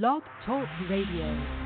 Blog 0.00 0.22
Talk 0.46 0.66
Radio. 0.88 1.61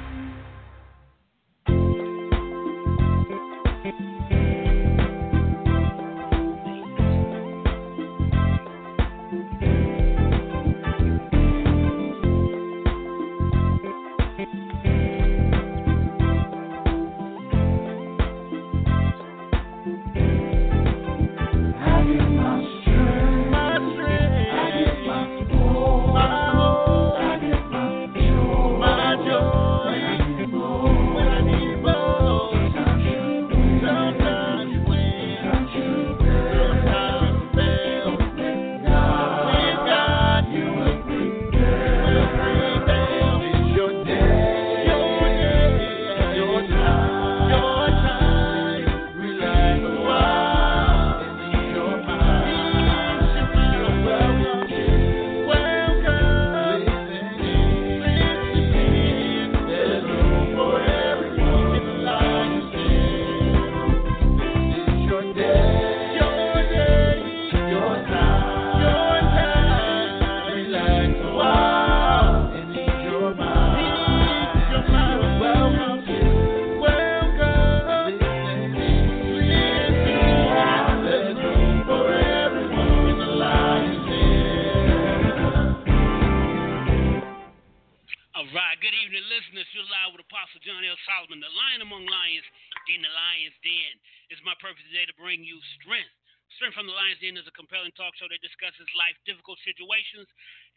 show 98.16 98.28
that 98.28 98.40
discusses 98.40 98.84
life's 98.96 99.20
difficult 99.28 99.60
situations 99.64 100.28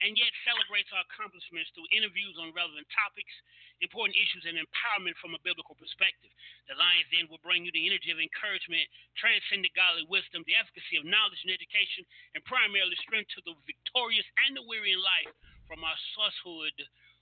and 0.04 0.16
yet 0.16 0.32
celebrates 0.48 0.92
our 0.96 1.04
accomplishments 1.08 1.72
through 1.76 1.88
interviews 1.92 2.36
on 2.40 2.56
relevant 2.56 2.88
topics, 2.92 3.32
important 3.84 4.16
issues, 4.16 4.48
and 4.48 4.56
empowerment 4.60 5.16
from 5.20 5.36
a 5.36 5.42
biblical 5.44 5.76
perspective. 5.76 6.32
The 6.68 6.76
Lion's 6.80 7.08
Den 7.12 7.28
will 7.28 7.44
bring 7.44 7.68
you 7.68 7.72
the 7.76 7.88
energy 7.88 8.12
of 8.12 8.20
encouragement, 8.20 8.86
transcendent 9.20 9.76
godly 9.76 10.08
wisdom, 10.08 10.48
the 10.48 10.60
efficacy 10.60 11.00
of 11.00 11.08
knowledge 11.08 11.40
and 11.44 11.52
education, 11.52 12.08
and 12.36 12.44
primarily 12.48 12.96
strength 13.04 13.32
to 13.36 13.44
the 13.44 13.56
victorious 13.68 14.28
and 14.48 14.56
the 14.56 14.64
weary 14.68 14.96
in 14.96 15.02
life 15.04 15.32
from 15.68 15.84
our 15.84 16.00
sourcehood 16.16 16.76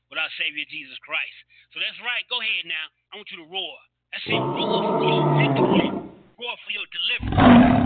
with 0.10 0.18
our 0.22 0.32
Savior 0.40 0.64
Jesus 0.70 0.96
Christ. 1.04 1.38
So 1.76 1.84
that's 1.84 2.00
right. 2.04 2.24
Go 2.32 2.40
ahead 2.40 2.66
now. 2.66 2.86
I 3.12 3.20
want 3.20 3.30
you 3.32 3.44
to 3.44 3.50
roar. 3.50 3.76
I 4.14 4.18
say 4.24 4.36
Roar 4.40 4.96
for 4.96 5.04
your 5.04 5.26
victory. 5.36 5.88
Roar 6.40 6.56
for 6.64 6.72
your 6.72 6.88
deliverance. 6.94 7.77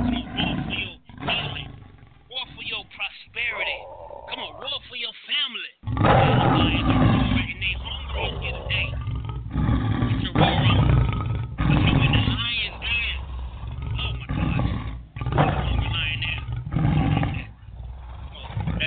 prosperity. 3.32 3.80
Come 4.30 4.40
on, 4.40 4.62
roar 4.62 4.80
for 4.90 4.96
your 4.96 5.12
family. 5.28 5.72
Oh 14.00 14.12
my 14.20 14.28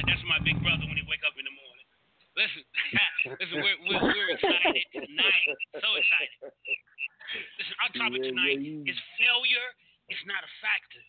that's 0.04 0.24
my 0.28 0.38
big 0.44 0.60
brother 0.60 0.84
when 0.84 0.96
he 0.96 1.04
wake 1.08 1.24
up 1.24 1.32
in 1.38 1.44
the 1.44 1.54
morning. 1.54 1.86
Listen, 2.36 2.64
listen, 3.40 3.56
we're, 3.62 3.78
we're, 3.88 4.02
we're 4.02 4.30
excited 4.36 4.84
tonight. 4.92 5.48
So 5.80 5.88
excited. 5.96 6.52
Listen, 7.56 7.74
our 7.80 7.90
topic 7.96 8.20
tonight 8.22 8.58
is 8.60 8.98
failure 9.16 9.68
is 10.10 10.20
not 10.28 10.44
a 10.44 10.50
factor. 10.60 11.00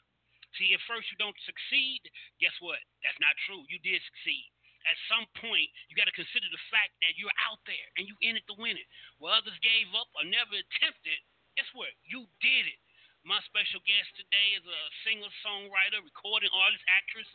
See, 0.55 0.71
at 0.71 0.83
first 0.88 1.11
you 1.11 1.17
don't 1.19 1.35
succeed. 1.43 2.01
Guess 2.39 2.55
what? 2.63 2.79
That's 3.03 3.19
not 3.19 3.35
true. 3.43 3.63
You 3.67 3.79
did 3.83 3.99
succeed. 4.07 4.47
At 4.85 4.97
some 5.09 5.25
point, 5.41 5.67
you 5.89 5.97
got 5.97 6.05
to 6.05 6.13
consider 6.13 6.45
the 6.47 6.67
fact 6.69 6.93
that 7.01 7.17
you're 7.17 7.33
out 7.49 7.59
there 7.66 7.88
and 7.97 8.05
you 8.05 8.13
in 8.21 8.38
it 8.38 8.45
to 8.47 8.55
win 8.55 8.77
it. 8.77 8.88
Well, 9.17 9.33
others 9.33 9.57
gave 9.66 9.89
up 9.97 10.07
or 10.13 10.23
never 10.23 10.53
attempted. 10.55 11.19
Guess 11.57 11.67
what? 11.73 11.89
You 12.05 12.29
did 12.39 12.69
it. 12.69 12.79
My 13.25 13.41
special 13.49 13.81
guest 13.81 14.13
today 14.13 14.53
is 14.53 14.61
a 14.61 14.81
singer, 15.01 15.31
songwriter, 15.41 16.05
recording 16.05 16.53
artist, 16.53 16.85
actress. 16.85 17.25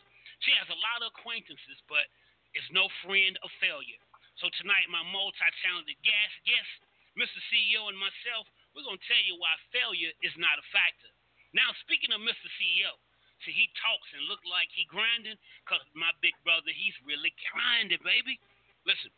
She 0.47 0.55
has 0.55 0.71
a 0.71 0.79
lot 0.79 1.03
of 1.03 1.11
acquaintances, 1.11 1.83
but 1.91 2.07
is 2.55 2.63
no 2.71 2.87
friend 3.03 3.35
of 3.43 3.51
failure. 3.59 3.99
So 4.39 4.47
tonight, 4.55 4.87
my 4.87 5.03
multi-talented 5.11 5.99
guest, 5.99 6.35
guest, 6.47 6.71
Mr. 7.19 7.39
CEO, 7.51 7.91
and 7.91 7.99
myself, 7.99 8.47
we're 8.71 8.87
gonna 8.87 9.03
tell 9.03 9.19
you 9.27 9.35
why 9.35 9.51
failure 9.75 10.15
is 10.23 10.31
not 10.39 10.55
a 10.55 10.65
factor. 10.71 11.11
Now, 11.51 11.75
speaking 11.83 12.15
of 12.15 12.23
Mr. 12.23 12.47
CEO, 12.55 12.95
See, 13.41 13.53
he 13.53 13.69
talks 13.81 14.09
and 14.13 14.29
look 14.29 14.41
like 14.45 14.69
he 14.69 14.85
grinding, 14.85 15.37
cause 15.65 15.81
my 15.97 16.13
big 16.21 16.37
brother, 16.45 16.69
he's 16.69 16.95
really 17.01 17.33
grinding, 17.49 18.01
baby. 18.05 18.37
Listen, 18.85 19.09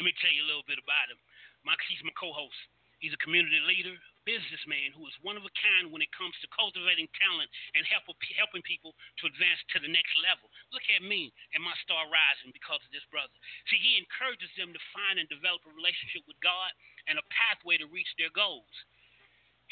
let 0.00 0.08
me 0.08 0.16
tell 0.20 0.32
you 0.32 0.44
a 0.44 0.48
little 0.48 0.64
bit 0.64 0.80
about 0.80 1.12
him. 1.12 1.20
My, 1.62 1.76
he's 1.88 2.00
my 2.02 2.16
co-host. 2.16 2.56
He's 3.02 3.12
a 3.12 3.18
community 3.18 3.58
leader, 3.66 3.98
businessman 4.22 4.94
who 4.94 5.02
is 5.10 5.24
one 5.26 5.34
of 5.34 5.42
a 5.42 5.50
kind 5.58 5.90
when 5.90 6.06
it 6.06 6.14
comes 6.14 6.38
to 6.38 6.54
cultivating 6.54 7.10
talent 7.18 7.50
and 7.74 7.82
help, 7.90 8.06
helping 8.38 8.62
people 8.62 8.94
to 9.18 9.26
advance 9.26 9.58
to 9.74 9.82
the 9.82 9.90
next 9.90 10.14
level. 10.22 10.46
Look 10.70 10.86
at 10.86 11.02
me 11.02 11.34
and 11.50 11.60
my 11.66 11.74
star 11.82 12.06
rising 12.06 12.54
because 12.54 12.78
of 12.78 12.94
this 12.94 13.02
brother. 13.10 13.34
See, 13.66 13.82
he 13.82 13.98
encourages 13.98 14.54
them 14.54 14.70
to 14.70 14.90
find 14.94 15.18
and 15.18 15.26
develop 15.26 15.66
a 15.66 15.74
relationship 15.74 16.22
with 16.30 16.38
God 16.46 16.70
and 17.10 17.18
a 17.18 17.26
pathway 17.34 17.74
to 17.82 17.90
reach 17.90 18.10
their 18.14 18.30
goals. 18.30 18.70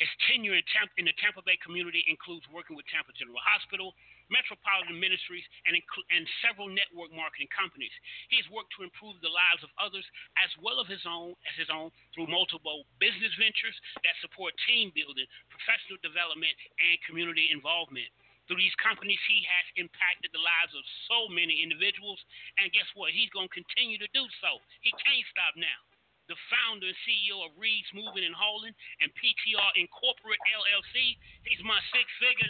His 0.00 0.08
tenure 0.24 0.56
in, 0.56 0.64
Tampa, 0.72 0.96
in 0.96 1.04
the 1.04 1.12
Tampa 1.20 1.44
Bay 1.44 1.60
community 1.60 2.00
includes 2.08 2.48
working 2.48 2.72
with 2.72 2.88
Tampa 2.88 3.12
General 3.12 3.36
Hospital, 3.44 3.92
Metropolitan 4.32 4.96
Ministries, 4.96 5.44
and, 5.68 5.76
and 5.76 6.24
several 6.40 6.72
network 6.72 7.12
marketing 7.12 7.52
companies. 7.52 7.92
He's 8.32 8.48
worked 8.48 8.72
to 8.80 8.86
improve 8.88 9.20
the 9.20 9.28
lives 9.28 9.60
of 9.60 9.68
others 9.76 10.08
as 10.40 10.48
well 10.64 10.80
as 10.80 10.88
his 10.88 11.04
own, 11.04 11.36
as 11.44 11.56
his 11.60 11.68
own 11.68 11.92
through 12.16 12.32
multiple 12.32 12.88
business 12.96 13.36
ventures 13.36 13.76
that 14.00 14.16
support 14.24 14.56
team 14.64 14.88
building, 14.96 15.28
professional 15.52 16.00
development, 16.00 16.56
and 16.80 16.96
community 17.04 17.52
involvement. 17.52 18.08
Through 18.48 18.64
these 18.64 18.74
companies, 18.80 19.20
he 19.28 19.44
has 19.44 19.66
impacted 19.76 20.32
the 20.32 20.40
lives 20.40 20.72
of 20.72 20.82
so 21.12 21.28
many 21.28 21.60
individuals, 21.60 22.18
and 22.56 22.72
guess 22.72 22.88
what? 22.96 23.12
He's 23.12 23.30
going 23.36 23.52
to 23.52 23.54
continue 23.54 24.00
to 24.00 24.08
do 24.16 24.24
so. 24.40 24.64
He 24.80 24.96
can't 24.96 25.28
stop 25.28 25.60
now 25.60 25.89
the 26.30 26.38
founder 26.46 26.86
and 26.86 27.00
CEO 27.02 27.42
of 27.42 27.50
Reid's 27.58 27.90
Moving 27.90 28.22
and 28.22 28.32
Hauling 28.38 28.70
and 29.02 29.10
PTR 29.18 29.70
Incorporate 29.74 30.38
LLC. 30.54 31.18
He's 31.42 31.58
my 31.66 31.82
six 31.90 32.06
figure 32.22 32.46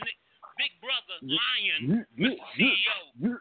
big 0.60 0.72
brother, 0.84 1.16
Lion, 1.24 2.04
CEO, 2.52 3.00
yeah, 3.16 3.40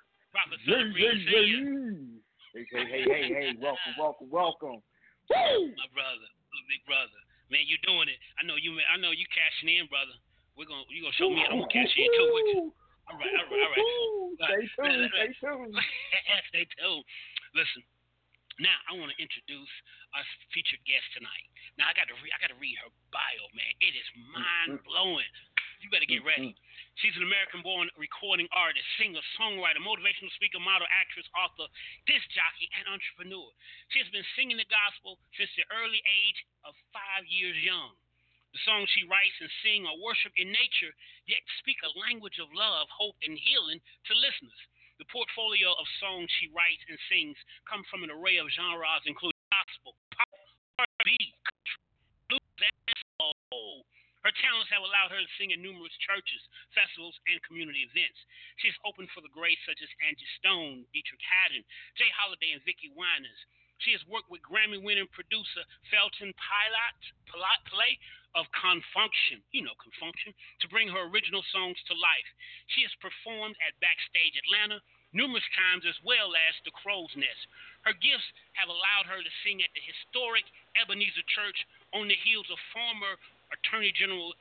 Hey, 2.56 2.64
hey, 2.72 2.86
hey, 2.88 3.04
hey, 3.04 3.24
hey, 3.28 3.52
welcome, 3.60 3.94
welcome, 4.00 4.30
welcome. 4.32 4.80
Woo! 5.28 5.60
My 5.75 5.90
brother, 5.92 6.30
my 6.56 6.62
big 6.72 6.80
brother. 6.88 7.19
Man, 7.52 7.68
you're 7.68 7.84
doing 7.84 8.08
it. 8.08 8.16
I 8.40 8.48
know 8.48 8.56
you 8.56 8.80
I 8.88 8.96
know 8.96 9.12
you 9.12 9.28
cashing 9.36 9.68
in, 9.68 9.92
brother. 9.92 10.16
We're 10.56 10.69
gonna 10.69 10.88
you 10.88 11.04
gonna 11.04 11.19
show 11.19 11.28
me 11.28 11.44
I'm 11.44 11.60
gonna 11.60 11.75
cash 11.75 11.92
in 11.92 12.08
too 12.08 12.30
with 12.31 12.48
you. 12.56 12.63
All 13.12 13.18
right, 13.19 13.36
all 13.36 13.48
right, 13.52 13.68
all 13.68 13.74
right. 13.75 14.63
Stay 14.63 14.63
tuned, 14.80 15.12
stay 15.12 15.31
tuned. 15.44 15.75
stay 16.54 16.66
tuned. 16.78 17.06
Listen, 17.58 17.81
now 18.60 18.76
I 18.92 18.96
want 19.00 19.16
to 19.16 19.18
introduce 19.20 19.72
our 20.12 20.24
featured 20.52 20.84
guest 20.84 21.08
tonight. 21.16 21.48
Now 21.80 21.88
I 21.88 21.96
got 21.96 22.12
to 22.12 22.16
I 22.16 22.38
got 22.44 22.52
to 22.52 22.60
read 22.60 22.76
her 22.84 22.92
bio, 23.12 23.46
man. 23.56 23.72
It 23.80 23.96
is 23.96 24.08
mind 24.36 24.84
blowing. 24.84 25.28
You 25.80 25.88
better 25.88 26.08
get 26.08 26.28
ready. 26.28 26.52
Mm-hmm. 26.52 27.00
She's 27.00 27.16
an 27.16 27.24
American-born 27.24 27.88
recording 27.96 28.52
artist, 28.52 28.84
singer, 29.00 29.24
songwriter, 29.40 29.80
motivational 29.80 30.28
speaker, 30.36 30.60
model, 30.60 30.84
actress, 30.92 31.24
author, 31.32 31.72
disc 32.04 32.28
jockey, 32.36 32.68
and 32.76 32.92
entrepreneur. 32.92 33.48
She 33.96 34.04
has 34.04 34.12
been 34.12 34.28
singing 34.36 34.60
the 34.60 34.68
gospel 34.68 35.16
since 35.40 35.48
the 35.56 35.64
early 35.72 36.04
age 36.04 36.40
of 36.68 36.76
five 36.92 37.24
years 37.32 37.56
young. 37.64 37.96
The 38.52 38.60
songs 38.68 38.92
she 38.92 39.08
writes 39.08 39.40
and 39.40 39.48
sings 39.64 39.88
are 39.88 40.04
worship 40.04 40.36
in 40.36 40.52
nature, 40.52 40.92
yet 41.32 41.40
speak 41.64 41.80
a 41.86 41.96
language 41.96 42.44
of 42.44 42.52
love, 42.52 42.92
hope, 42.92 43.16
and 43.24 43.40
healing 43.40 43.80
to 43.80 44.14
listeners. 44.20 44.60
The 45.00 45.10
portfolio 45.10 45.74
of 45.74 45.88
songs 45.98 46.30
she 46.38 46.51
writes 46.54 46.84
and 46.92 47.00
sings 47.10 47.40
come 47.66 47.81
from 47.90 48.04
an 48.06 48.13
array 48.13 48.38
of 48.38 48.51
genres, 48.54 49.07
including 49.07 49.42
gospel, 49.50 49.96
pop, 50.13 50.30
R&B, 50.86 51.16
country, 51.48 51.81
blues, 52.30 52.60
and 52.62 53.00
soul. 53.18 53.88
Her 54.22 54.36
talents 54.44 54.68
have 54.69 54.84
allowed 54.84 55.16
her 55.16 55.24
to 55.24 55.31
sing 55.40 55.56
in 55.56 55.63
numerous 55.63 55.96
churches, 56.04 56.44
festivals, 56.75 57.16
and 57.31 57.40
community 57.48 57.88
events. 57.88 58.19
She's 58.60 58.75
open 58.84 59.00
opened 59.00 59.16
for 59.16 59.24
the 59.24 59.31
greats 59.31 59.63
such 59.63 59.80
as 59.80 59.88
Angie 60.04 60.28
Stone, 60.44 60.84
Deitrick 60.92 61.24
Haddon, 61.24 61.63
Jay 61.96 62.12
Holiday, 62.12 62.51
and 62.51 62.60
Vickie 62.68 62.92
Winans. 62.92 63.40
She 63.80 63.96
has 63.96 64.04
worked 64.12 64.28
with 64.28 64.44
Grammy-winning 64.44 65.08
producer 65.16 65.64
Felton 65.88 66.36
Pilate, 66.36 67.04
Pilot 67.31 67.62
Play 67.72 67.96
of 68.36 68.46
Con 68.52 68.84
Funk 68.92 69.12
Shun, 69.28 69.42
you 69.56 69.64
know 69.64 69.74
Con 69.80 69.94
Funk 69.98 70.16
Shun, 70.20 70.36
to 70.62 70.68
bring 70.68 70.92
her 70.92 71.08
original 71.08 71.42
songs 71.50 71.80
to 71.88 71.96
life. 71.96 72.30
She 72.76 72.84
has 72.84 72.94
performed 73.00 73.56
at 73.64 73.80
Backstage 73.80 74.36
Atlanta 74.36 74.84
numerous 75.16 75.46
times 75.58 75.88
as 75.90 75.98
well 76.06 76.36
as 76.38 76.54
the 76.62 76.76
Crow's 76.76 77.10
Nest. 77.18 77.44
Her 77.88 77.96
gifts 77.98 78.30
have 78.60 78.70
allowed 78.70 79.10
her 79.10 79.24
to 79.24 79.40
sing 79.42 79.64
at 79.64 79.74
the 79.74 79.82
historic 79.82 80.46
Ebenezer 80.78 81.25
Church 81.32 81.58
on 81.96 82.06
the 82.06 82.20
heels 82.22 82.46
of 82.54 82.60
former 82.75 83.18
Attorney 83.50 83.96
General 83.96 84.36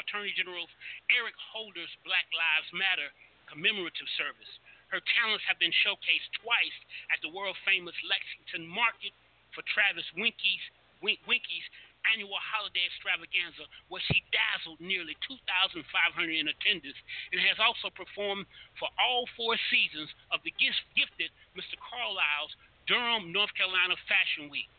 Attorney 0.00 0.32
General 0.32 0.64
Eric 1.12 1.36
Holder's 1.36 1.92
Black 2.08 2.24
Lives 2.32 2.72
Matter 2.72 3.12
commemorative 3.52 4.08
service. 4.16 4.48
Her 4.88 5.04
talents 5.20 5.44
have 5.44 5.60
been 5.60 5.74
showcased 5.84 6.32
twice 6.40 6.78
at 7.12 7.20
the 7.20 7.32
world 7.32 7.56
famous 7.68 7.96
Lexington 8.08 8.64
Market 8.64 9.12
for 9.52 9.60
Travis 9.68 10.06
Winky's, 10.16 10.64
Winky's 11.02 11.66
annual 12.14 12.40
holiday 12.40 12.88
extravaganza, 12.88 13.68
where 13.92 14.00
she 14.08 14.24
dazzled 14.32 14.80
nearly 14.80 15.12
2,500 15.28 15.84
in 16.32 16.48
attendance 16.48 16.96
and 17.32 17.40
has 17.44 17.60
also 17.60 17.92
performed 17.92 18.48
for 18.80 18.88
all 18.96 19.28
four 19.36 19.60
seasons 19.68 20.08
of 20.32 20.40
the 20.46 20.54
gifted 20.56 21.30
Mr. 21.52 21.76
Carlisle's 21.76 22.54
Durham, 22.88 23.28
North 23.28 23.52
Carolina 23.52 23.98
Fashion 24.08 24.48
Week. 24.48 24.70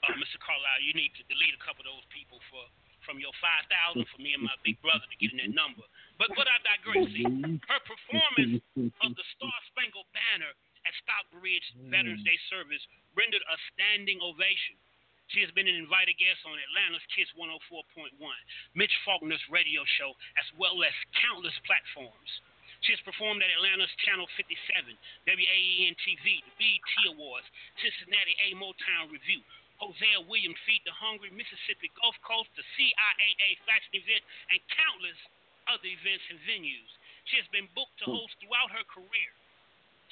Uh, 0.00 0.16
Mr. 0.16 0.40
Carlisle, 0.40 0.80
you 0.86 0.96
need 0.96 1.12
to 1.18 1.24
delete 1.28 1.52
a 1.52 1.60
couple 1.60 1.84
of 1.84 1.92
those 1.92 2.08
people 2.08 2.40
for 2.48 2.64
from 3.04 3.22
your 3.22 3.32
5,000 3.38 4.02
for 4.10 4.18
me 4.18 4.34
and 4.34 4.42
my 4.42 4.56
big 4.66 4.74
brother 4.82 5.06
to 5.06 5.16
get 5.22 5.30
in 5.30 5.38
that 5.38 5.54
number. 5.54 5.86
But 6.16 6.32
but 6.32 6.48
I 6.48 6.56
digress. 6.64 7.08
See, 7.12 7.28
her 7.28 7.80
performance 7.84 8.64
of 9.04 9.10
the 9.12 9.26
Star 9.36 9.56
Spangled 9.72 10.08
Banner 10.16 10.52
at 10.86 10.94
Stockbridge 11.04 11.66
Veterans 11.92 12.24
Day 12.24 12.38
mm. 12.38 12.50
service 12.52 12.82
rendered 13.12 13.44
a 13.44 13.56
standing 13.74 14.22
ovation. 14.24 14.80
She 15.34 15.42
has 15.42 15.50
been 15.58 15.66
an 15.66 15.74
invited 15.74 16.14
guest 16.22 16.38
on 16.46 16.54
Atlanta's 16.54 17.02
Kiss 17.10 17.26
104.1, 17.34 18.14
Mitch 18.78 18.94
Faulkner's 19.02 19.42
radio 19.50 19.82
show, 19.98 20.14
as 20.38 20.46
well 20.54 20.78
as 20.86 20.94
countless 21.18 21.56
platforms. 21.66 22.30
She 22.86 22.94
has 22.94 23.02
performed 23.02 23.42
at 23.42 23.50
Atlanta's 23.50 23.90
Channel 24.06 24.30
57, 24.38 24.46
WAEN 25.26 25.94
TV, 25.98 26.38
the 26.46 26.54
BET 26.54 27.10
Awards, 27.10 27.48
Cincinnati 27.82 28.38
A 28.46 28.54
Motown 28.54 29.10
Review, 29.10 29.42
Hosea 29.82 30.22
Williams 30.30 30.60
Feed 30.62 30.86
the 30.86 30.94
Hungry, 30.94 31.34
Mississippi 31.34 31.90
Gulf 31.98 32.14
Coast, 32.22 32.48
the 32.54 32.62
CIAA 32.78 33.58
Fashion 33.66 33.98
Event, 33.98 34.22
and 34.54 34.60
countless 34.70 35.18
other 35.70 35.88
events 35.88 36.24
and 36.30 36.38
venues. 36.46 36.90
She 37.30 37.38
has 37.38 37.48
been 37.50 37.66
booked 37.74 37.98
to 38.02 38.06
host 38.06 38.34
throughout 38.38 38.70
her 38.70 38.86
career. 38.86 39.30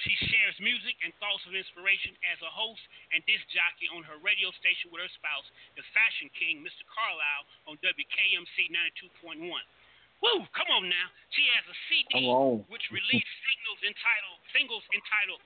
She 0.02 0.10
shares 0.26 0.58
music 0.58 0.98
and 1.06 1.14
thoughts 1.22 1.46
of 1.46 1.54
inspiration 1.54 2.18
as 2.26 2.42
a 2.42 2.50
host 2.50 2.82
and 3.14 3.22
disc 3.30 3.46
jockey 3.54 3.86
on 3.94 4.02
her 4.02 4.18
radio 4.18 4.50
station 4.58 4.90
with 4.90 4.98
her 4.98 5.12
spouse, 5.14 5.46
the 5.78 5.86
fashion 5.94 6.26
king, 6.34 6.66
Mr. 6.66 6.82
Carlisle, 6.90 7.44
on 7.70 7.78
WKMC 7.78 8.74
92.1. 8.74 9.38
Woo, 9.46 10.42
come 10.50 10.70
on 10.74 10.90
now. 10.90 11.08
She 11.30 11.46
has 11.54 11.62
a 11.70 11.76
CD 11.86 12.26
which 12.66 12.90
released 12.90 13.30
singles 13.46 13.80
entitled 13.86 14.38
singles 14.50 14.86
entitled 14.90 15.40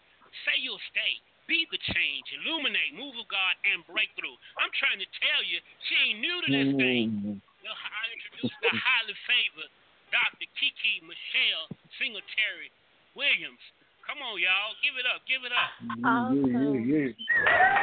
Say 0.48 0.56
You'll 0.64 0.80
Stay 0.92 1.20
be 1.48 1.64
the 1.72 1.80
change, 1.80 2.28
illuminate, 2.44 2.92
move 2.92 3.16
of 3.16 3.24
God, 3.32 3.56
and 3.64 3.80
breakthrough. 3.88 4.36
I'm 4.60 4.68
trying 4.76 5.00
to 5.00 5.08
tell 5.16 5.40
you, 5.40 5.56
she 5.88 5.94
ain't 5.96 6.20
new 6.20 6.36
to 6.44 6.48
this 6.52 6.70
thing. 6.76 7.08
Mm-hmm. 7.08 7.40
I 7.40 8.04
introduced 8.12 8.60
the 8.60 8.68
highly 8.76 9.16
favored 9.24 9.72
Dr. 10.10 10.48
Kiki 10.56 11.04
Michelle 11.04 11.68
Singletary 12.00 12.72
Williams. 13.14 13.60
Come 14.08 14.24
on, 14.24 14.40
y'all. 14.40 14.72
Give 14.80 14.96
it 14.96 15.04
up. 15.04 15.20
Give 15.28 15.44
it 15.44 15.52
up. 15.52 15.70
Awesome. 16.00 16.48
Yeah, 16.48 16.80
yeah, 16.80 17.12
yeah. 17.12 17.12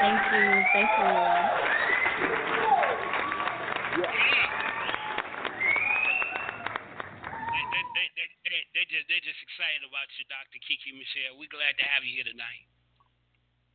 Thank 0.01 0.18
you. 0.33 0.45
Thank 0.74 0.89
you. 0.89 1.06
Yeah. 4.01 4.50
They, 7.45 7.63
they, 7.94 8.07
they, 8.18 8.28
they, 8.42 8.62
they, 8.74 8.86
just, 8.89 9.06
they're 9.06 9.21
just 9.21 9.38
excited 9.45 9.86
about 9.86 10.10
you, 10.18 10.25
Dr. 10.25 10.57
Kiki 10.66 10.98
Michelle. 10.98 11.38
We're 11.38 11.54
glad 11.54 11.78
to 11.78 11.86
have 11.86 12.01
you 12.01 12.18
here 12.18 12.25
tonight. 12.25 12.66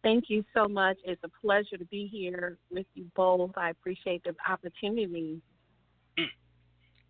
Thank 0.03 0.27
you 0.27 0.45
so 0.55 0.67
much. 0.67 0.99
It's 1.05 1.23
a 1.23 1.31
pleasure 1.41 1.77
to 1.77 1.85
be 1.87 2.09
here 2.11 2.59
with 2.71 2.87
you 2.95 3.05
both. 3.15 3.53
I 3.57 3.71
appreciate 3.71 4.25
the 4.25 4.35
opportunity. 4.49 5.41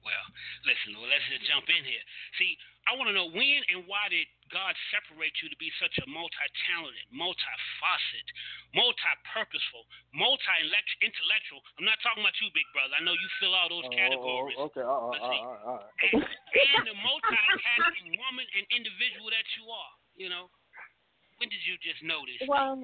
Well, 0.00 0.26
listen, 0.64 0.97
well, 0.97 1.08
let's 1.12 1.25
just 1.29 1.44
jump 1.44 1.69
in 1.69 1.85
here. 1.85 2.05
See, 2.41 2.56
I 2.88 2.97
want 2.97 3.12
to 3.12 3.14
know 3.14 3.29
when 3.29 3.61
and 3.69 3.85
why 3.85 4.08
did 4.08 4.25
God 4.49 4.73
separate 4.91 5.37
you 5.44 5.52
to 5.52 5.58
be 5.61 5.69
such 5.76 5.93
a 6.00 6.06
multi-talented, 6.08 7.06
multi-faceted, 7.12 8.26
multi-purposeful, 8.73 9.85
multi-intellectual? 10.17 11.61
I'm 11.76 11.85
not 11.85 12.00
talking 12.00 12.25
about 12.25 12.32
you, 12.41 12.49
big 12.56 12.64
brother. 12.73 12.97
I 12.97 13.05
know 13.05 13.12
you 13.12 13.29
fill 13.38 13.52
all 13.52 13.69
those 13.69 13.85
oh, 13.87 13.93
oh 13.93 14.00
categories. 14.00 14.56
Oh, 14.56 14.69
okay, 14.73 14.85
all 14.85 15.12
right, 15.12 15.20
all 15.20 15.37
right, 15.37 15.62
all 15.69 15.79
right. 15.85 15.93
And, 16.17 16.25
and 16.25 16.85
the 16.88 16.96
multi-talented 16.96 18.17
woman 18.17 18.46
and 18.56 18.64
individual 18.73 19.29
that 19.29 19.46
you 19.61 19.69
are, 19.69 19.93
you 20.17 20.32
know 20.32 20.49
when 21.41 21.49
did 21.49 21.64
you 21.64 21.81
just 21.81 22.05
notice? 22.05 22.37
Well, 22.44 22.76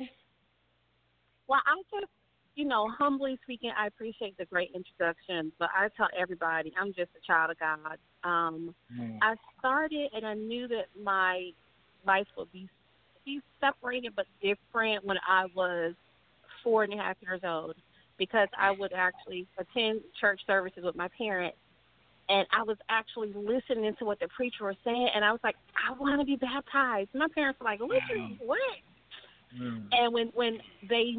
well, 1.44 1.60
I 1.68 1.76
just, 1.92 2.08
you 2.56 2.64
know, 2.64 2.88
humbly 2.88 3.38
speaking, 3.44 3.70
I 3.78 3.86
appreciate 3.86 4.36
the 4.38 4.46
great 4.46 4.70
introduction, 4.74 5.52
but 5.58 5.68
I 5.76 5.88
tell 5.96 6.08
everybody 6.18 6.72
I'm 6.80 6.88
just 6.88 7.10
a 7.16 7.26
child 7.26 7.50
of 7.50 7.58
God. 7.58 7.98
Um, 8.24 8.74
mm. 8.92 9.18
I 9.22 9.34
started 9.58 10.08
and 10.14 10.26
I 10.26 10.34
knew 10.34 10.66
that 10.68 10.86
my 11.00 11.50
life 12.06 12.26
would 12.36 12.50
be 12.52 12.68
be 13.24 13.40
separated 13.60 14.12
but 14.14 14.24
different 14.40 15.04
when 15.04 15.16
I 15.28 15.46
was 15.54 15.94
four 16.62 16.84
and 16.84 16.92
a 16.92 16.96
half 16.96 17.16
years 17.20 17.40
old 17.42 17.74
because 18.18 18.48
I 18.56 18.70
would 18.70 18.92
actually 18.92 19.48
attend 19.58 20.00
church 20.20 20.40
services 20.46 20.84
with 20.84 20.94
my 20.94 21.08
parents 21.18 21.58
and 22.28 22.46
I 22.52 22.62
was 22.62 22.76
actually 22.88 23.32
listening 23.34 23.94
to 23.98 24.04
what 24.04 24.18
the 24.18 24.28
preacher 24.28 24.64
was 24.64 24.76
saying, 24.84 25.10
and 25.14 25.24
I 25.24 25.30
was 25.30 25.40
like, 25.44 25.54
I 25.76 25.92
want 25.92 26.20
to 26.20 26.26
be 26.26 26.36
baptized. 26.36 27.10
My 27.14 27.28
parents 27.32 27.60
were 27.60 27.64
like, 27.64 27.80
what? 27.80 28.02
You, 28.10 28.36
what? 28.40 28.58
Mm. 29.54 29.86
And 29.92 30.12
when 30.12 30.28
when 30.34 30.58
they 30.88 31.14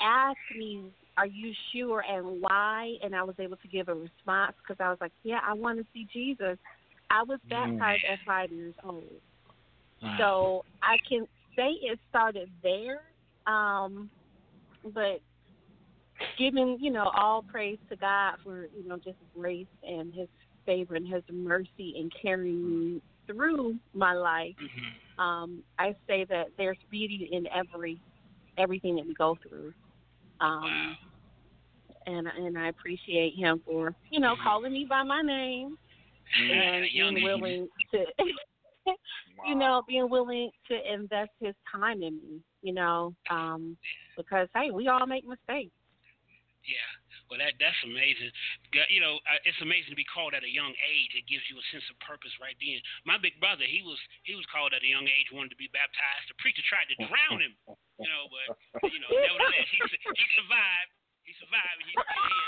asked 0.00 0.38
me, 0.56 0.84
"Are 1.16 1.26
you 1.26 1.52
sure?" 1.72 2.04
and 2.08 2.40
why, 2.40 2.94
and 3.02 3.14
I 3.14 3.22
was 3.22 3.34
able 3.38 3.56
to 3.56 3.68
give 3.68 3.88
a 3.88 3.94
response 3.94 4.54
because 4.62 4.80
I 4.80 4.90
was 4.90 4.98
like, 5.00 5.12
"Yeah, 5.22 5.40
I 5.42 5.54
want 5.54 5.78
to 5.78 5.86
see 5.92 6.06
Jesus." 6.12 6.58
I 7.10 7.22
was 7.22 7.38
mm. 7.46 7.50
baptized 7.50 8.04
mm. 8.04 8.12
at 8.12 8.18
five 8.26 8.52
years 8.52 8.74
old, 8.84 9.04
wow. 10.02 10.16
so 10.18 10.64
I 10.82 10.96
can 11.08 11.26
say 11.56 11.70
it 11.82 11.98
started 12.10 12.50
there. 12.62 13.02
Um, 13.46 14.10
but 14.94 15.20
giving 16.38 16.78
you 16.80 16.90
know 16.90 17.10
all 17.14 17.42
praise 17.42 17.78
to 17.90 17.96
God 17.96 18.36
for 18.42 18.66
you 18.76 18.88
know 18.88 18.96
just 18.96 19.18
grace 19.34 19.66
and 19.82 20.14
His 20.14 20.28
favor 20.64 20.94
and 20.94 21.06
His 21.06 21.22
mercy 21.30 21.94
and 21.98 22.12
carrying 22.22 22.94
me 22.94 23.02
through 23.26 23.76
my 23.92 24.14
life. 24.14 24.54
Mm-hmm. 24.62 25.20
Um, 25.20 25.62
I 25.78 25.94
say 26.06 26.24
that 26.28 26.48
there's 26.58 26.78
beauty 26.90 27.28
in 27.32 27.46
every 27.48 28.00
everything 28.58 28.96
that 28.96 29.06
we 29.06 29.14
go 29.14 29.36
through. 29.46 29.72
Um, 30.40 30.62
wow. 30.62 30.92
And 32.06 32.26
and 32.26 32.58
I 32.58 32.68
appreciate 32.68 33.34
Him 33.36 33.62
for 33.64 33.94
you 34.10 34.20
know 34.20 34.34
mm-hmm. 34.34 34.42
calling 34.42 34.72
me 34.72 34.86
by 34.88 35.02
my 35.02 35.22
name 35.22 35.78
and 36.50 36.84
being 36.92 37.22
willing 37.22 37.68
to. 37.92 38.04
you 39.46 39.54
know, 39.54 39.82
being 39.88 40.08
willing 40.10 40.50
to 40.68 40.92
invest 40.92 41.30
his 41.40 41.54
time 41.72 42.02
in 42.02 42.16
me, 42.16 42.40
you 42.62 42.72
know, 42.72 43.14
um, 43.30 43.76
because 44.16 44.48
hey, 44.54 44.70
we 44.70 44.88
all 44.88 45.06
make 45.06 45.26
mistakes. 45.26 45.72
Yeah. 46.64 47.03
Well, 47.34 47.42
that 47.42 47.58
that's 47.58 47.82
amazing. 47.82 48.30
You 48.94 49.02
know, 49.02 49.18
uh, 49.26 49.42
it's 49.42 49.58
amazing 49.58 49.90
to 49.90 49.98
be 49.98 50.06
called 50.06 50.38
at 50.38 50.46
a 50.46 50.52
young 50.54 50.70
age. 50.70 51.18
It 51.18 51.26
gives 51.26 51.42
you 51.50 51.58
a 51.58 51.66
sense 51.74 51.82
of 51.90 51.98
purpose 51.98 52.30
right 52.38 52.54
then. 52.62 52.78
My 53.02 53.18
big 53.18 53.34
brother, 53.42 53.66
he 53.66 53.82
was 53.82 53.98
he 54.22 54.38
was 54.38 54.46
called 54.54 54.70
at 54.70 54.86
a 54.86 54.86
young 54.86 55.02
age, 55.10 55.34
wanted 55.34 55.50
to 55.50 55.58
be 55.58 55.66
baptized. 55.74 56.30
The 56.30 56.38
preacher 56.38 56.62
tried 56.70 56.86
to 56.94 56.96
drown 57.10 57.42
him. 57.42 57.58
You 57.98 58.06
know, 58.06 58.30
but 58.30 58.54
you 58.86 59.02
know, 59.02 59.10
nevertheless, 59.10 59.66
he 59.66 59.82
he 59.82 60.26
survived. 60.38 60.94
He 61.26 61.34
survived. 61.42 61.78
And 61.82 61.90
he's 61.90 61.98
still 62.06 62.22
here. 62.22 62.46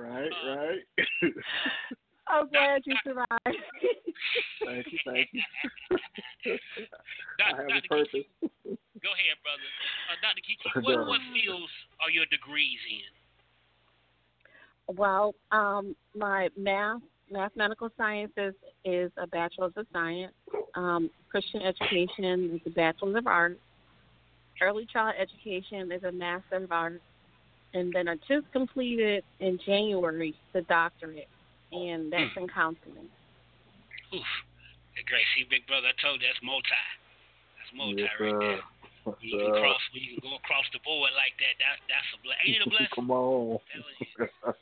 right, 0.00 0.32
uh, 0.32 0.48
right. 0.56 0.80
I'm 2.32 2.48
glad 2.48 2.88
you 2.88 2.96
survived. 3.04 3.28
thank 4.64 4.88
you, 4.88 4.98
thank 5.04 5.28
you. 5.28 5.44
I 7.44 7.52
have 7.52 7.68
Dr. 7.68 7.84
a 7.84 7.88
purpose. 7.92 8.24
Go 9.06 9.14
ahead, 9.14 9.38
brother. 9.46 9.70
Uh, 10.10 10.18
Dr. 10.18 10.42
Kiki, 10.42 10.66
what, 10.82 11.06
what 11.06 11.20
fields 11.30 11.70
are 12.02 12.10
your 12.10 12.26
degrees 12.26 12.82
in? 12.90 13.06
Well, 14.96 15.34
um, 15.52 15.94
my 16.16 16.48
math, 16.58 17.02
mathematical 17.30 17.88
sciences 17.96 18.54
is 18.84 19.12
a 19.16 19.28
bachelor's 19.28 19.74
of 19.76 19.86
science. 19.92 20.32
Um, 20.74 21.08
Christian 21.30 21.62
education 21.62 22.50
is 22.54 22.60
a 22.66 22.70
bachelor's 22.70 23.14
of 23.14 23.28
arts. 23.28 23.60
early 24.60 24.86
child 24.92 25.14
education 25.20 25.92
is 25.92 26.02
a 26.02 26.10
Master 26.10 26.56
of 26.56 26.72
Arts, 26.72 26.98
and 27.74 27.92
then 27.92 28.08
I 28.08 28.16
just 28.26 28.50
completed 28.52 29.22
in 29.38 29.58
January 29.66 30.34
the 30.52 30.62
doctorate, 30.62 31.28
and 31.70 32.10
that's 32.12 32.32
Hmm. 32.32 32.40
in 32.40 32.48
counseling. 32.48 33.10
Oof. 34.14 34.26
Hey, 34.94 35.02
Grace, 35.06 35.26
see, 35.36 35.44
big 35.44 35.66
brother, 35.66 35.88
I 35.88 35.92
told 36.02 36.20
you 36.22 36.26
that's 36.26 36.42
multi. 36.42 36.68
That's 37.58 37.72
multi 37.74 38.02
Yes, 38.02 38.10
right 38.20 38.30
sir. 38.30 38.38
there. 38.40 38.62
Yes, 39.06 39.14
You 39.22 39.38
can 39.38 39.54
sir. 39.54 39.60
cross, 39.62 39.82
you 39.94 40.18
can 40.18 40.20
go 40.26 40.34
across 40.34 40.66
the 40.74 40.82
board 40.82 41.14
like 41.14 41.38
that. 41.38 41.54
That 41.62 41.78
that's 41.86 42.10
a 42.10 42.18
blessing. 42.26 42.42
Ain't 42.42 42.58
it 42.58 42.66
a 42.66 42.70
blessing? 42.74 42.94
Come 42.94 43.10
on. 43.14 43.62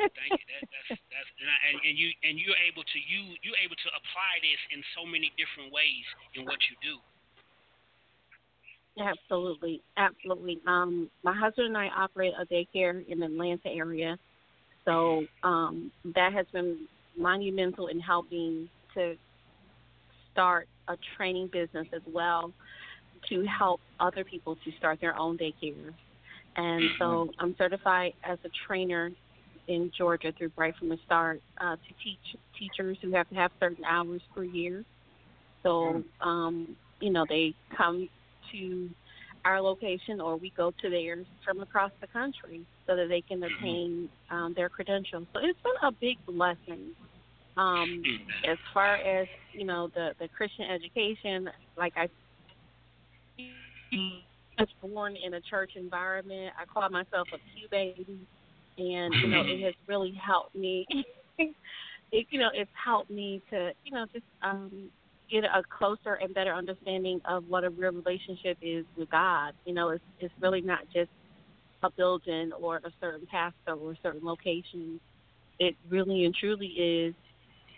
Thank 0.00 0.32
you. 0.32 0.46
That, 0.48 0.64
that's 0.72 0.96
that's 1.12 1.30
and, 1.36 1.48
I, 1.52 1.56
and 1.68 1.76
and 1.84 1.94
you 2.00 2.08
and 2.24 2.40
you're 2.40 2.56
able 2.64 2.80
to 2.80 2.98
you 3.04 3.36
you're 3.44 3.60
able 3.60 3.76
to 3.76 3.90
apply 3.92 4.40
this 4.40 4.60
in 4.72 4.80
so 4.96 5.04
many 5.04 5.28
different 5.36 5.68
ways 5.68 6.06
in 6.32 6.48
what 6.48 6.56
you 6.72 6.76
do. 6.80 6.96
Absolutely, 8.96 9.80
absolutely. 9.96 10.58
Um, 10.66 11.08
my 11.22 11.36
husband 11.36 11.68
and 11.68 11.76
I 11.76 11.88
operate 11.88 12.32
a 12.40 12.44
daycare 12.48 13.06
in 13.06 13.20
the 13.20 13.26
Atlanta 13.26 13.68
area, 13.68 14.18
so 14.84 15.24
um, 15.44 15.92
that 16.16 16.32
has 16.32 16.46
been 16.52 16.88
monumental 17.16 17.88
in 17.88 18.00
helping 18.00 18.68
to 18.94 19.16
start 20.32 20.68
a 20.88 20.96
training 21.16 21.48
business 21.52 21.86
as 21.94 22.02
well 22.12 22.52
to 23.30 23.44
help 23.46 23.80
other 23.98 24.24
people 24.24 24.56
to 24.56 24.72
start 24.78 25.00
their 25.00 25.16
own 25.18 25.38
daycare. 25.38 25.94
And 26.56 26.90
so 26.98 27.28
I'm 27.38 27.54
certified 27.56 28.12
as 28.24 28.38
a 28.44 28.48
trainer 28.66 29.10
in 29.68 29.90
Georgia 29.96 30.32
through 30.36 30.50
Bright 30.50 30.76
from 30.76 30.88
the 30.88 30.98
Start 31.06 31.40
uh, 31.58 31.76
to 31.76 31.94
teach 32.02 32.36
teachers 32.58 32.98
who 33.00 33.12
have 33.12 33.28
to 33.30 33.34
have 33.36 33.52
certain 33.60 33.84
hours 33.84 34.20
per 34.34 34.42
year. 34.42 34.84
So, 35.62 36.02
um, 36.20 36.76
you 37.00 37.10
know, 37.10 37.24
they 37.28 37.54
come 37.76 38.08
to 38.52 38.90
our 39.44 39.60
location 39.60 40.20
or 40.20 40.36
we 40.36 40.52
go 40.56 40.72
to 40.82 40.90
theirs 40.90 41.26
from 41.44 41.60
across 41.60 41.92
the 42.00 42.06
country 42.08 42.66
so 42.86 42.96
that 42.96 43.08
they 43.08 43.20
can 43.20 43.42
obtain 43.42 44.08
um, 44.30 44.54
their 44.54 44.68
credentials. 44.68 45.26
So 45.32 45.40
it's 45.42 45.58
been 45.62 45.88
a 45.88 45.92
big 45.92 46.18
blessing. 46.26 46.90
Um, 47.56 48.02
as 48.48 48.58
far 48.72 48.96
as 48.96 49.26
you 49.52 49.64
know, 49.64 49.88
the 49.94 50.14
the 50.18 50.28
Christian 50.28 50.66
education, 50.66 51.50
like 51.76 51.92
I 51.96 52.08
was 54.58 54.68
born 54.82 55.16
in 55.16 55.34
a 55.34 55.40
church 55.40 55.72
environment. 55.76 56.52
I 56.60 56.64
call 56.66 56.88
myself 56.90 57.28
a 57.32 57.38
Q 57.38 57.68
baby, 57.70 58.18
and 58.78 59.14
you 59.14 59.28
know, 59.28 59.42
it 59.44 59.62
has 59.64 59.74
really 59.88 60.12
helped 60.14 60.54
me. 60.54 60.86
it 61.38 62.26
you 62.30 62.38
know, 62.38 62.50
it's 62.54 62.70
helped 62.82 63.10
me 63.10 63.42
to 63.50 63.72
you 63.84 63.92
know 63.92 64.06
just 64.12 64.24
um 64.42 64.90
get 65.30 65.44
a 65.44 65.62
closer 65.78 66.14
and 66.14 66.34
better 66.34 66.52
understanding 66.52 67.20
of 67.24 67.44
what 67.48 67.64
a 67.64 67.70
real 67.70 67.92
relationship 67.92 68.58
is 68.60 68.84
with 68.96 69.10
God. 69.10 69.54
You 69.64 69.74
know, 69.74 69.90
it's 69.90 70.04
it's 70.20 70.34
really 70.40 70.60
not 70.60 70.80
just 70.92 71.10
a 71.82 71.90
building 71.90 72.52
or 72.60 72.76
a 72.76 72.92
certain 73.00 73.26
pastor 73.30 73.72
or 73.72 73.92
a 73.92 73.98
certain 74.02 74.24
location. 74.24 75.00
It 75.58 75.76
really 75.88 76.24
and 76.24 76.34
truly 76.34 76.66
is 76.66 77.14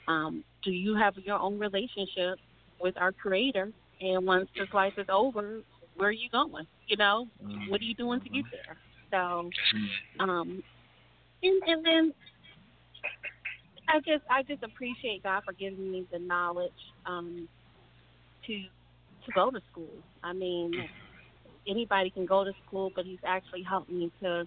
um, 0.09 0.45
do 0.65 0.71
you 0.71 0.95
have 0.97 1.17
your 1.19 1.39
own 1.39 1.59
relationship 1.59 2.39
with 2.81 2.97
our 2.97 3.13
creator 3.13 3.71
and 4.03 4.27
once 4.27 4.49
this 4.57 4.69
life 4.73 4.95
is 4.99 5.07
over, 5.09 5.61
where 5.97 6.09
are 6.09 6.13
you 6.13 6.29
going? 6.31 6.67
You 6.89 6.97
know? 6.97 7.29
What 7.69 7.81
are 7.81 7.85
you 7.85 7.95
doing 7.95 8.21
to 8.21 8.29
get 8.29 8.45
there? 8.51 8.77
So 9.11 9.51
um 10.21 10.63
and 11.43 11.63
and 11.67 11.85
then 11.85 12.15
I 13.89 13.99
just 13.99 14.25
I 14.31 14.43
just 14.43 14.63
appreciate 14.63 15.23
God 15.23 15.43
for 15.45 15.53
giving 15.53 15.91
me 15.91 16.07
the 16.13 16.19
knowledge 16.19 16.73
um 17.07 17.49
to 18.47 18.55
to 18.55 19.33
go 19.35 19.51
to 19.51 19.61
school. 19.71 19.93
I 20.23 20.33
mean, 20.33 20.73
anybody 21.69 22.11
can 22.11 22.27
go 22.27 22.45
to 22.45 22.53
school, 22.67 22.91
but 22.95 23.05
he's 23.05 23.19
actually 23.25 23.63
helped 23.63 23.91
me 23.91 24.11
to 24.23 24.47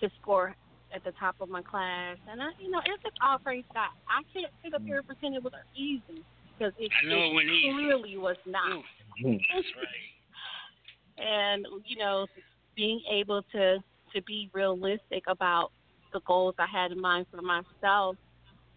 to 0.00 0.10
score 0.20 0.54
at 0.94 1.02
the 1.04 1.12
top 1.18 1.34
of 1.40 1.48
my 1.48 1.62
class. 1.62 2.16
And 2.30 2.40
I, 2.40 2.50
you 2.60 2.70
know, 2.70 2.80
it's 2.84 3.02
just 3.02 3.16
all 3.24 3.38
praise 3.38 3.64
God. 3.74 3.88
I 4.08 4.22
can't 4.32 4.52
sit 4.62 4.74
up 4.74 4.82
here 4.84 4.98
and 4.98 5.06
pretend 5.06 5.34
it 5.34 5.42
was 5.42 5.52
easy 5.74 6.22
because 6.58 6.72
it, 6.78 6.90
it 7.04 7.72
clearly 7.74 8.16
was 8.16 8.36
not. 8.46 8.82
That's 9.22 9.66
right. 9.76 11.24
and 11.24 11.66
you 11.84 11.96
know, 11.96 12.26
being 12.74 13.00
able 13.10 13.42
to 13.52 13.78
to 14.14 14.22
be 14.22 14.50
realistic 14.52 15.24
about 15.26 15.70
the 16.12 16.20
goals 16.26 16.54
I 16.58 16.66
had 16.66 16.92
in 16.92 17.00
mind 17.00 17.26
for 17.30 17.42
myself, 17.42 18.16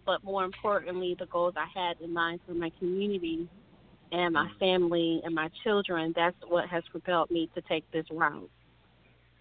but 0.06 0.24
more 0.24 0.44
importantly, 0.44 1.16
the 1.18 1.28
goals 1.28 1.54
I 1.56 1.68
had 1.74 1.98
in 2.02 2.14
mind 2.14 2.42
for 2.48 2.54
my 2.54 2.72
community 2.80 3.48
and 4.12 4.34
my 4.34 4.50
family 4.60 5.22
and 5.24 5.36
my 5.36 5.50
children. 5.64 6.14
That's 6.16 6.36
what 6.48 6.68
has 6.70 6.84
propelled 6.92 7.30
me 7.32 7.50
to 7.56 7.62
take 7.62 7.90
this 7.92 8.06
route. 8.12 8.50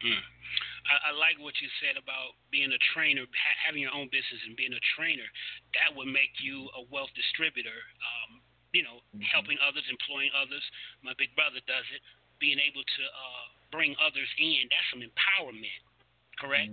Mm. 0.05 0.13
I, 0.89 1.13
I 1.13 1.17
like 1.17 1.37
what 1.39 1.55
you 1.61 1.69
said 1.85 2.01
about 2.01 2.35
being 2.51 2.73
a 2.73 2.81
trainer, 2.97 3.29
ha- 3.29 3.61
having 3.65 3.85
your 3.85 3.95
own 3.95 4.09
business 4.09 4.41
and 4.49 4.57
being 4.57 4.73
a 4.73 4.83
trainer. 4.97 5.29
That 5.77 5.93
would 5.95 6.09
make 6.09 6.33
you 6.41 6.69
a 6.75 6.83
wealth 6.89 7.13
distributor. 7.15 7.77
Um, 8.03 8.41
you 8.77 8.85
know, 8.85 9.01
helping 9.33 9.57
others, 9.65 9.85
employing 9.89 10.29
others. 10.37 10.61
My 11.01 11.17
big 11.17 11.33
brother 11.33 11.61
does 11.65 11.89
it. 11.89 12.05
Being 12.37 12.61
able 12.61 12.85
to 12.85 13.05
uh, 13.09 13.47
bring 13.73 13.97
others 13.97 14.29
in. 14.37 14.69
That's 14.69 14.89
some 14.93 15.01
empowerment. 15.01 15.81
Correct. 16.37 16.71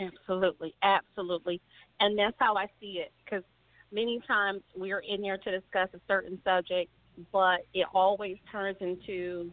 Absolutely, 0.00 0.74
absolutely, 0.82 1.60
and 2.00 2.18
that's 2.18 2.36
how 2.38 2.56
I 2.56 2.66
see 2.80 3.02
it. 3.04 3.12
Because 3.24 3.44
many 3.92 4.20
times 4.26 4.62
we 4.76 4.92
are 4.92 5.00
in 5.00 5.20
there 5.20 5.36
to 5.36 5.50
discuss 5.50 5.88
a 5.94 6.00
certain 6.08 6.40
subject, 6.44 6.90
but 7.32 7.60
it 7.74 7.86
always 7.92 8.36
turns 8.50 8.78
into 8.80 9.52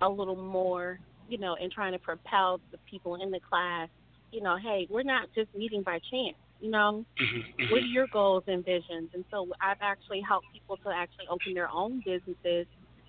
a 0.00 0.08
little 0.08 0.36
more, 0.36 1.00
you 1.28 1.38
know, 1.38 1.56
and 1.60 1.70
trying 1.70 1.92
to 1.92 1.98
propel 1.98 2.60
the 2.72 2.78
people 2.90 3.16
in 3.16 3.30
the 3.30 3.40
class. 3.48 3.88
You 4.32 4.42
know, 4.42 4.56
hey, 4.56 4.86
we're 4.90 5.02
not 5.02 5.28
just 5.34 5.54
meeting 5.54 5.82
by 5.82 6.00
chance. 6.10 6.36
You 6.60 6.70
know, 6.70 7.04
Mm-hmm. 7.20 7.72
what 7.72 7.82
are 7.82 7.86
your 7.86 8.06
goals 8.12 8.44
and 8.46 8.64
visions? 8.64 9.10
And 9.14 9.24
so 9.30 9.46
I've 9.60 9.76
actually 9.80 10.20
helped 10.26 10.46
people 10.52 10.76
to 10.78 10.90
actually 10.90 11.26
open 11.28 11.54
their 11.54 11.68
own 11.70 12.02
businesses, 12.04 12.66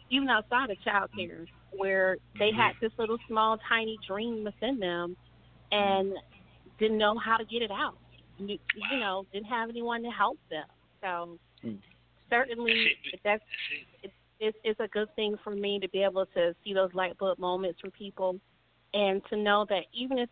even 0.10 0.30
outside 0.30 0.70
of 0.70 0.78
childcare, 0.86 1.46
where 1.72 2.18
they 2.38 2.52
had 2.52 2.74
this 2.82 2.92
little 2.98 3.18
small, 3.28 3.58
tiny 3.68 3.98
dream 4.08 4.44
within 4.44 4.80
them, 4.80 5.16
and 5.72 6.14
didn't 6.80 6.98
know 6.98 7.18
how 7.18 7.38
to 7.38 7.46
get 7.46 7.62
it 7.62 7.72
out. 7.72 7.98
You, 8.38 8.58
you 8.92 9.00
know, 9.00 9.26
didn't 9.34 9.48
have 9.48 9.70
anyone 9.70 10.02
to 10.04 10.10
help 10.10 10.38
them. 10.50 10.66
So 11.02 11.38
certainly, 12.30 12.92
that's 13.24 13.44
it's, 14.40 14.58
it's 14.64 14.80
a 14.80 14.88
good 14.88 15.14
thing 15.16 15.38
for 15.44 15.56
me 15.56 15.80
to 15.80 15.90
be 15.90 16.04
able 16.04 16.26
to 16.28 16.56
see 16.64 16.74
those 16.74 16.94
light 16.94 17.18
bulb 17.18 17.40
moments 17.40 17.80
for 17.82 17.90
people, 17.92 18.40
and 18.94 19.22
to 19.30 19.38
know 19.38 19.66
that 19.70 19.84
even 19.94 20.18
if 20.18 20.30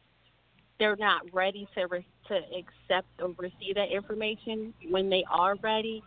they're 0.80 0.96
not 0.96 1.22
ready 1.34 1.68
to 1.76 1.88
re- 1.88 2.06
to 2.28 2.36
accept 2.36 3.08
or 3.20 3.30
receive 3.38 3.76
that 3.76 3.92
information 3.92 4.74
when 4.90 5.10
they 5.10 5.24
are 5.30 5.56
ready, 5.62 6.04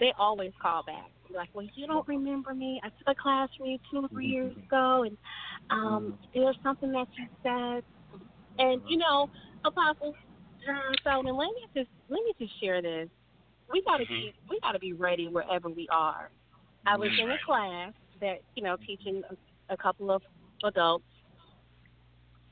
they 0.00 0.12
always 0.18 0.52
call 0.60 0.82
back. 0.82 1.10
Like, 1.34 1.50
well, 1.52 1.66
you 1.74 1.86
don't 1.86 2.06
remember 2.08 2.54
me. 2.54 2.80
I 2.82 2.88
took 2.88 3.08
a 3.08 3.14
class 3.14 3.50
from 3.56 3.66
you 3.66 3.78
two 3.90 3.98
or 3.98 4.08
three 4.08 4.26
years 4.26 4.52
mm-hmm. 4.52 4.62
ago, 4.62 5.02
and 5.04 5.16
um, 5.70 6.18
mm-hmm. 6.34 6.40
there's 6.40 6.56
something 6.62 6.90
that 6.92 7.06
you 7.16 7.26
said, 7.42 7.84
and 8.58 8.80
you 8.88 8.96
know, 8.96 9.28
Apostle 9.64 10.14
John 10.64 10.94
Solomon, 11.04 11.36
let 11.36 11.48
me 11.48 11.66
just 11.74 11.90
let 12.08 12.22
me 12.24 12.32
just 12.38 12.58
share 12.60 12.80
this. 12.80 13.08
We 13.70 13.82
gotta 13.82 14.04
mm-hmm. 14.04 14.14
be 14.14 14.34
we 14.48 14.58
gotta 14.60 14.78
be 14.78 14.94
ready 14.94 15.28
wherever 15.28 15.68
we 15.68 15.86
are. 15.90 16.30
I 16.88 16.96
was 16.96 17.10
in 17.20 17.30
a 17.30 17.38
class 17.44 17.92
that 18.20 18.40
you 18.54 18.62
know 18.62 18.76
teaching 18.86 19.22
a, 19.30 19.74
a 19.74 19.76
couple 19.76 20.10
of 20.10 20.22
adults 20.64 21.04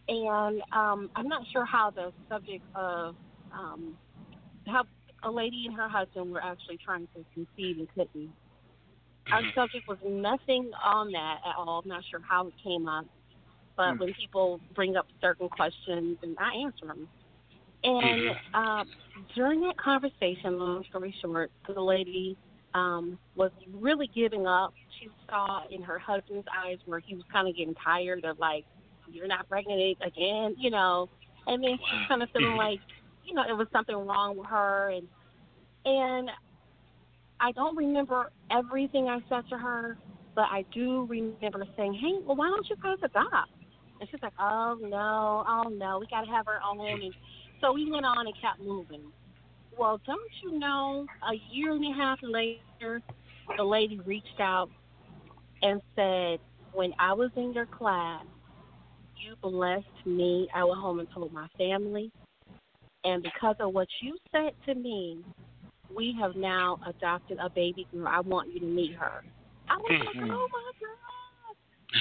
and 0.09 0.63
um, 0.73 1.11
I'm 1.17 1.29
not 1.29 1.43
sure 1.53 1.65
how 1.65 1.91
the 1.91 2.13
subject 2.29 2.65
of 2.75 3.17
um, 3.53 3.97
how 4.67 4.85
a 5.23 5.31
lady 5.31 5.65
and 5.67 5.77
her 5.77 5.89
husband 5.89 6.33
were 6.33 6.43
actually 6.43 6.79
trying 6.85 7.09
to 7.17 7.25
conceive 7.35 7.79
and 7.79 7.89
couldn't. 7.95 8.31
Our 9.33 9.43
subject 9.55 9.89
was 9.89 9.99
nothing 10.07 10.71
on 10.85 11.11
that 11.13 11.39
at 11.45 11.57
all. 11.57 11.81
I'm 11.83 11.89
not 11.89 12.05
sure 12.09 12.21
how 12.21 12.47
it 12.47 12.55
came 12.63 12.87
up, 12.87 13.07
but 13.77 13.99
when 13.99 14.15
people 14.15 14.61
bring 14.75 14.97
up 14.97 15.09
certain 15.21 15.49
questions, 15.49 16.19
and 16.23 16.37
I 16.39 16.55
answer 16.65 16.87
them. 16.87 17.09
And 17.83 18.31
uh, 18.55 18.85
during 19.35 19.63
that 19.63 19.77
conversation, 19.79 20.59
long 20.59 20.85
story 20.89 21.15
short, 21.21 21.51
the 21.67 21.81
lady 21.81 22.37
um, 22.77 23.19
was 23.35 23.51
really 23.73 24.09
giving 24.15 24.47
up. 24.47 24.75
She 25.01 25.09
saw 25.29 25.63
in 25.71 25.83
her 25.83 25.99
husband's 25.99 26.47
eyes 26.55 26.79
where 26.85 27.01
he 27.01 27.15
was 27.15 27.25
kind 27.33 27.49
of 27.49 27.57
getting 27.57 27.75
tired 27.75 28.25
of 28.25 28.39
like 28.39 28.65
you're 29.11 29.27
not 29.27 29.49
pregnant 29.49 29.99
again, 30.05 30.55
you 30.59 30.71
know. 30.71 31.09
And 31.47 31.63
then 31.63 31.79
she's 31.79 32.09
kind 32.09 32.23
of 32.23 32.29
feeling 32.31 32.57
like, 32.57 32.81
you 33.25 33.35
know, 33.35 33.43
it 33.49 33.57
was 33.57 33.67
something 33.73 33.97
wrong 33.97 34.37
with 34.37 34.47
her, 34.49 34.91
and 34.91 35.09
and 35.85 36.31
I 37.41 37.53
don't 37.53 37.77
remember 37.77 38.31
everything 38.51 39.09
I 39.09 39.21
said 39.29 39.49
to 39.51 39.59
her, 39.59 39.97
but 40.35 40.47
I 40.51 40.65
do 40.73 41.07
remember 41.07 41.65
saying, 41.77 41.95
"Hey, 41.95 42.21
well, 42.25 42.37
why 42.37 42.49
don't 42.49 42.69
you 42.69 42.77
the 43.01 43.09
doc?" 43.09 43.49
And 44.01 44.09
she's 44.11 44.21
like, 44.23 44.35
"Oh 44.39 44.79
no, 44.81 45.45
oh 45.49 45.69
no, 45.69 45.99
we 45.99 46.07
got 46.07 46.23
to 46.23 46.31
have 46.31 46.47
our 46.49 46.61
own." 46.69 47.03
And 47.03 47.15
so 47.61 47.73
we 47.73 47.91
went 47.91 48.05
on 48.05 48.27
and 48.27 48.35
kept 48.41 48.61
moving. 48.61 49.13
Well, 49.79 50.01
don't 50.07 50.21
you 50.43 50.59
know? 50.59 51.07
A 51.29 51.35
year 51.51 51.73
and 51.73 51.85
a 51.85 51.97
half 51.97 52.19
later, 52.23 53.03
the 53.57 53.65
lady 53.65 54.01
reached 54.01 54.41
out 54.41 54.71
and 55.63 55.81
said, 55.95 56.39
when 56.73 56.93
I 56.99 57.13
was 57.13 57.31
in 57.37 57.53
your 57.53 57.67
class, 57.67 58.25
you 59.17 59.35
blessed 59.43 59.87
me. 60.05 60.49
I 60.55 60.65
went 60.65 60.79
home 60.79 61.01
and 61.01 61.09
told 61.13 61.33
my 61.33 61.49
family. 61.57 62.11
And 63.05 63.23
because 63.23 63.57
of 63.61 63.73
what 63.73 63.89
you 64.01 64.17
said 64.33 64.53
to 64.67 64.75
me, 64.75 65.19
we 65.95 66.15
have 66.21 66.37
now 66.37 66.79
adopted 66.87 67.39
a 67.41 67.49
baby 67.49 67.87
girl. 67.93 68.09
I 68.09 68.21
want 68.21 68.53
you 68.53 68.61
to 68.61 68.67
meet 68.67 68.95
her. 68.95 69.23
I 69.69 69.77
was 69.77 69.93
like, 70.07 70.17
Mm-hmm. 70.17 70.31
oh 70.31 70.49
my 70.53 70.73
god, 70.81 71.57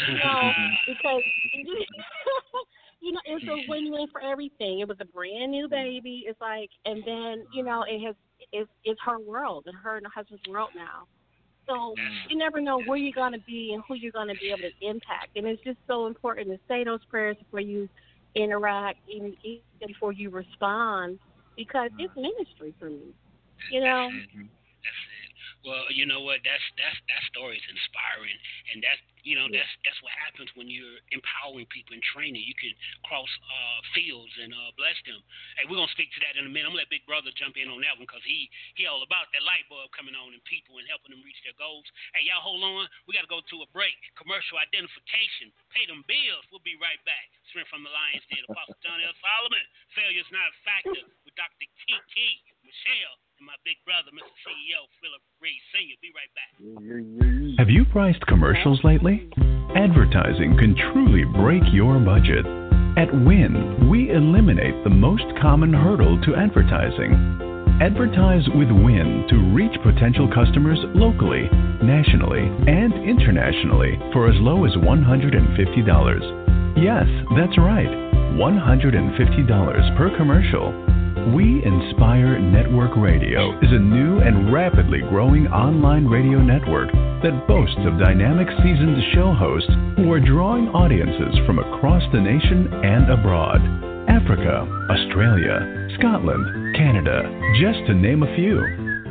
you 0.07 0.17
know, 0.17 0.51
because 0.87 1.23
you 3.05 3.11
know 3.11 3.19
it's 3.25 3.45
a 3.45 3.55
win-win 3.69 4.07
for 4.11 4.21
everything. 4.21 4.79
It 4.79 4.87
was 4.87 4.97
a 4.99 5.05
brand 5.05 5.51
new 5.51 5.67
mm-hmm. 5.67 5.75
baby. 5.75 6.23
It's 6.27 6.41
like, 6.41 6.71
and 6.85 7.03
then 7.05 7.45
you 7.53 7.63
know 7.63 7.85
it 7.87 8.03
has 8.05 8.15
it's 8.51 8.69
it's 8.83 8.99
her 9.05 9.19
world 9.19 9.65
and 9.67 9.77
her 9.77 9.97
and 9.97 10.05
her 10.05 10.11
husband's 10.13 10.43
world 10.49 10.69
now. 10.75 11.07
So 11.67 11.73
mm. 11.73 11.95
you 12.29 12.37
never 12.37 12.61
know 12.61 12.81
where 12.83 12.97
you're 12.97 13.13
going 13.13 13.33
to 13.33 13.39
be 13.39 13.71
and 13.73 13.83
who 13.87 13.95
you're 13.95 14.11
going 14.11 14.27
to 14.27 14.35
be 14.35 14.49
able 14.49 14.69
to 14.69 14.87
impact. 14.87 15.35
And 15.35 15.47
it's 15.47 15.63
just 15.63 15.77
so 15.87 16.05
important 16.05 16.47
to 16.49 16.59
say 16.67 16.83
those 16.83 17.03
prayers 17.09 17.37
before 17.37 17.59
you 17.59 17.89
interact, 18.35 18.99
even 19.09 19.35
before 19.85 20.11
you 20.11 20.29
respond, 20.29 21.17
because 21.57 21.89
it's 21.97 22.11
mm-hmm. 22.11 22.21
ministry 22.21 22.73
for 22.79 22.89
me. 22.89 23.13
You 23.71 23.81
know. 23.81 24.09
It. 24.11 24.47
Well, 25.65 25.89
you 25.89 26.05
know 26.05 26.21
what? 26.21 26.45
That's 26.45 26.61
that's 26.77 26.99
that 27.09 27.23
story 27.33 27.57
is 27.57 27.65
inspiring, 27.65 28.37
and 28.69 28.85
that's 28.85 29.01
you 29.25 29.33
know 29.33 29.49
that's 29.49 29.73
that's 29.81 29.97
what 30.05 30.13
happens 30.13 30.53
when 30.53 30.69
you're 30.69 31.01
empowering 31.09 31.65
people 31.73 31.97
and 31.97 32.05
training. 32.13 32.45
You 32.45 32.53
can 32.53 32.69
cross 33.01 33.25
uh, 33.25 33.77
fields 33.97 34.29
and 34.37 34.53
uh, 34.53 34.69
bless 34.77 34.93
them. 35.09 35.17
Hey, 35.57 35.65
we're 35.65 35.81
gonna 35.81 35.89
speak 35.97 36.13
to 36.13 36.21
that 36.21 36.37
in 36.37 36.45
a 36.45 36.51
minute. 36.53 36.69
I'm 36.69 36.77
gonna 36.77 36.85
let 36.85 36.93
Big 36.93 37.01
Brother 37.09 37.33
jump 37.33 37.57
in 37.57 37.65
on 37.65 37.81
that 37.81 37.97
one 37.97 38.05
because 38.05 38.21
he 38.29 38.45
he 38.77 38.85
all 38.85 39.01
about 39.01 39.33
that 39.33 39.41
light 39.41 39.65
bulb 39.65 39.89
coming 39.89 40.13
on 40.13 40.37
in 40.37 40.41
people 40.45 40.77
and 40.77 40.85
helping 40.85 41.09
them 41.09 41.25
reach 41.25 41.41
their 41.41 41.57
goals. 41.57 41.89
Hey, 42.13 42.29
y'all 42.29 42.45
hold 42.45 42.61
on. 42.61 42.85
We 43.09 43.17
gotta 43.17 43.25
go 43.25 43.41
to 43.41 43.57
a 43.65 43.67
break. 43.73 43.97
Commercial 44.21 44.61
identification. 44.61 45.49
Pay 45.73 45.89
them 45.89 46.05
bills. 46.05 46.45
We'll 46.53 46.61
be 46.61 46.77
right 46.77 47.01
back. 47.09 47.25
Strength 47.49 47.73
from 47.73 47.81
the 47.81 47.89
Lions 47.89 48.21
Den. 48.29 48.45
Apostle 48.45 48.77
John 48.85 49.01
L. 49.01 49.17
Solomon. 49.17 49.65
Failure's 49.97 50.29
not 50.29 50.45
a 50.45 50.55
factor 50.61 51.05
with 51.25 51.33
Dr. 51.33 51.65
Kiki 51.89 52.45
Michelle 52.61 53.17
and 53.39 53.47
my 53.47 53.55
big 53.63 53.75
brother, 53.83 54.11
Mr. 54.15 54.31
CEO 54.47 54.87
Phillip 55.01 55.21
Reid 55.41 55.59
Sr. 55.73 55.97
Be 56.01 56.11
right 56.15 56.31
back. 56.35 56.51
Have 57.59 57.69
you 57.69 57.85
priced 57.85 58.25
commercials 58.27 58.79
lately? 58.83 59.29
Advertising 59.75 60.57
can 60.57 60.75
truly 60.93 61.23
break 61.25 61.63
your 61.73 61.99
budget. 61.99 62.45
At 62.97 63.11
Win, 63.25 63.89
we 63.89 64.11
eliminate 64.11 64.83
the 64.83 64.89
most 64.89 65.25
common 65.41 65.73
hurdle 65.73 66.21
to 66.23 66.35
advertising. 66.35 67.11
Advertise 67.81 68.47
with 68.55 68.71
Win 68.71 69.27
to 69.29 69.51
reach 69.51 69.75
potential 69.83 70.31
customers 70.31 70.79
locally, 70.95 71.49
nationally, 71.83 72.47
and 72.71 72.93
internationally 73.03 73.99
for 74.13 74.29
as 74.29 74.35
low 74.39 74.63
as 74.63 74.71
$150. 74.79 76.77
Yes, 76.77 77.05
that's 77.35 77.57
right, 77.57 78.04
$150 78.35 79.97
per 79.97 80.17
commercial. 80.17 80.75
We 81.33 81.63
Inspire 81.63 82.37
Network 82.37 82.91
Radio 82.97 83.57
is 83.59 83.71
a 83.71 83.79
new 83.79 84.19
and 84.19 84.51
rapidly 84.51 84.99
growing 85.09 85.47
online 85.47 86.05
radio 86.05 86.43
network 86.43 86.91
that 87.23 87.47
boasts 87.47 87.79
of 87.87 87.97
dynamic 87.97 88.47
seasoned 88.59 88.99
show 89.15 89.31
hosts 89.31 89.71
who 89.95 90.11
are 90.11 90.19
drawing 90.19 90.67
audiences 90.69 91.33
from 91.47 91.59
across 91.59 92.03
the 92.11 92.19
nation 92.19 92.67
and 92.83 93.09
abroad. 93.09 93.63
Africa, 94.11 94.67
Australia, 94.91 95.87
Scotland, 95.97 96.75
Canada, 96.75 97.23
just 97.57 97.87
to 97.87 97.95
name 97.95 98.21
a 98.21 98.35
few. 98.35 98.59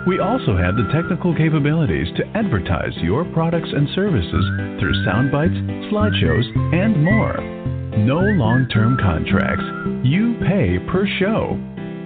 We 0.07 0.21
also 0.21 0.55
have 0.55 0.77
the 0.77 0.93
technical 0.93 1.35
capabilities 1.35 2.13
to 2.21 2.27
advertise 2.37 2.93
your 3.01 3.25
products 3.33 3.73
and 3.73 3.89
services 3.97 4.45
through 4.79 5.05
sound 5.09 5.33
bites, 5.33 5.57
slideshows, 5.89 6.45
and 6.77 7.03
more. 7.03 7.74
No 7.99 8.19
long 8.19 8.67
term 8.73 8.97
contracts. 9.01 9.65
You 10.03 10.35
pay 10.47 10.79
per 10.91 11.07
show. 11.21 11.57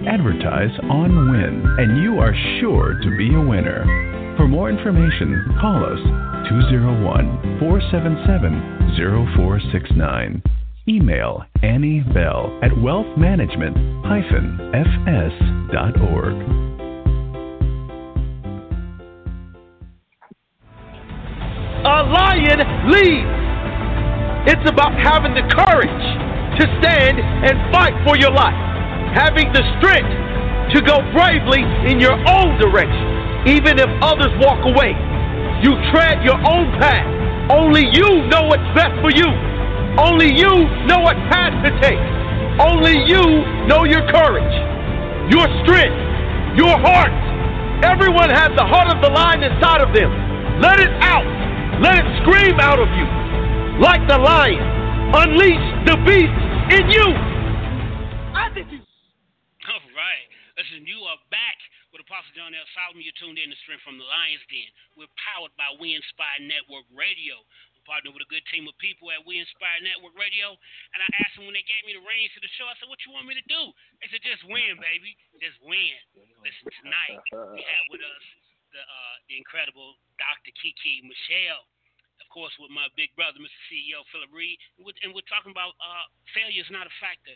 Advertise 0.07 0.69
on 0.83 1.31
Win, 1.31 1.65
and 1.77 2.01
you 2.03 2.19
are 2.19 2.33
sure 2.59 2.93
to 3.01 3.17
be 3.17 3.33
a 3.33 3.41
winner. 3.41 3.83
For 4.37 4.47
more 4.47 4.69
information, 4.69 5.57
call 5.59 5.83
us 5.83 5.99
201 6.47 7.59
477 7.59 8.95
0469. 9.35 10.43
Email 10.87 11.43
Annie 11.63 12.01
Bell 12.13 12.57
at 12.63 12.71
wealthmanagement 12.71 13.75
fs.org. 14.73 16.33
A 21.85 22.03
lion 22.13 22.91
leads. 22.91 23.48
It's 24.47 24.63
about 24.69 24.95
having 24.95 25.35
the 25.35 25.43
courage 25.51 26.05
to 26.59 26.63
stand 26.79 27.19
and 27.19 27.59
fight 27.75 27.91
for 28.07 28.15
your 28.15 28.31
life, 28.31 28.55
having 29.11 29.51
the 29.51 29.63
strength 29.79 30.11
to 30.71 30.79
go 30.79 31.03
bravely 31.11 31.59
in 31.91 31.99
your 31.99 32.15
own 32.15 32.55
direction, 32.55 33.03
even 33.51 33.75
if 33.75 33.89
others 33.99 34.31
walk 34.39 34.63
away. 34.63 34.95
You 35.59 35.75
tread 35.91 36.23
your 36.23 36.39
own 36.47 36.71
path. 36.79 37.03
Only 37.51 37.83
you 37.91 38.29
know 38.31 38.47
what's 38.47 38.63
best 38.71 38.95
for 39.03 39.11
you. 39.11 39.27
Only 39.99 40.31
you 40.31 40.71
know 40.87 41.03
what 41.03 41.19
path 41.27 41.51
to 41.67 41.71
take. 41.83 41.99
Only 42.63 42.95
you 43.11 43.43
know 43.67 43.83
your 43.83 44.07
courage, 44.07 44.55
your 45.27 45.51
strength, 45.67 45.99
your 46.55 46.79
heart. 46.79 47.11
Everyone 47.83 48.31
has 48.31 48.55
the 48.55 48.63
heart 48.63 48.87
of 48.87 49.03
the 49.03 49.11
lion 49.11 49.43
inside 49.43 49.81
of 49.83 49.91
them. 49.91 50.11
Let 50.63 50.79
it 50.79 50.91
out. 51.03 51.27
Let 51.83 51.99
it 51.99 52.07
scream 52.23 52.59
out 52.59 52.79
of 52.79 52.87
you. 52.95 53.18
Like 53.79 54.03
the 54.11 54.19
lion. 54.19 54.59
Unleash 55.15 55.67
the 55.87 55.95
beast 56.03 56.35
in 56.75 56.83
you. 56.91 57.07
All 59.71 59.87
right. 59.95 60.27
Listen, 60.59 60.83
you 60.83 60.99
are 61.07 61.15
back 61.31 61.55
with 61.95 62.03
Apostle 62.03 62.35
John 62.35 62.51
L. 62.51 62.67
Solomon. 62.75 63.07
You're 63.07 63.15
tuned 63.15 63.39
in 63.39 63.47
to 63.47 63.55
Strength 63.63 63.87
from 63.87 63.95
the 63.95 64.03
Lions 64.03 64.43
Den. 64.51 64.67
We're 64.99 65.07
powered 65.15 65.55
by 65.55 65.71
We 65.79 65.95
Inspire 65.95 66.43
Network 66.43 66.91
Radio. 66.91 67.39
I'm 67.71 67.83
partnered 67.87 68.11
with 68.11 68.27
a 68.27 68.27
good 68.27 68.43
team 68.51 68.67
of 68.67 68.75
people 68.83 69.15
at 69.15 69.23
We 69.23 69.39
Inspire 69.39 69.79
Network 69.79 70.11
Radio. 70.19 70.59
And 70.91 70.99
I 70.99 71.07
asked 71.23 71.39
them 71.39 71.47
when 71.47 71.55
they 71.55 71.63
gave 71.63 71.87
me 71.87 71.95
the 71.95 72.03
reins 72.03 72.35
to 72.35 72.43
the 72.43 72.51
show, 72.59 72.67
I 72.67 72.75
said, 72.83 72.91
What 72.91 72.99
you 73.07 73.15
want 73.15 73.31
me 73.31 73.39
to 73.39 73.47
do? 73.47 73.71
They 74.03 74.11
said, 74.11 74.19
Just 74.27 74.43
win, 74.43 74.75
baby. 74.83 75.15
Just 75.39 75.55
win. 75.63 75.95
Listen, 76.43 76.67
tonight 76.83 77.23
we 77.55 77.63
have 77.63 77.85
with 77.87 78.03
us 78.03 78.25
the 78.75 78.83
uh, 78.83 79.15
the 79.31 79.39
incredible 79.39 79.95
Dr. 80.19 80.51
Kiki 80.59 81.01
Michelle. 81.07 81.63
Course, 82.29 82.53
with 82.61 82.69
my 82.69 82.85
big 82.93 83.09
brother, 83.17 83.41
Mr. 83.41 83.59
CEO 83.67 84.05
Phillip 84.13 84.29
Reid, 84.29 84.57
and 84.77 84.85
we're, 84.85 84.97
and 85.01 85.11
we're 85.17 85.25
talking 85.25 85.49
about 85.49 85.73
uh, 85.81 86.05
failure 86.37 86.61
is 86.61 86.69
not 86.69 86.85
a 86.85 86.93
factor. 87.01 87.35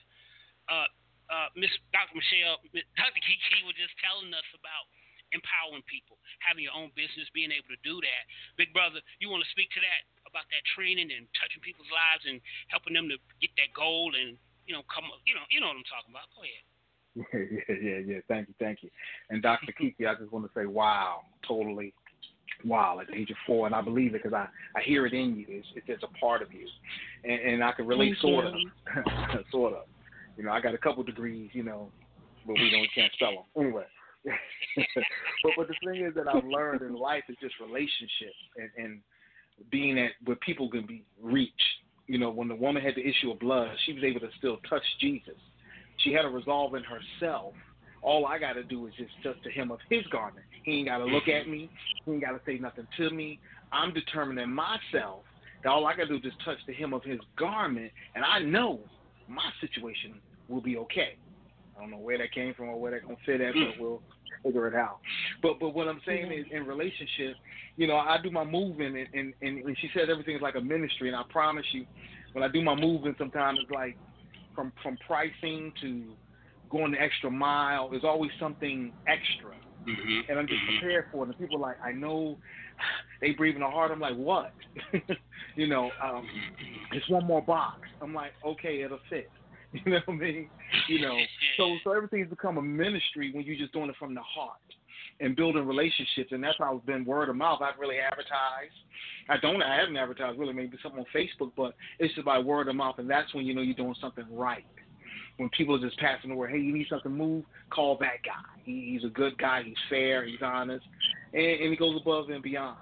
Uh, 0.69 0.89
uh, 1.34 1.49
Miss 1.58 1.71
Dr. 1.89 2.13
Michelle, 2.13 2.62
Dr. 2.71 3.21
Kiki 3.25 3.62
was 3.67 3.73
just 3.73 3.97
telling 3.99 4.29
us 4.32 4.45
about 4.53 4.86
empowering 5.34 5.84
people, 5.89 6.21
having 6.39 6.63
your 6.63 6.77
own 6.77 6.93
business, 6.93 7.25
being 7.34 7.49
able 7.49 7.67
to 7.73 7.82
do 7.82 7.97
that. 7.99 8.23
Big 8.56 8.69
brother, 8.71 9.01
you 9.17 9.27
want 9.34 9.41
to 9.41 9.49
speak 9.49 9.73
to 9.73 9.82
that 9.82 10.01
about 10.29 10.45
that 10.53 10.63
training 10.77 11.10
and 11.10 11.25
touching 11.38 11.62
people's 11.62 11.89
lives 11.89 12.23
and 12.29 12.38
helping 12.69 12.93
them 12.93 13.10
to 13.10 13.17
get 13.41 13.53
that 13.58 13.73
goal 13.73 14.13
and 14.13 14.38
you 14.65 14.73
know 14.73 14.82
come 14.89 15.06
you 15.27 15.36
know 15.36 15.45
you 15.51 15.60
know 15.60 15.69
what 15.69 15.77
I'm 15.82 15.89
talking 15.89 16.13
about. 16.13 16.29
Go 16.34 16.45
ahead. 16.45 16.63
Yeah, 17.13 17.45
yeah, 17.45 17.77
yeah, 17.77 17.99
yeah. 18.01 18.19
Thank 18.27 18.47
you, 18.47 18.56
thank 18.58 18.82
you. 18.82 18.89
And 19.29 19.43
Dr. 19.43 19.71
Kiki, 19.77 20.08
I 20.08 20.15
just 20.15 20.32
want 20.32 20.45
to 20.45 20.51
say, 20.60 20.65
wow, 20.65 21.21
totally, 21.47 21.93
wow, 22.65 22.99
at 22.99 23.08
the 23.08 23.15
age 23.15 23.30
of 23.30 23.38
four, 23.45 23.65
and 23.65 23.76
I 23.76 23.82
believe 23.82 24.15
it 24.15 24.23
because 24.23 24.34
I, 24.34 24.47
I 24.78 24.82
hear 24.84 25.06
it 25.06 25.13
in 25.13 25.36
you. 25.36 25.45
It's, 25.47 25.67
it's 25.76 25.88
just 25.88 26.04
a 26.04 26.19
part 26.19 26.41
of 26.41 26.52
you, 26.54 26.67
and, 27.23 27.54
and 27.54 27.63
I 27.63 27.71
can 27.71 27.86
relate 27.86 28.15
Thank 28.21 28.21
sort 28.21 28.45
you. 28.45 28.69
of, 29.39 29.45
sort 29.52 29.73
of. 29.73 29.84
You 30.38 30.45
know, 30.45 30.52
I 30.52 30.62
got 30.62 30.73
a 30.73 30.78
couple 30.78 31.04
degrees, 31.04 31.49
you 31.54 31.63
know, 31.63 31.89
but 32.45 32.54
we 32.54 32.69
don't 32.71 32.88
can't 32.95 33.13
spell 33.13 33.45
them 33.56 33.65
anyway. 33.65 33.86
but 34.26 35.54
but 35.58 35.67
the 35.67 35.76
thing 35.86 36.06
is 36.06 36.13
that 36.15 36.28
I've 36.28 36.45
learned 36.45 36.82
in 36.82 36.93
life 36.93 37.23
is 37.28 37.36
just 37.41 37.56
relationships 37.60 38.39
and, 38.58 38.69
and 38.78 38.99
being 39.69 39.99
at 39.99 40.12
where 40.26 40.38
people 40.38 40.69
can 40.69 40.86
be 40.86 41.04
reached. 41.21 41.54
You 42.08 42.19
know, 42.19 42.30
when 42.30 42.47
the 42.47 42.56
woman 42.56 42.82
had 42.82 42.95
the 42.95 43.06
issue 43.06 43.32
of 43.32 43.39
blood, 43.39 43.69
she 43.86 43.93
was 43.93 44.04
able 44.04 44.19
to 44.21 44.30
still 44.38 44.58
touch 44.69 44.84
Jesus. 44.99 45.36
She 45.97 46.12
had 46.13 46.26
a 46.26 46.30
resolve 46.30 46.76
in 46.76 46.84
herself. 46.84 47.54
All 48.03 48.25
I 48.25 48.37
got 48.37 48.53
to 48.53 48.63
do 48.63 48.85
is 48.87 48.93
just 48.97 49.11
touch 49.23 49.37
the 49.43 49.51
hem 49.51 49.71
of 49.71 49.79
his 49.89 50.05
garment. 50.07 50.45
He 50.63 50.79
ain't 50.79 50.89
got 50.89 50.97
to 50.99 51.05
look 51.05 51.27
at 51.27 51.47
me. 51.47 51.69
He 52.05 52.11
ain't 52.11 52.21
got 52.21 52.31
to 52.31 52.41
say 52.45 52.57
nothing 52.59 52.87
to 52.97 53.09
me. 53.09 53.39
I'm 53.71 53.93
determining 53.93 54.53
myself 54.53 55.21
that 55.63 55.69
all 55.69 55.85
I 55.87 55.95
got 55.95 56.03
to 56.03 56.09
do 56.09 56.15
is 56.15 56.21
just 56.21 56.43
touch 56.43 56.57
the 56.67 56.73
hem 56.73 56.93
of 56.93 57.03
his 57.03 57.19
garment, 57.37 57.91
and 58.15 58.23
I 58.25 58.39
know 58.39 58.79
my 59.27 59.49
situation 59.61 60.15
will 60.49 60.61
be 60.61 60.77
okay. 60.77 61.15
I 61.77 61.81
don't 61.81 61.91
know 61.91 61.97
where 61.97 62.17
that 62.17 62.31
came 62.33 62.53
from 62.53 62.69
or 62.69 62.79
where 62.79 62.91
that 62.91 63.03
gonna 63.03 63.15
fit 63.25 63.41
at, 63.41 63.53
but 63.53 63.81
we'll 63.81 64.01
figure 64.43 64.67
it 64.67 64.75
out. 64.75 64.99
But 65.41 65.59
but 65.59 65.69
what 65.69 65.87
I'm 65.87 66.01
saying 66.05 66.31
is 66.31 66.45
in 66.51 66.65
relationship, 66.65 67.35
you 67.77 67.87
know, 67.87 67.95
I 67.95 68.17
do 68.21 68.29
my 68.29 68.43
moving 68.43 68.95
and, 68.97 69.33
and, 69.41 69.63
and 69.65 69.77
she 69.79 69.89
says 69.95 70.07
everything 70.09 70.35
is 70.35 70.41
like 70.41 70.55
a 70.55 70.61
ministry 70.61 71.07
and 71.07 71.15
I 71.15 71.23
promise 71.29 71.65
you, 71.71 71.85
when 72.33 72.43
I 72.43 72.47
do 72.47 72.61
my 72.61 72.75
moving 72.75 73.15
sometimes 73.17 73.59
it's 73.61 73.71
like 73.71 73.97
from 74.55 74.71
from 74.83 74.97
pricing 75.07 75.71
to 75.81 76.03
going 76.73 76.91
the 76.91 77.01
extra 77.01 77.31
mile, 77.31 77.89
there's 77.89 78.03
always 78.03 78.31
something 78.39 78.91
extra. 79.07 79.51
Mm-hmm. 79.88 80.31
and 80.31 80.39
I'm 80.39 80.47
just 80.47 80.62
mm-hmm. 80.62 80.79
prepared 80.79 81.05
for 81.12 81.25
it. 81.25 81.27
And 81.27 81.38
people 81.38 81.57
are 81.57 81.59
like, 81.59 81.75
I 81.83 81.91
know 81.91 82.38
they 83.21 83.31
breathing 83.31 83.62
a 83.62 83.69
hard. 83.69 83.91
I'm 83.91 83.99
like, 83.99 84.15
what? 84.15 84.53
you 85.55 85.67
know, 85.67 85.91
um, 86.01 86.23
Mm-hmm. 86.23 86.95
it's 86.95 87.09
one 87.09 87.25
more 87.25 87.41
box. 87.41 87.81
I'm 88.01 88.13
like, 88.13 88.31
okay, 88.45 88.81
it'll 88.81 88.99
fit. 89.09 89.29
You 89.73 89.91
know 89.91 89.99
what 90.05 90.13
I 90.13 90.17
mean? 90.17 90.49
You 90.88 91.01
know, 91.01 91.17
so 91.57 91.75
so 91.83 91.93
everything's 91.93 92.29
become 92.29 92.59
a 92.59 92.62
ministry 92.62 93.31
when 93.33 93.43
you're 93.43 93.55
just 93.57 93.73
doing 93.73 93.89
it 93.89 93.95
from 93.97 94.13
the 94.13 94.21
heart 94.21 94.59
and 95.19 95.36
building 95.36 95.65
relationships, 95.65 96.31
and 96.31 96.43
that's 96.43 96.59
how 96.59 96.75
it's 96.75 96.86
been 96.86 97.03
word 97.05 97.29
of 97.29 97.36
mouth. 97.36 97.59
I've 97.59 97.79
really 97.79 97.97
advertised. 97.97 98.77
I 99.29 99.38
don't. 99.38 99.63
I 99.63 99.75
haven't 99.75 99.97
advertised 99.97 100.38
really, 100.38 100.53
maybe 100.53 100.77
something 100.83 100.99
on 100.99 101.05
Facebook, 101.12 101.53
but 101.57 101.73
it's 101.97 102.13
just 102.13 102.23
by 102.25 102.38
word 102.38 102.67
of 102.67 102.75
mouth, 102.75 102.99
and 102.99 103.09
that's 103.09 103.33
when 103.33 103.47
you 103.47 103.55
know 103.55 103.62
you're 103.62 103.73
doing 103.73 103.95
something 103.99 104.25
right. 104.29 104.65
When 105.37 105.49
people 105.57 105.75
are 105.75 105.79
just 105.79 105.99
passing 105.99 106.29
the 106.29 106.35
word, 106.35 106.51
hey, 106.51 106.59
you 106.59 106.73
need 106.73 106.85
something 106.89 107.11
to 107.11 107.17
move, 107.17 107.43
call 107.71 107.97
that 107.97 108.21
guy. 108.23 108.61
He, 108.63 108.91
he's 108.93 109.03
a 109.03 109.11
good 109.11 109.37
guy. 109.37 109.63
He's 109.65 109.73
fair. 109.89 110.25
He's 110.25 110.41
honest, 110.43 110.85
and, 111.33 111.43
and 111.43 111.71
he 111.71 111.75
goes 111.75 111.99
above 111.99 112.29
and 112.29 112.43
beyond. 112.43 112.77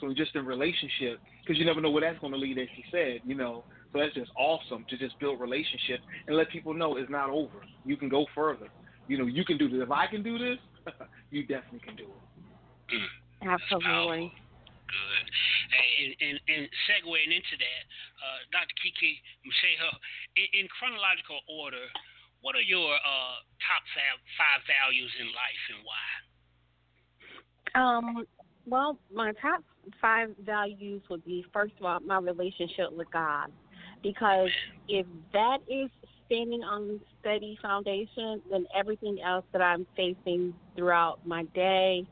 So 0.00 0.12
just 0.12 0.34
in 0.34 0.44
relationship, 0.44 1.20
because 1.44 1.58
you 1.58 1.64
never 1.64 1.80
know 1.80 1.90
where 1.90 2.02
that's 2.02 2.18
going 2.18 2.32
to 2.32 2.38
lead, 2.38 2.58
as 2.58 2.66
he 2.74 2.84
said, 2.90 3.20
you 3.24 3.36
know. 3.36 3.64
So 3.92 4.00
that's 4.00 4.14
just 4.14 4.30
awesome 4.36 4.84
to 4.88 4.98
just 4.98 5.18
build 5.20 5.40
relationships 5.40 6.02
and 6.26 6.36
let 6.36 6.50
people 6.50 6.74
know 6.74 6.96
it's 6.96 7.10
not 7.10 7.30
over. 7.30 7.58
You 7.84 7.96
can 7.96 8.08
go 8.08 8.26
further. 8.34 8.68
You 9.06 9.18
know, 9.18 9.26
you 9.26 9.44
can 9.44 9.58
do 9.58 9.68
this. 9.68 9.80
If 9.82 9.90
I 9.90 10.06
can 10.06 10.22
do 10.22 10.38
this, 10.38 10.58
you 11.30 11.42
definitely 11.42 11.80
can 11.80 11.96
do 11.96 12.04
it. 12.04 12.94
Mm. 12.94 13.58
Absolutely. 13.72 14.32
Good. 14.92 15.24
And, 15.72 16.12
and, 16.20 16.36
and 16.52 16.62
segueing 16.84 17.32
into 17.32 17.56
that, 17.56 17.82
uh, 18.20 18.40
Dr. 18.52 18.76
Kiki 18.84 19.16
Michelle, 19.40 19.96
in, 20.36 20.48
in 20.60 20.64
chronological 20.68 21.40
order, 21.48 21.88
what 22.44 22.52
are 22.54 22.66
your 22.66 22.92
uh, 22.92 23.36
top 23.64 23.82
five 24.36 24.60
values 24.68 25.12
in 25.16 25.32
life 25.32 25.64
and 25.72 25.80
why? 25.86 26.06
Um, 27.72 28.26
well, 28.66 28.98
my 29.12 29.32
top 29.40 29.64
five 30.00 30.30
values 30.44 31.02
would 31.08 31.24
be 31.24 31.44
first 31.52 31.72
of 31.80 31.86
all 31.86 32.00
my 32.00 32.18
relationship 32.18 32.92
with 32.92 33.10
God, 33.10 33.50
because 34.02 34.50
if 34.88 35.06
that 35.32 35.58
is 35.68 35.88
standing 36.26 36.62
on 36.62 37.00
steady 37.20 37.58
foundation, 37.62 38.42
then 38.50 38.66
everything 38.76 39.18
else 39.24 39.44
that 39.52 39.62
I'm 39.62 39.86
facing 39.96 40.54
throughout 40.76 41.26
my 41.26 41.44
day, 41.54 42.06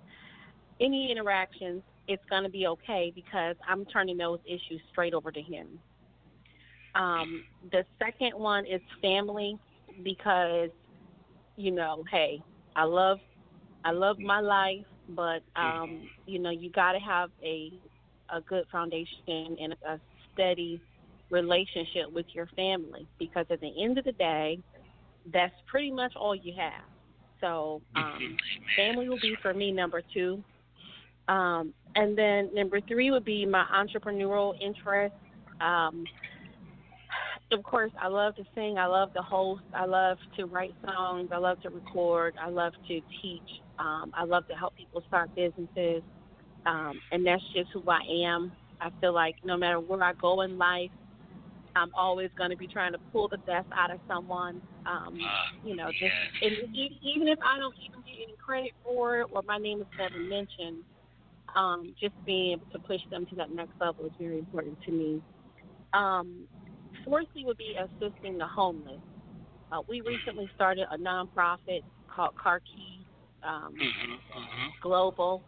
any 0.81 1.11
interactions, 1.11 1.83
it's 2.11 2.23
going 2.29 2.43
to 2.43 2.51
be 2.51 2.67
okay 2.67 3.13
because 3.15 3.55
I'm 3.69 3.85
turning 3.87 4.19
those 4.19 4.41
issues 4.45 4.83
straight 4.91 5.15
over 5.15 5.31
to 5.31 5.41
Him. 5.41 5.79
Um, 6.97 7.45
the 7.71 7.85
second 8.01 8.33
one 8.35 8.67
is 8.67 8.81
family 9.01 9.57
because, 10.03 10.71
you 11.57 11.71
know, 11.71 12.03
hey, 12.11 12.43
I 12.75 12.83
love, 12.83 13.19
I 13.85 13.93
love 13.93 14.19
my 14.19 14.41
life, 14.41 14.85
but 15.11 15.43
um, 15.55 16.09
you 16.27 16.41
know, 16.41 16.51
you 16.51 16.71
got 16.71 16.93
to 16.93 16.99
have 16.99 17.31
a 17.45 17.73
a 18.33 18.41
good 18.41 18.65
foundation 18.73 19.57
and 19.61 19.75
a 19.89 20.01
steady 20.33 20.81
relationship 21.31 22.13
with 22.13 22.27
your 22.33 22.47
family 22.57 23.07
because 23.19 23.47
at 23.51 23.61
the 23.61 23.73
end 23.83 23.99
of 23.99 24.05
the 24.05 24.13
day, 24.13 24.59
that's 25.33 25.55
pretty 25.69 25.91
much 25.91 26.13
all 26.17 26.35
you 26.35 26.53
have. 26.57 26.85
So, 27.41 27.83
um, 27.97 28.37
family 28.77 29.09
will 29.09 29.21
be 29.21 29.37
for 29.43 29.55
me 29.55 29.73
number 29.73 30.03
two. 30.13 30.43
Um, 31.31 31.73
and 31.95 32.19
then 32.19 32.51
number 32.53 32.81
three 32.81 33.11
would 33.11 33.25
be 33.25 33.47
my 33.47 33.65
entrepreneurial 33.73 34.55
interest. 34.61 35.15
Um, 35.61 36.05
of 37.53 37.63
course, 37.63 37.93
I 38.01 38.09
love 38.09 38.35
to 38.37 38.45
sing. 38.55 38.79
I 38.79 38.87
love 38.87 39.13
to 39.15 39.23
host. 39.23 39.63
I 39.75 39.85
love 39.85 40.19
to 40.37 40.47
write 40.47 40.75
songs. 40.85 41.31
I 41.33 41.39
love 41.39 41.61
to 41.63 41.71
record. 41.71 42.35
I 42.41 42.49
love 42.49 42.73
to 42.89 43.01
teach. 43.23 43.51
Um, 43.79 44.13
I 44.15 44.25
love 44.25 44.47
to 44.49 44.55
help 44.55 44.77
people 44.77 45.03
start 45.09 45.35
businesses. 45.35 46.03
Um, 46.67 47.01
and 47.13 47.27
that's 47.27 47.43
just 47.55 47.71
who 47.73 47.83
I 47.89 48.01
am. 48.25 48.53
I 48.81 48.91
feel 49.01 49.13
like 49.13 49.37
no 49.45 49.57
matter 49.57 49.79
where 49.79 50.03
I 50.03 50.13
go 50.15 50.41
in 50.43 50.59
life, 50.59 50.91
I'm 51.77 51.91
always 51.95 52.31
going 52.37 52.51
to 52.51 52.57
be 52.57 52.67
trying 52.67 52.93
to 52.93 52.99
pull 53.13 53.29
the 53.29 53.39
best 53.39 53.67
out 53.73 53.91
of 53.91 54.01
someone. 54.09 54.61
Um, 54.87 55.19
you 55.65 55.77
know, 55.77 55.91
just 55.91 56.13
and 56.43 56.53
even 57.03 57.29
if 57.29 57.39
I 57.45 57.59
don't 57.59 57.75
even 57.85 58.01
get 58.01 58.15
any 58.23 58.35
credit 58.45 58.73
for 58.83 59.21
it 59.21 59.29
or 59.33 59.43
my 59.43 59.59
name 59.59 59.81
is 59.81 59.87
never 59.97 60.19
mentioned, 60.19 60.83
um, 61.57 61.95
just 62.01 62.15
being 62.25 62.53
able 62.53 62.67
to 62.73 62.79
push 62.79 63.01
them 63.11 63.27
to 63.27 63.37
that 63.37 63.51
next 63.51 63.73
level 63.81 64.07
is 64.07 64.13
very 64.19 64.39
important 64.39 64.77
to 64.85 64.93
me. 64.93 65.23
Um, 65.93 66.47
fourthly, 67.05 67.45
would 67.45 67.59
be 67.59 67.75
assisting 67.79 68.39
the 68.39 68.47
homeless. 68.47 69.01
Uh, 69.73 69.81
we 69.89 70.01
recently 70.01 70.51
started 70.55 70.87
a 70.91 70.99
nonprofit 70.99 71.83
called 72.15 72.35
Car 72.37 72.61
Key 72.61 73.05
um, 73.43 73.75
Global 74.83 75.43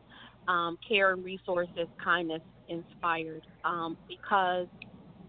um, 0.48 0.78
Care 0.86 1.12
and 1.12 1.24
Resources 1.24 1.88
Kindness 2.02 2.42
Inspired 2.68 3.42
um, 3.64 3.96
because 4.08 4.66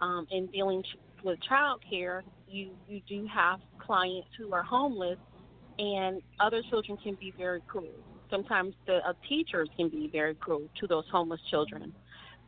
um, 0.01 0.27
in 0.31 0.47
dealing 0.47 0.83
ch- 0.83 0.97
with 1.23 1.39
child 1.47 1.81
care, 1.89 2.23
you, 2.47 2.71
you 2.87 3.01
do 3.07 3.27
have 3.33 3.59
clients 3.79 4.27
who 4.37 4.53
are 4.53 4.63
homeless, 4.63 5.17
and 5.79 6.21
other 6.39 6.61
children 6.69 6.97
can 7.03 7.15
be 7.19 7.33
very 7.37 7.61
cruel. 7.67 7.87
Sometimes 8.33 8.73
the 8.87 8.99
teachers 9.29 9.69
can 9.77 9.89
be 9.89 10.09
very 10.11 10.33
cruel 10.33 10.67
to 10.79 10.87
those 10.87 11.03
homeless 11.11 11.39
children. 11.51 11.93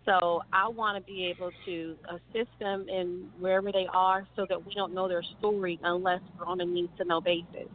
So 0.04 0.42
I 0.52 0.68
want 0.68 0.98
to 0.98 1.04
be 1.12 1.28
able 1.28 1.52
to 1.66 1.96
assist 2.10 2.50
them 2.60 2.88
in 2.90 3.30
wherever 3.40 3.72
they 3.72 3.88
are, 3.94 4.28
so 4.36 4.48
that 4.50 4.66
we 4.66 4.74
don't 4.74 4.94
know 4.96 5.08
their 5.08 5.24
story 5.38 5.80
unless 5.84 6.22
we're 6.40 6.48
on 6.48 6.60
a 6.62 6.66
need 6.66 6.90
to 6.98 7.06
know 7.06 7.22
basis. 7.22 7.70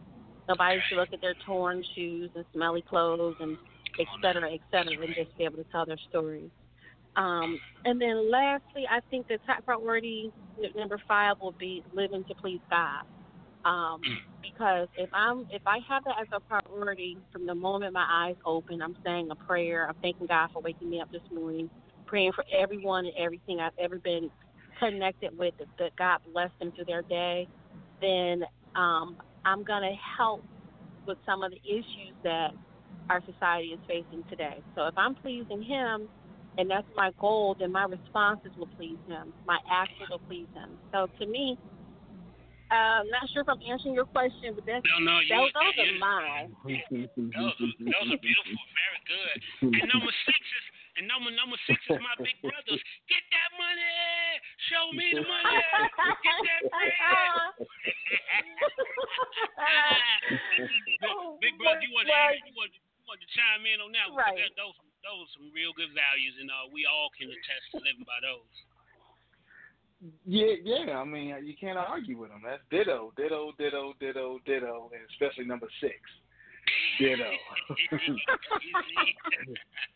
Nobody 0.48 0.80
should 0.88 0.98
look 0.98 1.12
at 1.12 1.20
their 1.20 1.36
torn 1.46 1.84
shoes 1.94 2.30
and 2.34 2.44
smelly 2.52 2.82
clothes 2.82 3.36
and 3.38 3.56
et 4.00 4.06
cetera, 4.20 4.52
et 4.52 4.60
cetera, 4.72 5.04
and 5.04 5.14
just 5.14 5.36
be 5.38 5.44
able 5.44 5.58
to 5.58 5.70
tell 5.70 5.86
their 5.86 5.98
stories. 6.08 6.50
Um, 7.14 7.58
and 7.84 8.00
then 8.00 8.30
lastly, 8.30 8.84
I 8.90 9.00
think 9.10 9.28
the 9.28 9.38
top 9.46 9.64
priority 9.64 10.32
number 10.76 11.00
five 11.06 11.36
will 11.40 11.52
be 11.52 11.84
living 11.92 12.24
to 12.24 12.34
please 12.34 12.60
God. 12.68 13.04
Um, 13.64 14.00
because 14.42 14.88
if 14.96 15.10
I'm 15.12 15.46
if 15.50 15.62
I 15.66 15.78
have 15.88 16.04
that 16.04 16.16
as 16.20 16.28
a 16.32 16.40
priority 16.40 17.18
from 17.32 17.46
the 17.46 17.54
moment 17.54 17.94
my 17.94 18.06
eyes 18.08 18.36
open, 18.44 18.82
I'm 18.82 18.96
saying 19.04 19.30
a 19.30 19.36
prayer. 19.36 19.88
I'm 19.88 19.96
thanking 20.02 20.26
God 20.26 20.50
for 20.52 20.62
waking 20.62 20.90
me 20.90 21.00
up 21.00 21.10
this 21.12 21.22
morning, 21.32 21.70
praying 22.06 22.32
for 22.32 22.44
everyone 22.56 23.06
and 23.06 23.14
everything 23.18 23.60
I've 23.60 23.72
ever 23.78 23.98
been 23.98 24.30
connected 24.78 25.36
with 25.38 25.54
that, 25.78 25.96
God 25.96 26.20
bless 26.32 26.50
them 26.58 26.72
through 26.72 26.86
their 26.86 27.02
day. 27.02 27.48
Then 28.00 28.44
um, 28.76 29.16
I'm 29.44 29.64
gonna 29.64 29.94
help 30.18 30.44
with 31.06 31.18
some 31.26 31.42
of 31.42 31.52
the 31.52 31.60
issues 31.68 32.14
that 32.24 32.50
our 33.10 33.22
society 33.24 33.68
is 33.68 33.80
facing 33.88 34.24
today. 34.30 34.62
So 34.76 34.86
if 34.86 34.94
I'm 34.96 35.14
pleasing 35.16 35.62
Him, 35.62 36.08
and 36.58 36.70
that's 36.70 36.86
my 36.96 37.10
goal, 37.20 37.56
then 37.58 37.72
my 37.72 37.84
responses 37.84 38.52
will 38.58 38.68
please 38.76 38.98
him. 39.08 39.32
My 39.46 39.58
actions 39.70 40.08
will 40.10 40.20
please 40.20 40.48
him. 40.54 40.70
So 40.92 41.08
to 41.18 41.26
me, 41.26 41.58
uh, 42.70 43.02
I'm 43.02 43.10
not 43.10 43.26
sure 43.34 43.42
if 43.42 43.50
I'm 43.50 43.60
answering 43.66 43.98
your 43.98 44.06
question, 44.06 44.54
but 44.54 44.64
that's, 44.64 44.86
no, 44.86 45.02
no, 45.02 45.18
you, 45.18 45.34
those, 45.34 45.50
those 45.50 45.74
you, 45.74 45.90
are 45.90 45.98
mine. 45.98 46.54
Those, 46.64 47.54
those 47.58 48.08
are 48.14 48.22
beautiful, 48.22 48.62
very 48.78 49.00
good. 49.10 49.36
And 49.74 49.90
number 49.90 50.14
six 50.26 50.38
is 50.38 50.64
and 51.00 51.08
number 51.08 51.32
number 51.32 51.56
six 51.64 51.80
is 51.88 51.96
my 51.96 52.12
big 52.20 52.36
brothers. 52.44 52.82
Get 53.08 53.24
that 53.32 53.50
money. 53.56 53.88
Show 54.68 54.92
me 54.92 55.16
the 55.16 55.24
money. 55.24 55.56
Get 55.56 56.36
that 56.44 56.62
bread. 56.68 57.56
big, 61.40 61.56
brother, 61.56 61.80
you 61.80 61.88
want 61.96 62.04
to 62.04 62.20
you 62.44 62.52
want 62.52 62.68
you 62.76 63.04
want 63.08 63.16
to 63.16 63.28
chime 63.32 63.64
in 63.64 63.80
on 63.80 63.96
that? 63.96 64.12
Right. 64.12 64.44
That, 64.44 64.52
those 64.60 64.76
those 65.00 65.24
are 65.24 65.32
some 65.40 65.48
real 65.56 65.72
good 65.72 65.88
values, 65.96 66.36
and 66.36 66.52
uh, 66.52 66.68
we 66.68 66.84
all 66.84 67.08
can 67.16 67.32
attest 67.32 67.64
to 67.72 67.80
living 67.80 68.04
by 68.04 68.20
those. 68.20 68.52
Yeah, 70.26 70.54
yeah. 70.64 70.96
I 70.96 71.04
mean, 71.04 71.34
you 71.44 71.54
can't 71.60 71.78
argue 71.78 72.18
with 72.18 72.30
them. 72.30 72.40
That's 72.44 72.62
ditto, 72.70 73.12
ditto, 73.16 73.52
ditto, 73.58 73.92
ditto, 74.00 74.38
ditto, 74.46 74.90
and 74.92 75.02
especially 75.10 75.44
number 75.44 75.68
six, 75.80 75.94
ditto. 76.98 77.30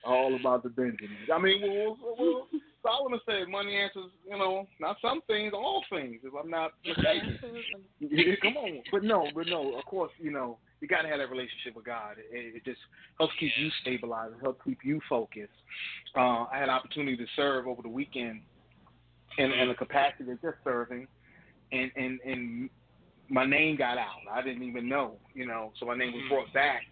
All 0.05 0.37
about 0.39 0.63
the 0.63 0.69
Benjamins. 0.69 1.31
I 1.33 1.39
mean, 1.39 1.63
well, 1.63 1.97
well, 2.19 2.47
so 2.53 2.91
I 2.91 3.01
want 3.01 3.15
to 3.15 3.21
say 3.31 3.51
money 3.51 3.77
answers. 3.77 4.11
You 4.29 4.37
know, 4.37 4.69
not 4.79 4.97
some 5.01 5.23
things, 5.27 5.55
all 5.55 5.83
things. 5.89 6.21
If 6.23 6.35
I'm 6.39 6.51
not 6.51 6.73
mistaken. 6.85 7.39
Come 8.43 8.59
on, 8.59 8.83
but 8.93 9.05
no, 9.05 9.27
but 9.35 9.47
no. 9.47 9.79
Of 9.79 9.87
course, 9.87 10.13
you 10.19 10.31
know, 10.31 10.59
you 10.83 10.89
got 10.89 11.03
to 11.03 11.09
have 11.09 11.19
that 11.19 11.31
relationship 11.31 11.75
with 11.75 11.87
God. 11.87 12.17
It, 12.19 12.57
it 12.57 12.65
just 12.67 12.81
helps 13.19 13.33
keep 13.41 13.53
you 13.57 13.71
stabilized. 13.81 14.35
It 14.35 14.43
helps 14.43 14.63
keep 14.67 14.81
you 14.85 15.01
focused. 15.09 15.49
Uh, 16.15 16.45
I 16.53 16.59
had 16.59 16.65
an 16.65 16.75
opportunity 16.75 17.17
to 17.17 17.27
serve 17.37 17.67
over 17.67 17.81
the 17.81 17.89
weekend 17.89 18.43
in, 19.39 19.51
in 19.51 19.69
the 19.69 19.75
capacity 19.75 20.31
of 20.31 20.41
just 20.41 20.57
serving, 20.65 21.07
and, 21.73 21.91
and 21.97 22.21
and 22.25 22.71
my 23.29 23.47
name 23.47 23.77
got 23.77 23.99
out. 23.99 24.21
I 24.31 24.43
didn't 24.43 24.63
even 24.63 24.89
know, 24.89 25.17
you 25.35 25.47
know. 25.47 25.73
So 25.81 25.87
my 25.87 25.97
name 25.97 26.13
was 26.13 26.23
mm-hmm. 26.23 26.35
brought 26.35 26.53
back 26.53 26.83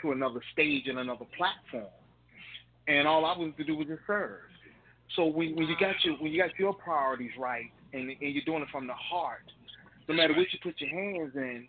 to 0.00 0.12
another 0.12 0.40
stage 0.52 0.84
and 0.86 0.98
another 0.98 1.26
platform, 1.36 1.92
and 2.88 3.06
all 3.06 3.24
I 3.24 3.36
was 3.36 3.52
to 3.56 3.64
do 3.64 3.76
was 3.76 3.86
just 3.86 4.00
serve. 4.06 4.40
So 5.16 5.26
when, 5.26 5.54
when 5.54 5.66
you 5.66 5.76
got 5.78 5.94
your 6.04 6.14
when 6.16 6.32
you 6.32 6.42
got 6.42 6.58
your 6.58 6.74
priorities 6.74 7.32
right, 7.38 7.70
and, 7.92 8.10
and 8.10 8.18
you're 8.20 8.44
doing 8.44 8.62
it 8.62 8.68
from 8.72 8.86
the 8.86 8.94
heart, 8.94 9.50
no 10.08 10.14
matter 10.14 10.34
what 10.34 10.46
you 10.52 10.58
put 10.62 10.80
your 10.80 10.90
hands 10.90 11.32
in, 11.34 11.68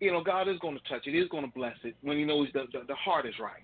you 0.00 0.10
know, 0.10 0.22
God 0.22 0.48
is 0.48 0.58
going 0.60 0.76
to 0.76 0.88
touch 0.88 1.06
it. 1.06 1.14
He's 1.14 1.28
going 1.28 1.44
to 1.44 1.52
bless 1.52 1.76
it 1.84 1.94
when 2.02 2.16
He 2.16 2.24
knows 2.24 2.48
the, 2.54 2.64
the 2.72 2.84
the 2.88 2.94
heart 2.94 3.26
is 3.26 3.34
right. 3.40 3.62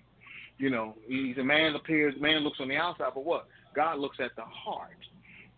You 0.57 0.69
know, 0.69 0.95
He's 1.07 1.37
a 1.37 1.43
man 1.43 1.75
appears, 1.75 2.13
man 2.19 2.41
looks 2.41 2.59
on 2.59 2.67
the 2.67 2.75
outside, 2.75 3.11
but 3.15 3.25
what? 3.25 3.47
God 3.75 3.99
looks 3.99 4.17
at 4.19 4.35
the 4.35 4.43
heart. 4.43 4.97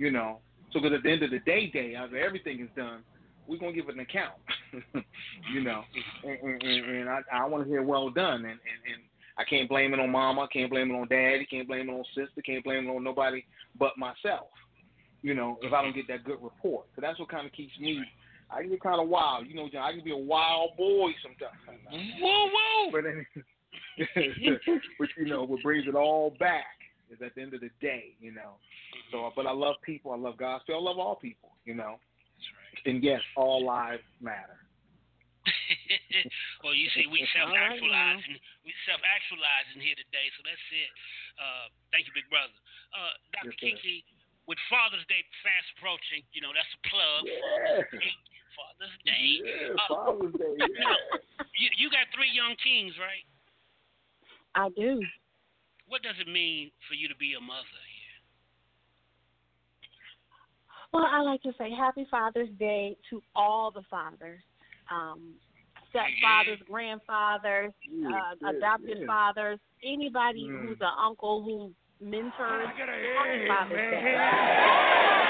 You 0.01 0.09
know, 0.09 0.39
so 0.73 0.79
that 0.79 0.93
at 0.93 1.03
the 1.03 1.11
end 1.11 1.21
of 1.21 1.29
the 1.29 1.37
day, 1.45 1.67
day 1.67 1.93
after 1.93 2.17
everything 2.17 2.59
is 2.59 2.69
done, 2.75 3.03
we're 3.47 3.59
gonna 3.59 3.71
give 3.71 3.87
an 3.87 3.99
account. 3.99 4.33
you 5.53 5.63
know, 5.63 5.83
and, 6.23 6.39
and, 6.41 6.63
and, 6.63 6.95
and 6.97 7.07
I, 7.07 7.19
I 7.31 7.45
want 7.45 7.65
to 7.65 7.69
hear 7.69 7.83
well 7.83 8.09
done, 8.09 8.37
and, 8.37 8.45
and 8.45 8.81
and 8.91 9.03
I 9.37 9.43
can't 9.43 9.69
blame 9.69 9.93
it 9.93 9.99
on 9.99 10.09
mama, 10.09 10.41
I 10.41 10.47
can't 10.47 10.71
blame 10.71 10.89
it 10.89 10.95
on 10.95 11.07
daddy, 11.07 11.45
can't 11.45 11.67
blame 11.67 11.87
it 11.87 11.93
on 11.93 12.03
sister, 12.15 12.41
can't 12.43 12.63
blame 12.63 12.87
it 12.87 12.89
on 12.89 13.03
nobody 13.03 13.45
but 13.77 13.95
myself. 13.95 14.47
You 15.21 15.35
know, 15.35 15.59
if 15.61 15.71
I 15.71 15.83
don't 15.83 15.93
get 15.93 16.07
that 16.07 16.23
good 16.23 16.41
report, 16.41 16.87
so 16.95 17.01
that's 17.01 17.19
what 17.19 17.29
kind 17.29 17.45
of 17.45 17.53
keeps 17.53 17.77
me. 17.79 18.03
I 18.49 18.61
can 18.61 18.71
get 18.71 18.81
kind 18.81 18.99
of 18.99 19.07
wild, 19.07 19.45
you 19.45 19.53
know. 19.53 19.69
John. 19.71 19.83
I 19.83 19.91
can 19.91 20.03
be 20.03 20.13
a 20.13 20.17
wild 20.17 20.75
boy 20.77 21.11
sometimes. 21.21 21.61
Whoa, 22.19 22.49
whoa! 22.49 22.91
But 22.91 23.03
but 24.97 25.09
you 25.15 25.25
know, 25.27 25.43
what 25.43 25.61
brings 25.61 25.87
it 25.87 25.93
all 25.93 26.35
back 26.39 26.80
is 27.11 27.19
at 27.19 27.35
the 27.35 27.41
end 27.43 27.53
of 27.53 27.61
the 27.61 27.69
day, 27.83 28.15
you 28.23 28.31
know. 28.31 28.55
So, 29.11 29.31
but 29.35 29.45
I 29.45 29.51
love 29.51 29.75
people. 29.83 30.15
I 30.15 30.17
love 30.17 30.39
gospel. 30.39 30.75
I 30.75 30.81
love 30.81 30.97
all 30.97 31.15
people, 31.19 31.51
you 31.67 31.75
know. 31.75 31.99
That's 31.99 32.49
right. 32.55 32.81
And 32.87 33.03
yes, 33.03 33.21
all 33.35 33.61
lives 33.67 34.03
matter. 34.23 34.57
well, 36.63 36.73
you 36.73 36.87
see, 36.95 37.09
we 37.11 37.25
self 37.35 37.51
actualizing, 37.51 38.37
we 38.63 38.71
self 38.87 39.01
actualizing 39.03 39.83
here 39.83 39.97
today, 39.97 40.27
so 40.37 40.39
that's 40.45 40.67
it. 40.71 40.91
Uh, 41.35 41.65
thank 41.91 42.07
you, 42.07 42.13
big 42.15 42.29
brother. 42.31 42.53
Uh, 42.95 43.13
Dr. 43.35 43.53
Yes, 43.59 43.81
Kiki, 43.81 44.05
with 44.47 44.61
Father's 44.69 45.03
Day 45.11 45.21
fast 45.43 45.67
approaching, 45.77 46.23
you 46.31 46.39
know, 46.39 46.53
that's 46.55 46.69
a 46.71 46.81
plug. 46.87 47.21
Yeah. 47.27 48.01
Father's 48.57 48.97
Day. 49.07 49.39
Yeah, 49.41 49.79
Uh, 49.79 49.87
Father's 49.87 50.35
Day. 50.35 50.53
Yeah. 50.59 50.97
You, 51.55 51.67
you 51.77 51.87
got 51.87 52.05
three 52.11 52.29
young 52.29 52.53
kings, 52.59 52.93
right? 52.99 53.23
I 54.55 54.67
do. 54.75 54.99
What 55.91 56.03
does 56.03 56.15
it 56.21 56.31
mean 56.31 56.71
for 56.87 56.95
you 56.95 57.09
to 57.09 57.15
be 57.17 57.33
a 57.37 57.41
mother 57.41 57.67
here? 57.67 58.15
Well, 60.93 61.03
I 61.03 61.19
like 61.19 61.41
to 61.43 61.51
say 61.57 61.69
Happy 61.69 62.07
Father's 62.09 62.47
Day 62.57 62.95
to 63.09 63.21
all 63.35 63.71
the 63.71 63.81
fathers, 63.89 64.39
um, 64.89 65.33
stepfathers, 65.93 66.63
grandfathers, 66.65 67.73
Yeah, 67.83 68.07
uh, 68.07 68.35
yeah, 68.41 68.49
adopted 68.51 68.99
yeah. 69.01 69.05
fathers, 69.05 69.59
anybody 69.83 70.47
Mm. 70.47 70.61
who's 70.61 70.79
an 70.79 70.95
uncle 70.97 71.43
who 71.43 71.75
mentors. 71.99 72.67
Happy 72.69 73.47
Father's 73.49 73.91
Day. 73.91 75.21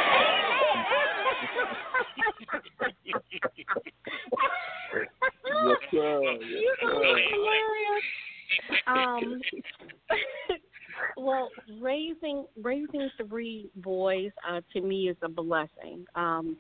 Yes, 4.52 5.78
sir. 5.92 6.38
Yes, 6.42 6.78
You 6.82 6.88
know, 6.88 7.02
sir. 7.02 7.18
hilarious. 7.30 8.06
Um, 8.88 9.40
well, 11.22 11.50
raising 11.80 12.46
raising 12.62 13.10
three 13.28 13.70
boys 13.78 14.32
uh, 14.50 14.62
to 14.74 14.82
me 14.82 15.10
is 15.10 15.18
a 15.22 15.30
blessing. 15.30 16.06
Um, 16.16 16.58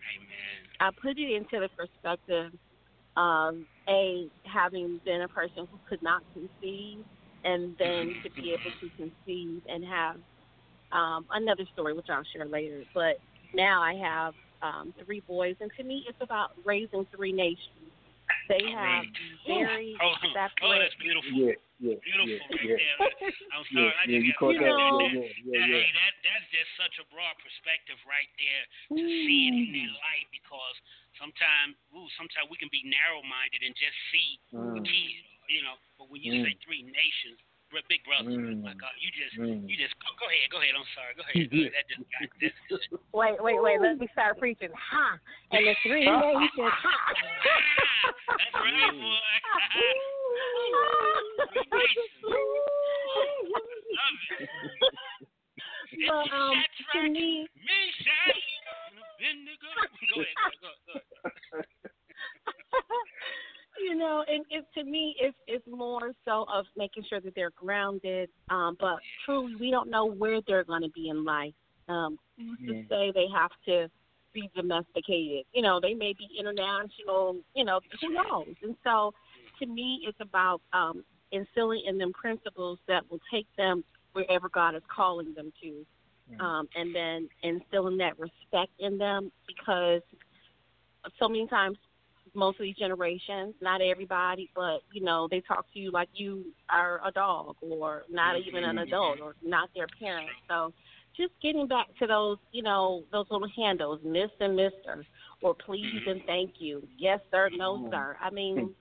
I 0.79 0.89
put 1.01 1.17
it 1.17 1.31
into 1.35 1.59
the 1.59 1.69
perspective 1.75 2.53
of 3.17 3.55
a 3.89 4.27
having 4.45 5.01
been 5.03 5.21
a 5.21 5.27
person 5.27 5.67
who 5.71 5.79
could 5.89 6.01
not 6.01 6.21
conceive, 6.33 7.03
and 7.43 7.75
then 7.79 8.13
to 8.23 8.29
be 8.35 8.51
able 8.53 8.71
to 8.79 8.89
conceive 8.97 9.61
and 9.67 9.83
have 9.83 10.15
um, 10.91 11.25
another 11.31 11.65
story, 11.73 11.93
which 11.93 12.07
I'll 12.09 12.23
share 12.35 12.47
later. 12.47 12.83
But 12.93 13.19
now 13.55 13.81
I 13.81 13.95
have 13.95 14.33
um, 14.61 14.93
three 15.05 15.21
boys, 15.27 15.55
and 15.59 15.71
to 15.77 15.83
me, 15.83 16.05
it's 16.07 16.19
about 16.21 16.49
raising 16.63 17.05
three 17.15 17.31
nations. 17.31 17.80
They 18.51 18.67
have 18.75 19.07
very 19.47 19.95
Oh, 20.03 20.11
oh, 20.11 20.75
that's 20.75 20.95
beautiful. 20.99 21.31
Yeah, 21.31 21.55
yeah, 21.79 21.95
Beautiful 22.03 22.35
yeah, 22.35 22.51
right 22.51 22.67
yeah. 22.67 22.77
there. 22.77 23.31
I'm 23.55 23.63
Yeah. 23.71 23.95
I 23.95 24.03
just 24.11 24.27
you 24.27 24.31
got 24.35 24.39
caught 24.43 24.53
You 24.53 24.59
that. 24.59 24.75
know- 24.75 24.99
Yeah, 24.99 25.07
yeah, 25.07 25.23
yeah, 25.23 25.55
That- 25.55 25.71
yeah. 25.71 25.81
Hey, 25.81 25.91
that 25.95 26.13
that's 26.27 26.47
just 26.51 26.69
such 26.75 26.95
a 26.99 27.05
broad 27.07 27.35
perspective 27.39 27.95
right 28.03 28.27
there 28.35 28.63
to 28.99 29.03
see 29.07 29.41
it 29.47 29.55
in 29.55 29.69
their 29.71 29.93
light 30.03 30.27
because 30.35 30.75
sometimes, 31.15 31.79
ooh, 31.95 32.11
sometimes 32.19 32.51
we 32.51 32.59
can 32.59 32.67
be 32.75 32.83
narrow-minded 32.85 33.63
and 33.63 33.71
just 33.79 33.95
see 34.11 34.35
Mm. 34.51 34.83
kids, 34.83 35.27
you 35.47 35.63
know. 35.63 35.79
But 35.97 36.11
when 36.11 36.19
you 36.21 36.35
Mm. 36.35 36.43
say 36.51 36.53
three 36.59 36.83
nations, 36.83 37.39
br- 37.39 37.50
big 37.87 38.03
brother, 38.03 38.27
Mm. 38.35 38.59
my 38.67 38.75
God, 38.75 38.91
you 38.99 39.07
just, 39.15 39.39
Mm. 39.39 39.63
you 39.63 39.79
just 39.79 39.95
go, 40.03 40.11
go 40.19 40.27
ahead, 40.27 40.51
go 40.51 40.59
ahead. 40.59 40.75
I'm 40.75 40.83
sorry, 40.91 41.15
go 41.15 41.23
ahead. 41.23 41.47
Go 41.47 41.55
ahead. 41.63 41.71
That 41.71 41.87
just 41.87 42.03
got 42.11 42.27
that's 42.43 42.59
good. 42.67 42.99
Wait, 43.15 43.39
wait, 43.39 43.59
wait. 43.63 43.79
Let 43.79 43.95
me 43.97 44.07
start 44.11 44.35
preaching. 44.35 44.75
Ha! 44.75 45.15
And 45.55 45.63
the 45.67 45.75
three 45.87 46.03
nations. 46.11 46.75
Ha! 46.75 46.95
That's 48.31 48.55
right, 48.59 48.91
boy. 48.91 49.15
Love 52.81 54.19
it. 54.39 54.49
It's 55.91 56.07
But 56.07 56.27
um, 56.31 56.55
to 56.55 56.63
Shadrach, 56.91 57.11
me, 57.11 57.47
Meshach, 57.55 58.41
and 59.21 59.47
Go 59.61 59.67
ahead, 59.71 59.91
go 60.11 60.21
ahead, 60.21 60.35
go 60.87 60.93
ahead. 61.59 61.67
You 63.83 63.95
know, 63.95 64.23
and 64.27 64.45
it 64.49 64.65
to 64.77 64.83
me 64.83 65.15
it's 65.19 65.37
it's 65.47 65.65
more 65.67 66.11
so 66.25 66.45
of 66.53 66.65
making 66.77 67.03
sure 67.09 67.19
that 67.19 67.35
they're 67.35 67.51
grounded. 67.55 68.29
Um, 68.49 68.77
but 68.79 68.97
truly, 69.25 69.55
we 69.55 69.71
don't 69.71 69.89
know 69.89 70.05
where 70.05 70.39
they're 70.47 70.63
going 70.63 70.83
to 70.83 70.89
be 70.89 71.09
in 71.09 71.23
life. 71.23 71.53
Um, 71.87 72.17
who's 72.37 72.57
to 72.67 72.83
say 72.89 73.11
they 73.13 73.27
have 73.33 73.51
to 73.65 73.89
be 74.33 74.49
domesticated? 74.55 75.45
You 75.53 75.61
know, 75.61 75.79
they 75.81 75.93
may 75.93 76.13
be 76.13 76.27
international. 76.39 77.37
You 77.55 77.65
know, 77.65 77.79
who 78.01 78.13
knows? 78.13 78.55
And 78.63 78.75
so, 78.83 79.13
to 79.59 79.65
me, 79.65 80.01
it's 80.07 80.19
about 80.21 80.61
um, 80.73 81.03
instilling 81.31 81.83
in 81.87 81.97
them 81.97 82.13
principles 82.13 82.79
that 82.87 83.09
will 83.09 83.19
take 83.31 83.47
them 83.57 83.83
wherever 84.13 84.49
God 84.49 84.75
is 84.75 84.83
calling 84.93 85.33
them 85.33 85.51
to. 85.61 85.85
Um, 86.39 86.69
and 86.75 86.95
then 86.95 87.27
instilling 87.43 87.97
that 87.97 88.17
respect 88.17 88.71
in 88.79 88.97
them 88.97 89.33
because 89.47 90.01
so 91.19 91.27
many 91.27 91.45
times 91.47 91.77
most 92.33 92.59
of 92.59 92.63
these 92.63 92.75
generations, 92.75 93.53
not 93.61 93.81
everybody, 93.81 94.49
but 94.55 94.79
you 94.93 95.03
know, 95.03 95.27
they 95.29 95.41
talk 95.41 95.65
to 95.73 95.79
you 95.79 95.91
like 95.91 96.09
you 96.13 96.45
are 96.69 97.01
a 97.05 97.11
dog 97.11 97.55
or 97.61 98.03
not 98.09 98.35
mm-hmm. 98.35 98.47
even 98.47 98.63
an 98.63 98.77
adult 98.79 99.19
or 99.19 99.35
not 99.43 99.69
their 99.75 99.87
parent. 99.99 100.29
So 100.47 100.73
just 101.17 101.33
getting 101.41 101.67
back 101.67 101.87
to 101.99 102.07
those, 102.07 102.37
you 102.51 102.63
know, 102.63 103.03
those 103.11 103.25
little 103.29 103.49
handles, 103.55 103.99
Miss 104.03 104.29
and 104.39 104.55
Mister, 104.55 105.05
or 105.41 105.53
please 105.53 105.85
mm-hmm. 105.85 106.09
and 106.09 106.21
thank 106.25 106.51
you, 106.59 106.87
yes 106.97 107.19
sir, 107.31 107.49
no 107.55 107.77
mm-hmm. 107.77 107.91
sir. 107.91 108.17
I 108.21 108.29
mean, 108.29 108.73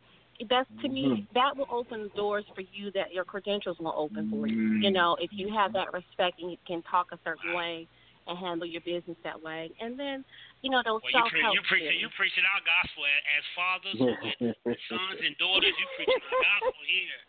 that's 0.48 0.68
to 0.82 0.88
me 0.88 1.26
that 1.34 1.56
will 1.56 1.66
open 1.70 2.10
doors 2.16 2.44
for 2.54 2.62
you 2.72 2.90
that 2.92 3.12
your 3.12 3.24
credentials 3.24 3.78
will 3.78 3.94
open 3.96 4.30
for 4.30 4.46
you. 4.46 4.78
You 4.80 4.90
know, 4.90 5.16
if 5.20 5.30
you 5.32 5.52
have 5.52 5.72
that 5.74 5.92
respect 5.92 6.40
and 6.40 6.50
you 6.50 6.56
can 6.66 6.82
talk 6.82 7.08
a 7.12 7.18
certain 7.24 7.54
way 7.54 7.86
and 8.30 8.38
handle 8.38 8.66
your 8.66 8.80
business 8.86 9.18
that 9.26 9.36
way, 9.42 9.74
and 9.82 9.98
then 9.98 10.22
you 10.62 10.70
know 10.70 10.80
those 10.86 11.02
Well, 11.02 11.10
self 11.12 11.34
help 11.34 11.54
you 11.54 11.62
preaching 11.66 11.98
you 11.98 12.08
preaching 12.14 12.46
our 12.46 12.62
gospel 12.62 13.02
as, 13.04 13.20
as 13.34 13.44
fathers 13.58 13.98
with 14.22 14.78
sons 14.86 15.18
and 15.18 15.34
daughters. 15.42 15.74
You 15.74 15.86
preaching 15.98 16.22
our 16.22 16.38
gospel 16.38 16.82
here. 16.86 17.20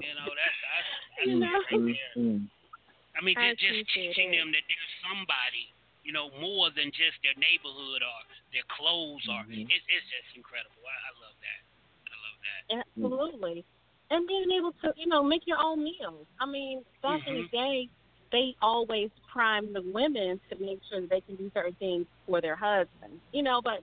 You 0.00 0.14
know 0.16 0.30
that's 0.32 0.58
that's, 0.64 0.90
that's 1.20 1.28
You 1.28 1.36
know? 1.44 1.60
right 1.68 1.84
there. 1.92 2.40
I 3.16 3.20
mean, 3.20 3.36
I 3.36 3.52
just, 3.58 3.66
just 3.66 3.90
teaching 3.92 4.30
it. 4.30 4.38
them 4.38 4.54
that 4.54 4.62
there's 4.70 4.92
somebody, 5.02 5.74
you 6.06 6.14
know, 6.14 6.30
more 6.38 6.70
than 6.70 6.88
just 6.94 7.18
their 7.26 7.34
neighborhood 7.34 8.00
or 8.00 8.18
their 8.54 8.64
clothes 8.78 9.26
or 9.28 9.42
Mhm. 9.44 9.68
it's 9.68 9.84
it's 9.90 10.06
just 10.08 10.30
incredible. 10.38 10.80
I, 10.86 10.96
I 10.96 11.12
love 11.20 11.36
that. 11.44 11.60
I 12.08 12.16
love 12.24 12.38
that. 12.46 12.62
Absolutely. 12.88 13.58
And 14.08 14.24
being 14.24 14.48
able 14.56 14.72
to, 14.80 14.94
you 14.96 15.04
know, 15.04 15.20
make 15.20 15.44
your 15.44 15.60
own 15.60 15.84
meals. 15.84 16.24
I 16.40 16.46
mean, 16.46 16.80
back 17.02 17.20
in 17.26 17.34
the 17.34 17.42
Mhm. 17.44 17.50
day, 17.50 17.88
they 18.32 18.54
always 18.62 19.10
prime 19.32 19.72
the 19.72 19.82
women 19.92 20.40
to 20.50 20.58
make 20.60 20.80
sure 20.90 21.00
that 21.00 21.10
they 21.10 21.20
can 21.22 21.36
do 21.36 21.50
certain 21.54 21.74
things 21.78 22.06
for 22.26 22.40
their 22.40 22.56
husbands. 22.56 23.20
You 23.32 23.42
know, 23.42 23.60
but 23.62 23.80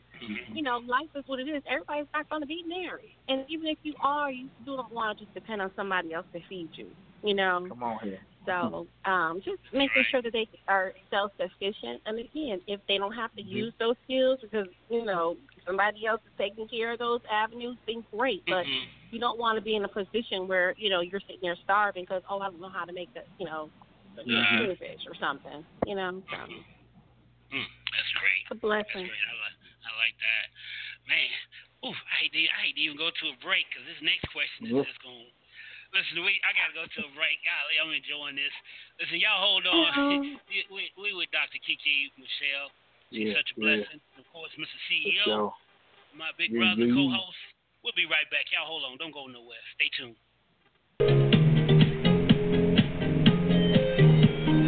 you 0.53 0.61
know, 0.61 0.77
life 0.87 1.09
is 1.15 1.23
what 1.27 1.39
it 1.39 1.47
is. 1.47 1.61
Everybody's 1.69 2.07
not 2.13 2.29
going 2.29 2.41
to 2.41 2.47
be 2.47 2.63
married, 2.67 3.15
and 3.27 3.45
even 3.49 3.67
if 3.67 3.77
you 3.83 3.93
are, 4.03 4.31
you 4.31 4.49
still 4.61 4.77
don't 4.77 4.93
want 4.93 5.17
to 5.17 5.25
just 5.25 5.33
depend 5.33 5.61
on 5.61 5.71
somebody 5.75 6.13
else 6.13 6.25
to 6.33 6.39
feed 6.47 6.69
you. 6.75 6.87
You 7.23 7.33
know, 7.33 7.65
Come 7.69 7.81
on 7.83 7.97
here. 8.03 8.19
so 8.45 8.87
um, 9.05 9.41
just 9.43 9.57
making 9.73 10.03
sure 10.11 10.21
that 10.21 10.31
they 10.33 10.47
are 10.67 10.93
self 11.09 11.31
sufficient. 11.39 12.01
And 12.05 12.19
again, 12.19 12.61
if 12.67 12.79
they 12.87 12.97
don't 12.97 13.13
have 13.13 13.33
to 13.35 13.41
use 13.41 13.73
those 13.79 13.95
skills 14.03 14.39
because 14.41 14.67
you 14.89 15.03
know 15.05 15.35
somebody 15.65 16.05
else 16.05 16.21
is 16.25 16.31
taking 16.37 16.67
care 16.67 16.93
of 16.93 16.99
those 16.99 17.21
avenues, 17.31 17.77
then 17.87 18.03
great. 18.15 18.43
But 18.45 18.65
Mhm. 18.65 18.83
you 19.11 19.19
don't 19.19 19.39
want 19.39 19.57
to 19.57 19.61
be 19.63 19.75
in 19.75 19.83
a 19.85 19.87
position 19.87 20.47
where 20.47 20.75
you 20.77 20.89
know 20.89 21.01
you're 21.01 21.19
sitting 21.21 21.41
there 21.41 21.55
starving 21.63 22.03
because 22.03 22.21
oh 22.29 22.39
I 22.39 22.49
don't 22.49 22.61
know 22.61 22.69
how 22.69 22.85
to 22.85 22.93
make 22.93 23.11
that 23.15 23.25
you 23.39 23.45
know 23.45 23.69
Mhm. 24.23 24.77
fish 24.79 25.03
or 25.07 25.15
something. 25.15 25.65
You 25.85 25.95
know, 25.95 26.23
so 26.29 26.37
Mm, 27.51 27.67
that's 27.91 28.11
great. 28.13 28.41
it's 28.41 28.51
a 28.51 28.55
That's 28.55 28.61
blessing. 28.61 29.07
great. 29.07 29.27
I 29.27 29.33
like 29.43 29.57
I 29.85 29.91
like 29.97 30.17
that, 30.17 30.45
man. 31.07 31.31
Ooh, 31.85 31.93
I 31.93 32.15
hate 32.23 32.33
to, 32.33 32.39
I 32.49 32.59
hate 32.65 32.75
to 32.75 32.81
even 32.81 32.97
go 32.97 33.11
to 33.11 33.25
a 33.29 33.37
break 33.43 33.69
because 33.69 33.85
this 33.85 34.01
next 34.01 34.25
question 34.33 34.65
is 34.65 34.73
Yep. 34.73 34.85
just 34.85 35.01
going. 35.03 35.29
Listen, 35.93 36.25
we 36.25 36.41
I 36.43 36.51
gotta 36.57 36.73
go 36.73 36.85
to 36.87 37.01
a 37.05 37.11
break. 37.13 37.39
Golly, 37.45 37.77
I'm 37.79 37.93
enjoying 37.93 38.35
this. 38.35 38.51
Listen, 38.99 39.19
y'all 39.21 39.39
hold 39.39 39.67
on. 39.67 39.91
We, 40.47 40.63
we, 40.69 40.83
we 40.95 41.09
with 41.13 41.31
Dr. 41.31 41.57
Kiki 41.65 42.13
Michelle. 42.17 42.69
She's 43.11 43.27
Yeah, 43.29 43.33
such 43.41 43.49
a 43.51 43.59
yeah. 43.59 43.81
blessing. 43.81 43.99
Of 44.17 44.25
course, 44.31 44.51
Mr. 44.57 44.67
For 44.67 44.83
CEO, 44.93 45.53
my 46.13 46.29
big 46.37 46.51
Yeah, 46.53 46.59
brother, 46.59 46.85
yeah. 46.85 46.93
co-host. 46.93 47.37
We'll 47.83 47.93
be 47.97 48.05
right 48.05 48.29
back. 48.29 48.45
Y'all 48.53 48.65
hold 48.65 48.83
on. 48.85 48.97
Don't 48.97 49.11
go 49.11 49.25
nowhere. 49.27 49.61
Stay 49.75 49.89
tuned. 49.97 51.34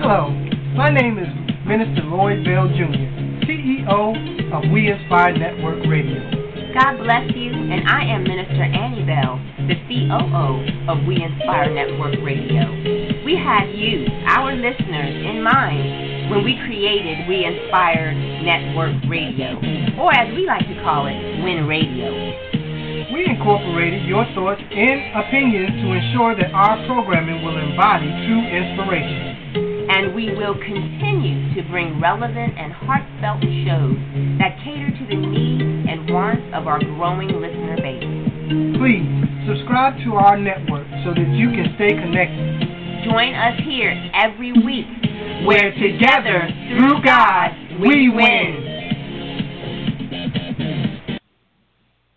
Hello, 0.07 0.31
my 0.71 0.87
name 0.87 1.19
is 1.19 1.27
Minister 1.67 2.07
Lloyd 2.07 2.39
Bell 2.47 2.71
Jr., 2.79 3.43
CEO 3.43 4.15
of 4.55 4.71
We 4.71 4.87
Inspire 4.87 5.35
Network 5.35 5.83
Radio. 5.83 6.23
God 6.71 7.03
bless 7.03 7.27
you, 7.35 7.51
and 7.51 7.83
I 7.91 8.07
am 8.15 8.23
Minister 8.23 8.63
Annie 8.63 9.03
Bell, 9.03 9.35
the 9.67 9.75
COO 9.75 10.63
of 10.87 11.03
We 11.03 11.19
Inspire 11.19 11.75
Network 11.75 12.23
Radio. 12.23 12.71
We 13.27 13.35
had 13.35 13.67
you, 13.75 14.07
our 14.31 14.55
listeners, 14.55 15.11
in 15.27 15.43
mind 15.43 16.31
when 16.31 16.39
we 16.47 16.55
created 16.63 17.27
We 17.27 17.43
Inspire 17.43 18.15
Network 18.47 18.95
Radio, 19.11 19.59
or 19.99 20.15
as 20.15 20.31
we 20.31 20.47
like 20.47 20.63
to 20.71 20.77
call 20.87 21.11
it, 21.11 21.19
WIN 21.43 21.67
Radio. 21.67 22.15
We 23.11 23.27
incorporated 23.27 24.07
your 24.07 24.23
thoughts 24.31 24.63
and 24.71 25.19
opinions 25.19 25.83
to 25.83 25.91
ensure 25.91 26.31
that 26.39 26.55
our 26.55 26.79
programming 26.87 27.43
will 27.43 27.59
embody 27.59 28.07
true 28.23 28.39
inspiration 28.39 29.46
and 29.89 30.13
we 30.13 30.35
will 30.35 30.55
continue 30.55 31.55
to 31.55 31.63
bring 31.69 31.99
relevant 32.01 32.57
and 32.57 32.73
heartfelt 32.73 33.39
shows 33.63 33.95
that 34.39 34.59
cater 34.63 34.91
to 34.91 35.05
the 35.07 35.15
needs 35.15 35.63
and 35.87 36.11
wants 36.11 36.43
of 36.53 36.67
our 36.67 36.79
growing 36.79 37.29
listener 37.29 37.77
base. 37.79 38.03
Please 38.75 39.07
subscribe 39.47 39.95
to 40.03 40.15
our 40.15 40.37
network 40.37 40.87
so 41.07 41.15
that 41.15 41.27
you 41.31 41.49
can 41.51 41.71
stay 41.75 41.95
connected. 41.95 43.07
Join 43.07 43.33
us 43.33 43.55
here 43.63 43.95
every 44.13 44.51
week 44.51 44.91
where 45.47 45.71
together, 45.71 46.49
through 46.75 47.01
God, 47.03 47.51
we 47.79 48.09
win. 48.09 48.75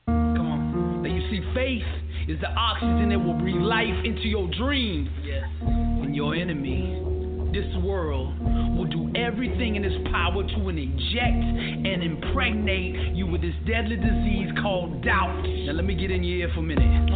Come 0.07 0.47
on. 0.47 1.03
Now 1.03 1.09
you 1.09 1.23
see, 1.31 1.41
faith 1.55 1.87
is 2.29 2.41
the 2.41 2.51
oxygen 2.51 3.11
that 3.11 3.19
will 3.19 3.39
breathe 3.39 3.63
life 3.63 4.05
into 4.05 4.27
your 4.27 4.51
dreams. 4.59 5.09
Yes. 5.23 5.45
And 5.63 6.17
your 6.17 6.35
enemy 6.35 7.10
this 7.53 7.67
world 7.83 8.33
will 8.77 8.87
do 8.87 9.11
everything 9.17 9.77
in 9.77 9.85
its 9.85 9.97
power 10.11 10.43
to 10.43 10.69
inject 10.69 11.43
and 11.87 12.03
impregnate 12.03 13.15
you 13.15 13.27
with 13.27 13.43
this 13.43 13.55
deadly 13.67 13.97
disease 13.97 14.51
called 14.63 15.03
doubt. 15.03 15.43
Now, 15.67 15.73
let 15.73 15.85
me 15.85 15.95
get 15.95 16.11
in 16.11 16.23
your 16.23 16.47
ear 16.47 16.51
for 16.55 16.61
a 16.61 16.63
minute. 16.63 17.11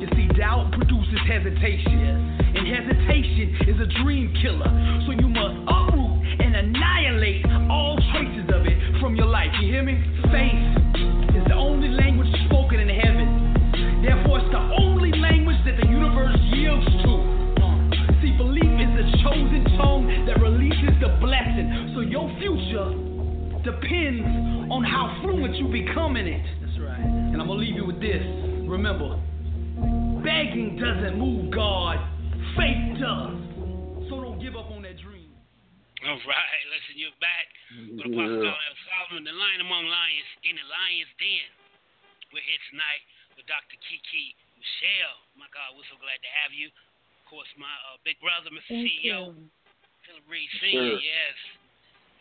You 0.00 0.08
see, 0.16 0.28
doubt 0.36 0.72
produces 0.72 1.20
hesitation, 1.26 1.96
and 2.56 2.66
hesitation 2.68 3.68
is 3.68 3.80
a 3.80 3.88
dream 4.04 4.34
killer. 4.42 4.68
So 5.06 5.12
you 5.12 5.28
must 5.28 5.56
uproot 5.64 6.40
and 6.40 6.56
annihilate 6.56 7.46
all 7.70 7.96
traces 8.12 8.48
of 8.52 8.66
it 8.66 9.00
from 9.00 9.16
your 9.16 9.26
life. 9.26 9.48
You 9.60 9.72
hear 9.72 9.82
me? 9.82 9.96
Faith 10.28 11.36
is 11.36 11.44
the 11.48 11.54
only 11.54 11.88
language 11.88 12.09
blessing. 21.20 21.92
So 21.94 22.00
your 22.00 22.26
future 22.40 22.90
depends 23.62 24.24
on 24.72 24.82
how 24.84 25.20
fluent 25.22 25.54
you 25.56 25.68
become 25.68 26.16
in 26.16 26.26
it. 26.26 26.44
That's 26.64 26.80
right. 26.80 27.00
And 27.00 27.36
I'm 27.40 27.46
gonna 27.46 27.60
leave 27.60 27.76
you 27.76 27.84
with 27.84 28.00
this. 28.00 28.24
Remember, 28.66 29.20
begging 30.24 30.80
doesn't 30.80 31.18
move 31.20 31.52
God, 31.52 32.00
faith 32.56 32.96
does. 32.98 33.36
So 34.08 34.24
don't 34.24 34.40
give 34.40 34.56
up 34.56 34.72
on 34.72 34.82
that 34.82 34.96
dream. 34.98 35.30
All 36.00 36.16
right, 36.16 36.64
listen, 36.72 36.96
you're 36.96 37.18
back 37.20 37.46
with 37.76 38.08
Apostle 38.08 38.40
yeah. 38.40 38.56
Solomon, 38.88 39.20
the 39.20 39.36
lion 39.36 39.60
among 39.60 39.84
lions, 39.84 40.30
in 40.48 40.56
the 40.56 40.64
lion's 40.64 41.12
den. 41.20 41.50
We're 42.32 42.40
here 42.40 42.62
tonight 42.72 43.04
with 43.36 43.44
Dr. 43.44 43.76
Kiki 43.84 44.32
Michelle. 44.56 45.20
My 45.36 45.44
God, 45.52 45.76
we're 45.76 45.84
so 45.92 46.00
glad 46.00 46.16
to 46.24 46.30
have 46.40 46.56
you 46.56 46.72
Of 46.72 47.24
course, 47.28 47.52
my 47.60 47.68
uh, 47.92 48.00
big 48.00 48.16
brother, 48.24 48.48
Mr. 48.48 48.80
Thank 48.80 48.88
CEO, 48.88 49.36
you. 49.36 49.52
Reid. 50.30 50.48
Sure. 50.62 50.96
Yes, 50.96 51.36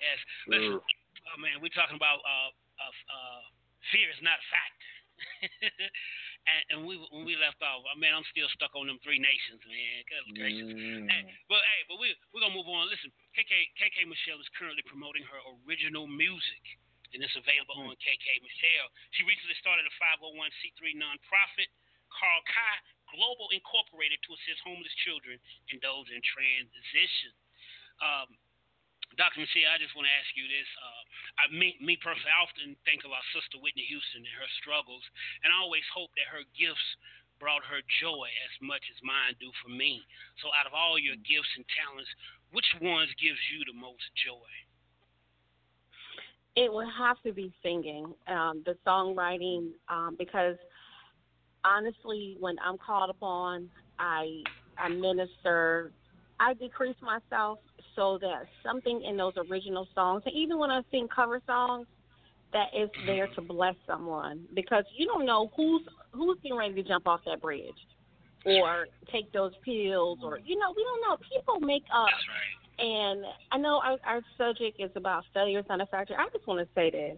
yes. 0.01 0.19
Sure. 0.43 0.51
Listen, 0.51 0.75
oh 0.81 1.37
man, 1.37 1.61
we're 1.61 1.73
talking 1.77 1.95
about 1.95 2.19
uh, 2.25 2.49
uh, 2.81 2.95
uh, 3.07 3.41
fear 3.93 4.09
is 4.09 4.19
not 4.25 4.41
a 4.41 4.45
fact. 4.49 4.81
and, 6.49 6.61
and 6.73 6.79
we 6.87 6.97
when 7.13 7.27
we 7.27 7.37
left 7.37 7.61
off, 7.61 7.85
I 7.85 7.93
mean, 7.93 8.09
I'm 8.09 8.25
still 8.33 8.49
stuck 8.57 8.73
on 8.73 8.89
them 8.89 8.97
three 9.05 9.21
nations, 9.21 9.61
man. 9.67 9.97
Good 10.09 10.25
gracious. 10.33 10.69
Mm. 10.73 11.05
Hey, 11.05 11.23
but 11.45 11.61
hey, 11.61 11.81
but 11.85 12.01
we 12.01 12.15
we're 12.33 12.41
gonna 12.41 12.57
move 12.57 12.71
on. 12.71 12.89
Listen, 12.89 13.13
Kiki 13.37 13.69
Kiki 13.77 14.09
Michelle 14.09 14.41
is 14.41 14.49
currently 14.57 14.83
promoting 14.89 15.23
her 15.29 15.39
original 15.63 16.09
music. 16.09 16.65
And 17.09 17.25
it's 17.25 17.33
available 17.33 17.73
mm. 17.73 17.89
on 17.89 17.97
Kiki 17.97 18.37
Michelle. 18.37 18.85
She 19.17 19.25
recently 19.25 19.57
started 19.57 19.81
a 19.81 19.93
501c3 19.97 20.93
nonprofit, 20.93 21.65
Carl 22.13 22.45
Kai 22.45 22.77
Global 23.13 23.49
Incorporated 23.49 24.21
to 24.25 24.37
assist 24.37 24.61
homeless 24.61 24.93
children 25.05 25.41
and 25.73 25.81
those 25.81 26.05
in 26.13 26.21
transition. 26.21 27.33
Um, 27.99 28.29
Dr. 29.17 29.43
Michelle, 29.43 29.73
I 29.73 29.81
just 29.81 29.91
want 29.97 30.07
to 30.07 30.15
ask 30.15 30.31
you 30.37 30.47
this. 30.47 30.69
Uh, 30.79 31.03
I, 31.39 31.43
me, 31.51 31.75
me 31.83 31.99
personally, 31.99 32.31
I 32.31 32.39
often 32.39 32.77
think 32.87 33.03
about 33.03 33.19
sister 33.35 33.59
Whitney 33.59 33.83
Houston 33.91 34.23
and 34.23 34.35
her 34.39 34.49
struggles, 34.63 35.03
and 35.43 35.51
I 35.51 35.59
always 35.59 35.83
hope 35.91 36.13
that 36.15 36.29
her 36.31 36.45
gifts 36.55 36.87
brought 37.39 37.63
her 37.67 37.83
joy 38.03 38.27
as 38.27 38.53
much 38.63 38.83
as 38.91 38.99
mine 39.03 39.35
do 39.39 39.51
for 39.63 39.71
me. 39.71 40.03
So, 40.43 40.51
out 40.55 40.67
of 40.67 40.75
all 40.75 40.99
your 40.99 41.19
gifts 41.23 41.51
and 41.55 41.67
talents, 41.75 42.11
which 42.51 42.67
ones 42.79 43.11
gives 43.19 43.39
you 43.51 43.63
the 43.67 43.75
most 43.75 44.03
joy? 44.23 44.51
It 46.55 46.71
would 46.71 46.91
have 46.91 47.19
to 47.23 47.31
be 47.31 47.51
singing, 47.63 48.13
um, 48.27 48.63
the 48.67 48.75
songwriting, 48.85 49.71
um, 49.87 50.15
because 50.19 50.55
honestly, 51.63 52.37
when 52.39 52.55
I'm 52.59 52.77
called 52.77 53.09
upon, 53.09 53.69
I 53.97 54.43
I 54.77 54.89
minister. 54.89 55.91
I 56.39 56.53
decrease 56.53 56.95
myself 57.01 57.59
so 57.99 58.17
that 58.21 58.45
something 58.63 59.03
in 59.03 59.17
those 59.17 59.33
original 59.51 59.85
songs, 59.93 60.23
and 60.25 60.33
even 60.33 60.57
when 60.57 60.71
I 60.71 60.81
sing 60.89 61.09
cover 61.13 61.41
songs, 61.45 61.85
that 62.53 62.67
is 62.75 62.89
there 63.05 63.27
to 63.35 63.41
bless 63.41 63.75
someone 63.85 64.45
because 64.55 64.85
you 64.95 65.05
don't 65.05 65.25
know 65.25 65.51
who's 65.55 65.81
who's 66.13 66.37
getting 66.41 66.57
ready 66.57 66.73
to 66.75 66.83
jump 66.83 67.07
off 67.07 67.19
that 67.25 67.41
bridge 67.41 67.75
or 68.45 68.87
take 69.11 69.31
those 69.33 69.51
pills 69.63 70.19
or 70.23 70.39
you 70.39 70.57
know 70.57 70.73
we 70.75 70.83
don't 70.83 71.01
know. 71.01 71.17
People 71.35 71.59
make 71.59 71.83
up. 71.93 72.07
And 72.79 73.25
i 73.51 73.57
know 73.57 73.81
our, 73.83 73.97
our 74.05 74.21
subject 74.37 74.79
is 74.79 74.89
about 74.95 75.25
failure 75.33 75.59
is 75.59 75.65
not 75.67 75.81
a 75.81 75.85
factor. 75.87 76.15
I 76.17 76.29
just 76.33 76.47
want 76.47 76.61
to 76.61 76.67
say 76.73 76.89
this. 76.89 77.17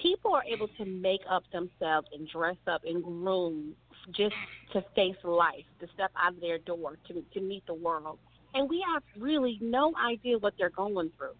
People 0.00 0.34
are 0.34 0.44
able 0.44 0.68
to 0.68 0.84
make 0.84 1.22
up 1.28 1.42
themselves 1.50 2.06
and 2.12 2.28
dress 2.28 2.58
up 2.66 2.82
and 2.84 3.02
groom 3.02 3.74
just 4.14 4.34
to 4.74 4.84
face 4.94 5.16
life, 5.24 5.64
to 5.80 5.88
step 5.94 6.12
out 6.22 6.34
of 6.34 6.40
their 6.40 6.58
door, 6.58 6.98
to 7.08 7.24
to 7.32 7.40
meet 7.40 7.66
the 7.66 7.74
world. 7.74 8.18
And 8.54 8.68
we 8.68 8.84
have 8.92 9.02
really 9.18 9.58
no 9.60 9.92
idea 9.96 10.38
what 10.38 10.54
they're 10.58 10.70
going 10.70 11.10
through. 11.16 11.34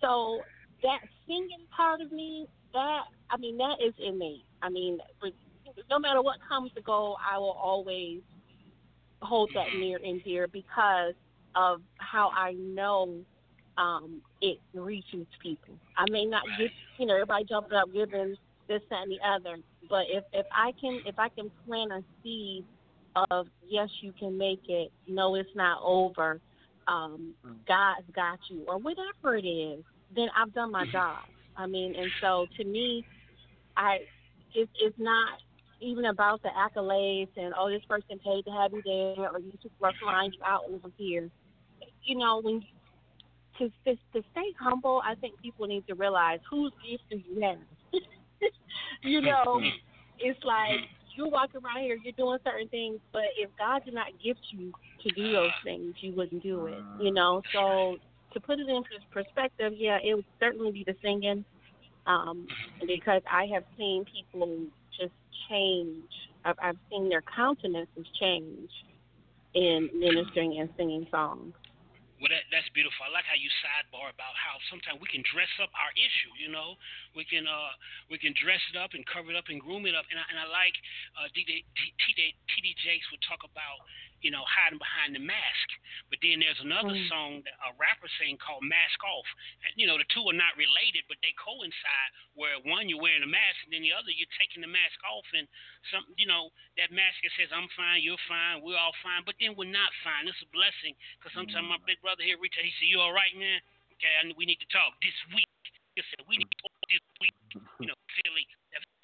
So 0.00 0.40
that 0.82 1.00
singing 1.26 1.66
part 1.76 2.00
of 2.00 2.12
me, 2.12 2.46
that 2.72 3.02
I 3.30 3.36
mean, 3.36 3.58
that 3.58 3.76
is 3.84 3.94
innate. 3.98 4.44
I 4.62 4.68
mean, 4.68 4.98
no 5.90 5.98
matter 5.98 6.22
what 6.22 6.36
comes 6.48 6.70
to 6.74 6.80
go, 6.80 7.16
I 7.24 7.38
will 7.38 7.58
always 7.60 8.20
hold 9.20 9.50
that 9.54 9.74
near 9.76 9.98
and 10.04 10.22
dear 10.22 10.46
because 10.46 11.14
of 11.54 11.80
how 11.96 12.30
I 12.30 12.52
know 12.52 13.16
um, 13.76 14.22
it 14.40 14.58
reaches 14.74 15.26
people. 15.42 15.74
I 15.96 16.04
may 16.10 16.24
not 16.24 16.42
get, 16.58 16.70
you 16.98 17.06
know, 17.06 17.14
everybody 17.14 17.44
jumping 17.44 17.76
up 17.76 17.92
giving 17.92 18.36
this, 18.68 18.82
that, 18.90 19.02
and 19.02 19.10
the 19.10 19.18
other, 19.26 19.56
but 19.88 20.04
if 20.08 20.24
if 20.32 20.46
I 20.52 20.72
can 20.80 21.00
if 21.06 21.18
I 21.18 21.28
can 21.28 21.50
plant 21.66 21.92
a 21.92 22.04
seed 22.22 22.64
of 23.30 23.46
yes, 23.66 23.88
you 24.00 24.12
can 24.18 24.36
make 24.36 24.62
it. 24.68 24.90
No, 25.06 25.34
it's 25.34 25.50
not 25.54 25.80
over. 25.82 26.40
Um, 26.86 27.34
God's 27.66 28.06
got 28.14 28.38
you, 28.50 28.64
or 28.66 28.78
whatever 28.78 29.36
it 29.36 29.46
is. 29.46 29.84
Then 30.14 30.28
I've 30.36 30.54
done 30.54 30.72
my 30.72 30.86
job. 30.92 31.18
I 31.56 31.66
mean, 31.66 31.94
and 31.96 32.10
so 32.20 32.46
to 32.56 32.64
me, 32.64 33.04
I 33.76 33.98
it, 34.54 34.68
it's 34.80 34.98
not 34.98 35.38
even 35.80 36.06
about 36.06 36.42
the 36.42 36.48
accolades 36.48 37.28
and 37.36 37.54
oh, 37.58 37.70
this 37.70 37.82
person 37.88 38.18
paid 38.24 38.44
to 38.44 38.50
have 38.50 38.72
you 38.72 38.82
there, 38.84 39.30
or 39.30 39.38
you 39.38 39.52
just 39.62 39.74
flying 39.78 40.32
you 40.32 40.40
out 40.44 40.62
over 40.68 40.90
here. 40.96 41.30
You 42.04 42.18
know, 42.18 42.40
when 42.42 42.62
to, 43.58 43.68
to 43.84 43.94
to 44.12 44.24
stay 44.32 44.54
humble, 44.58 45.02
I 45.04 45.14
think 45.16 45.40
people 45.42 45.66
need 45.66 45.86
to 45.88 45.94
realize 45.94 46.40
whose 46.50 46.72
gift 46.88 47.04
do 47.10 47.16
you 47.16 47.40
have. 47.42 47.58
you 49.02 49.20
know, 49.20 49.60
it's 50.18 50.42
like 50.44 50.80
you're 51.18 51.28
walking 51.28 51.60
around 51.64 51.82
here, 51.82 51.98
you're 52.02 52.12
doing 52.12 52.38
certain 52.44 52.68
things, 52.68 53.00
but 53.12 53.22
if 53.36 53.50
God 53.58 53.84
did 53.84 53.92
not 53.92 54.06
gift 54.24 54.40
you 54.50 54.72
to 55.02 55.10
do 55.14 55.32
those 55.32 55.50
things, 55.64 55.94
you 56.00 56.14
wouldn't 56.14 56.44
do 56.44 56.66
it. 56.66 56.78
You 57.00 57.12
know, 57.12 57.42
so 57.52 57.96
to 58.32 58.40
put 58.40 58.60
it 58.60 58.68
in 58.68 58.82
perspective, 59.10 59.72
yeah, 59.76 59.98
it 60.02 60.14
would 60.14 60.24
certainly 60.38 60.70
be 60.70 60.84
the 60.86 60.94
singing, 61.02 61.44
um, 62.06 62.46
because 62.86 63.20
I 63.30 63.46
have 63.52 63.64
seen 63.76 64.04
people 64.04 64.58
just 64.98 65.12
change. 65.50 66.04
I've, 66.44 66.56
I've 66.62 66.76
seen 66.88 67.08
their 67.08 67.22
countenances 67.22 68.06
change 68.20 68.70
in 69.54 69.90
ministering 69.94 70.60
and 70.60 70.70
singing 70.76 71.06
songs. 71.10 71.52
Well, 72.18 72.34
that, 72.34 72.50
that's 72.50 72.66
beautiful. 72.74 73.06
I 73.06 73.14
like 73.14 73.30
how 73.30 73.38
you 73.38 73.46
sidebar 73.62 74.10
about 74.10 74.34
how 74.34 74.58
sometimes 74.66 74.98
we 74.98 75.06
can 75.06 75.22
dress 75.22 75.50
up 75.62 75.70
our 75.78 75.94
issue. 75.94 76.34
You 76.34 76.50
know, 76.50 76.74
we 77.14 77.22
can 77.22 77.46
uh 77.46 77.72
we 78.10 78.18
can 78.18 78.34
dress 78.34 78.58
it 78.74 78.76
up 78.76 78.98
and 78.98 79.06
cover 79.06 79.30
it 79.30 79.38
up 79.38 79.46
and 79.46 79.62
groom 79.62 79.86
it 79.86 79.94
up. 79.94 80.02
And 80.10 80.18
I, 80.18 80.26
and 80.26 80.38
I 80.38 80.46
like 80.50 80.74
uh, 81.14 81.30
TD, 81.30 81.62
TD 81.62 82.66
Jakes 82.82 83.06
would 83.14 83.22
talk 83.22 83.46
about 83.46 83.78
you 84.20 84.34
know, 84.34 84.42
hiding 84.46 84.80
behind 84.80 85.14
the 85.14 85.22
mask. 85.22 85.68
But 86.10 86.18
then 86.24 86.42
there's 86.42 86.58
another 86.62 86.94
mm. 86.94 87.08
song 87.08 87.44
that 87.46 87.54
a 87.62 87.70
rapper 87.78 88.10
saying 88.18 88.42
called 88.42 88.66
Mask 88.66 88.98
Off. 89.06 89.28
And, 89.62 89.72
you 89.78 89.86
know, 89.86 89.98
the 90.00 90.08
two 90.10 90.24
are 90.26 90.36
not 90.36 90.58
related, 90.58 91.06
but 91.06 91.20
they 91.22 91.34
coincide 91.38 92.10
where 92.34 92.58
one, 92.66 92.90
you're 92.90 93.02
wearing 93.02 93.22
a 93.22 93.30
mask, 93.30 93.58
and 93.66 93.72
then 93.74 93.84
the 93.86 93.94
other, 93.94 94.10
you're 94.10 94.30
taking 94.38 94.64
the 94.64 94.70
mask 94.70 94.98
off. 95.06 95.26
And, 95.34 95.46
some, 95.94 96.04
you 96.18 96.26
know, 96.26 96.50
that 96.80 96.90
mask 96.90 97.22
that 97.22 97.32
says, 97.38 97.50
I'm 97.54 97.70
fine, 97.78 98.02
you're 98.02 98.20
fine, 98.26 98.60
we're 98.64 98.78
all 98.78 98.94
fine. 99.04 99.22
But 99.22 99.38
then 99.38 99.54
we're 99.54 99.70
not 99.70 99.90
fine. 100.02 100.26
It's 100.26 100.42
a 100.42 100.50
blessing. 100.50 100.98
Because 101.18 101.34
sometimes 101.34 101.66
mm. 101.66 101.74
my 101.74 101.80
big 101.86 102.02
brother 102.02 102.26
here, 102.26 102.40
Richard, 102.40 102.66
he 102.66 102.72
said, 102.78 102.90
You 102.90 102.98
all 102.98 103.14
right, 103.14 103.32
man? 103.38 103.62
Okay, 103.98 104.12
I, 104.18 104.26
we 104.34 104.46
need 104.46 104.62
to 104.62 104.70
talk 104.70 104.94
this 105.02 105.16
week. 105.34 105.50
He 105.94 106.02
said, 106.14 106.22
We 106.26 106.38
need 106.38 106.50
to 106.50 106.58
talk 106.62 106.74
this 106.90 107.04
week. 107.22 107.36
You 107.82 107.88
know, 107.90 107.98
Philly, 108.22 108.46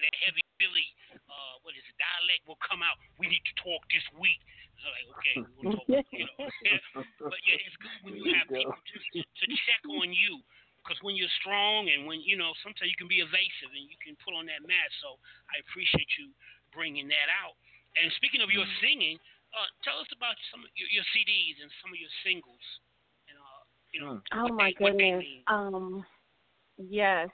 that, 0.04 0.12
that 0.12 0.14
heavy 0.20 0.44
Philly, 0.60 0.86
uh, 1.16 1.54
what 1.64 1.72
is 1.74 1.82
it, 1.82 1.96
dialect 1.96 2.44
will 2.44 2.60
come 2.60 2.84
out. 2.84 3.00
We 3.16 3.26
need 3.26 3.42
to 3.42 3.54
talk 3.58 3.80
this 3.88 4.04
week 4.20 4.38
like, 4.84 5.06
okay, 5.16 5.36
we'll 5.60 5.80
talk, 5.80 6.06
you 6.12 6.26
know. 6.28 6.44
but 7.30 7.40
yeah, 7.48 7.56
it's 7.64 7.78
good 7.80 7.98
when 8.04 8.14
you 8.20 8.36
have 8.36 8.48
people 8.52 8.76
just 8.84 9.28
to 9.40 9.46
check 9.64 9.82
on 9.88 10.12
you. 10.12 10.44
Because 10.84 11.00
when 11.00 11.16
you're 11.16 11.32
strong 11.40 11.88
and 11.88 12.04
when, 12.04 12.20
you 12.20 12.36
know, 12.36 12.52
sometimes 12.60 12.92
you 12.92 12.98
can 13.00 13.08
be 13.08 13.24
evasive 13.24 13.72
and 13.72 13.88
you 13.88 13.96
can 14.04 14.12
pull 14.20 14.36
on 14.36 14.44
that 14.52 14.60
mask. 14.68 14.92
So 15.00 15.16
I 15.48 15.64
appreciate 15.64 16.12
you 16.20 16.28
bringing 16.76 17.08
that 17.08 17.32
out. 17.32 17.56
And 17.96 18.12
speaking 18.20 18.44
of 18.44 18.52
your 18.52 18.68
mm. 18.68 18.76
singing, 18.84 19.16
uh, 19.56 19.68
tell 19.80 19.96
us 19.96 20.10
about 20.12 20.36
some 20.52 20.60
of 20.60 20.68
your, 20.76 20.84
your 20.92 21.06
CDs 21.16 21.56
and 21.64 21.72
some 21.80 21.88
of 21.88 21.96
your 21.96 22.12
singles. 22.20 22.60
And, 23.32 23.36
uh, 23.40 23.62
you 23.96 24.00
know, 24.04 24.12
mm. 24.20 24.36
oh, 24.36 24.52
my 24.52 24.76
they, 24.76 24.92
goodness. 24.92 25.24
Um, 25.48 26.04
yes. 26.76 27.32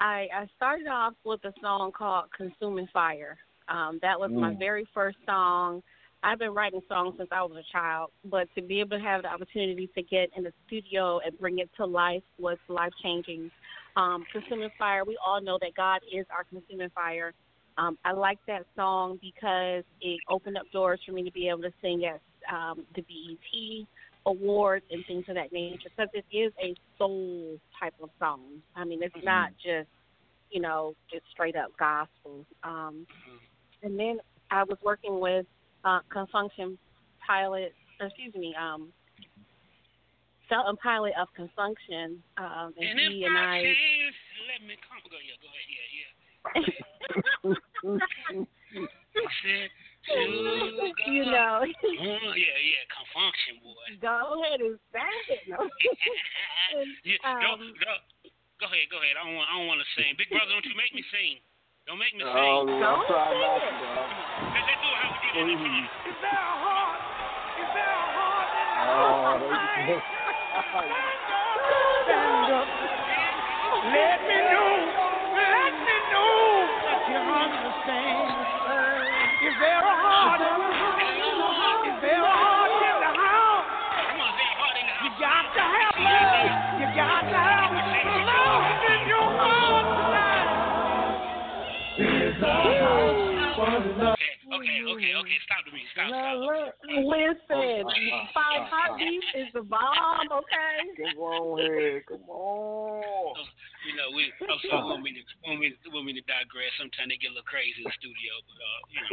I, 0.00 0.28
I 0.34 0.46
started 0.56 0.86
off 0.86 1.14
with 1.24 1.44
a 1.44 1.52
song 1.60 1.92
called 1.92 2.26
Consuming 2.36 2.88
Fire. 2.92 3.36
Um, 3.68 3.98
that 4.02 4.18
was 4.18 4.30
mm. 4.30 4.40
my 4.40 4.54
very 4.54 4.86
first 4.94 5.18
song. 5.26 5.82
I've 6.22 6.38
been 6.38 6.54
writing 6.54 6.80
songs 6.88 7.14
since 7.16 7.28
I 7.30 7.42
was 7.42 7.56
a 7.56 7.72
child, 7.72 8.10
but 8.24 8.48
to 8.56 8.62
be 8.62 8.80
able 8.80 8.98
to 8.98 9.04
have 9.04 9.22
the 9.22 9.28
opportunity 9.28 9.88
to 9.94 10.02
get 10.02 10.30
in 10.36 10.44
the 10.44 10.52
studio 10.66 11.20
and 11.24 11.38
bring 11.38 11.58
it 11.58 11.70
to 11.76 11.86
life 11.86 12.22
was 12.38 12.58
life 12.68 12.92
changing. 13.02 13.50
Um, 13.96 14.24
consuming 14.32 14.70
Fire, 14.78 15.04
we 15.04 15.16
all 15.24 15.40
know 15.40 15.58
that 15.60 15.74
God 15.76 16.00
is 16.12 16.26
our 16.30 16.44
consuming 16.44 16.90
fire. 16.90 17.34
Um, 17.76 17.96
I 18.04 18.12
like 18.12 18.38
that 18.48 18.66
song 18.74 19.18
because 19.20 19.84
it 20.00 20.20
opened 20.28 20.56
up 20.56 20.64
doors 20.72 21.00
for 21.06 21.12
me 21.12 21.22
to 21.22 21.30
be 21.30 21.48
able 21.48 21.62
to 21.62 21.72
sing 21.80 22.04
at 22.04 22.20
um, 22.52 22.84
the 22.96 23.02
BET 23.02 23.86
awards 24.28 24.84
and 24.90 25.04
things 25.06 25.24
of 25.28 25.34
that 25.34 25.52
nature 25.52 25.88
because 25.96 26.10
this 26.12 26.24
is 26.32 26.52
a 26.62 26.74
soul 26.98 27.58
type 27.80 27.94
of 28.02 28.10
song. 28.18 28.60
I 28.76 28.84
mean, 28.84 29.02
it's 29.02 29.16
mm-hmm. 29.16 29.24
not 29.24 29.50
just, 29.56 29.88
you 30.50 30.60
know, 30.60 30.94
just 31.10 31.24
straight 31.32 31.56
up 31.56 31.70
gospel. 31.78 32.44
Um, 32.62 33.06
mm-hmm. 33.06 33.86
and 33.86 33.98
then 33.98 34.18
I 34.50 34.64
was 34.64 34.78
working 34.84 35.18
with 35.20 35.46
uh, 35.84 36.00
Confunction 36.14 36.76
Pilate, 37.26 37.72
excuse 38.00 38.34
me, 38.34 38.54
um, 38.60 38.92
Felton 40.48 40.76
Pilate 40.82 41.14
of 41.20 41.28
Con 41.36 41.50
Funk 41.54 41.78
Shun, 41.88 42.22
um, 42.38 42.72
and, 42.78 42.98
and 42.98 43.12
he 43.12 43.24
and 43.24 43.36
I. 43.36 43.74
Let 44.48 44.66
me 44.66 44.76
come. 44.88 44.98
Go, 45.10 45.18
yeah, 45.20 45.36
go 45.42 45.48
ahead. 45.52 45.68
Yeah, 45.68 45.88
yeah. 47.92 49.68
you 50.08 51.24
know. 51.32 51.60
uh, 51.60 51.66
yeah, 51.66 52.56
yeah, 52.60 52.82
Con 52.88 53.06
Funk 53.12 53.34
Shun 53.44 53.56
boy. 53.60 53.88
Go 54.00 54.40
ahead 54.40 54.60
and 54.60 54.78
sing 54.92 55.24
it. 55.28 55.42
No. 55.48 55.58
yeah, 57.04 57.20
um, 57.24 57.40
go, 57.40 57.50
go, 57.82 57.92
go 58.60 58.66
ahead, 58.72 58.88
go 58.88 58.98
ahead. 59.00 59.16
I 59.20 59.24
don't 59.26 59.36
want, 59.36 59.48
I 59.52 59.58
don't 59.58 59.68
want 59.68 59.80
to 59.80 59.88
sing. 59.96 60.16
Big 60.16 60.30
brother, 60.32 60.52
don't 60.52 60.64
you 60.64 60.76
make 60.76 60.94
me 60.94 61.04
sing. 61.12 61.40
Don't 61.86 62.00
make 62.00 62.12
me 62.16 62.24
sing. 62.24 62.32
Oh, 62.32 62.64
Don't 62.64 62.80
I'm 62.80 63.04
trying 63.08 63.36
not 63.36 63.60
to, 63.64 63.70
bro. 63.80 64.04
Let's 64.52 64.76
do 64.76 64.90
how 64.96 65.12
we 65.12 65.28
did 65.32 65.48
in 65.48 65.60
the 65.60 65.72
car. 65.72 65.88
Is 66.08 66.18
there 66.20 66.36
a 66.36 66.56
heart? 66.64 67.00
Is 67.58 67.70
there 67.72 67.92
a 67.92 68.08
heart 68.12 68.48
in 68.48 68.66
the 68.68 68.88
oh, 68.88 69.48
Stand 72.08 72.52
up. 72.56 72.68
Let 73.78 74.18
me 74.24 74.38
know. 74.48 74.72
Let 75.36 75.72
me 75.76 75.96
know 76.12 76.64
that 76.88 77.02
you 77.08 77.20
understand. 77.20 78.48
Is 79.38 79.54
there 80.36 80.67
Okay, 94.78 94.86
okay, 94.86 95.10
okay, 95.10 95.18
okay. 95.18 95.38
Stop 95.42 95.66
the 95.66 95.72
music. 95.74 95.90
Stop, 95.90 96.14
stop. 96.14 96.38
Listen, 96.86 97.82
Five 98.30 98.70
Hot 98.70 98.94
Beef 98.94 99.26
is 99.34 99.50
the 99.50 99.66
bomb, 99.66 100.30
okay? 100.30 100.94
Come 100.94 101.18
on 101.18 101.58
here. 101.58 102.06
Come 102.06 102.22
on. 102.30 103.34
You 103.86 103.94
know, 103.98 104.14
we 104.14 104.30
I'm 104.38 104.60
sorry, 104.70 104.86
want 104.86 105.02
me 105.02 105.18
to 105.18 105.22
want 105.42 105.58
me 105.58 105.74
want 105.90 106.06
me 106.06 106.14
to 106.14 106.24
digress. 106.30 106.70
Sometimes 106.78 107.10
they 107.10 107.18
get 107.18 107.32
a 107.32 107.34
little 107.34 107.50
crazy 107.50 107.82
in 107.82 107.90
the 107.90 107.96
studio, 107.98 108.32
but 108.46 108.58
uh, 108.58 108.80
you 108.92 109.00
know. 109.02 109.10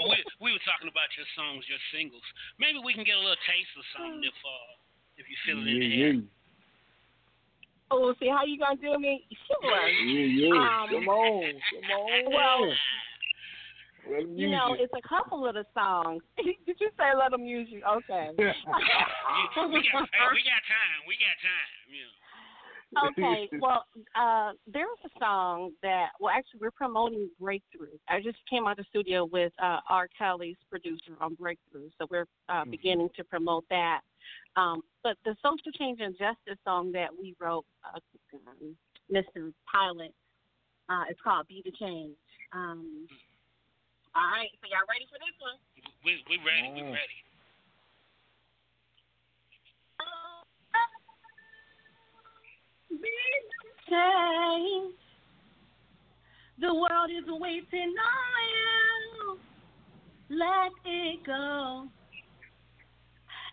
But 0.00 0.06
we 0.08 0.16
we 0.40 0.48
were 0.56 0.64
talking 0.64 0.88
about 0.88 1.12
your 1.16 1.28
songs, 1.36 1.68
your 1.68 1.80
singles. 1.92 2.24
Maybe 2.56 2.80
we 2.80 2.96
can 2.96 3.04
get 3.04 3.20
a 3.20 3.22
little 3.22 3.40
taste 3.44 3.72
of 3.76 3.84
something 3.92 4.24
if 4.24 4.38
uh 4.40 4.72
if 5.20 5.24
you 5.28 5.36
feel 5.44 5.60
it 5.60 5.68
in 5.68 5.80
the 5.80 5.92
air. 6.00 6.16
Oh, 7.90 8.14
see 8.18 8.28
how 8.28 8.44
you 8.44 8.58
gonna 8.58 8.76
do 8.76 8.98
me? 8.98 9.24
Sure. 9.46 9.88
Yeah, 9.88 10.26
yeah. 10.26 10.54
Um, 10.54 10.90
come 10.90 11.08
on, 11.08 11.54
come 11.54 11.90
on. 11.90 12.20
Well, 12.30 12.64
you 14.08 14.50
know, 14.50 14.76
it's 14.78 14.92
a 14.96 15.08
couple 15.08 15.46
of 15.46 15.54
the 15.54 15.64
songs. 15.74 16.22
Did 16.36 16.76
you 16.80 16.90
say 16.96 17.16
let 17.16 17.30
them 17.30 17.44
use 17.44 17.68
you? 17.70 17.82
Okay. 17.84 18.30
we, 18.38 18.44
got, 18.44 18.54
we 19.66 19.82
got 19.82 20.62
time. 20.64 20.98
We 21.06 21.16
got 21.18 21.36
time. 21.42 21.72
Yeah. 21.90 23.08
okay, 23.08 23.48
well, 23.60 23.84
uh, 24.14 24.52
there's 24.72 24.98
a 25.04 25.18
song 25.18 25.72
that, 25.82 26.10
well, 26.20 26.32
actually, 26.36 26.60
we're 26.60 26.70
promoting 26.70 27.28
Breakthrough. 27.40 27.98
I 28.08 28.20
just 28.20 28.38
came 28.48 28.66
out 28.66 28.72
of 28.72 28.76
the 28.78 28.84
studio 28.90 29.24
with 29.24 29.52
uh, 29.62 29.80
R. 29.88 30.08
Kelly's 30.16 30.56
producer 30.70 31.16
on 31.20 31.34
Breakthrough, 31.34 31.90
so 31.98 32.06
we're 32.10 32.26
uh, 32.48 32.60
mm-hmm. 32.60 32.70
beginning 32.70 33.08
to 33.16 33.24
promote 33.24 33.64
that. 33.70 34.00
Um, 34.56 34.82
but 35.02 35.16
the 35.24 35.36
social 35.42 35.72
change 35.78 36.00
and 36.00 36.14
justice 36.14 36.58
song 36.64 36.92
that 36.92 37.08
we 37.10 37.34
wrote, 37.40 37.64
uh, 37.84 37.98
Mr. 39.12 39.52
Pilate, 39.72 40.14
uh, 40.88 41.04
it's 41.08 41.20
called 41.22 41.46
"Be 41.48 41.62
the 41.64 41.72
Change." 41.72 42.16
Um, 42.52 43.06
all 44.16 44.32
right, 44.32 44.48
so 44.60 44.66
y'all 44.72 44.88
ready 44.88 45.04
for 45.12 45.20
this 45.20 45.36
one? 45.44 45.60
We 46.00 46.24
we 46.24 46.40
ready. 46.40 46.72
We 46.72 46.88
mm. 46.88 46.96
ready. 46.96 47.20
The 52.88 53.12
change. 53.92 54.94
The 56.58 56.72
world 56.72 57.10
is 57.12 57.28
waiting 57.28 57.92
on 57.92 58.40
you. 58.56 59.38
Let 60.30 60.72
it 60.84 61.24
go. 61.26 61.86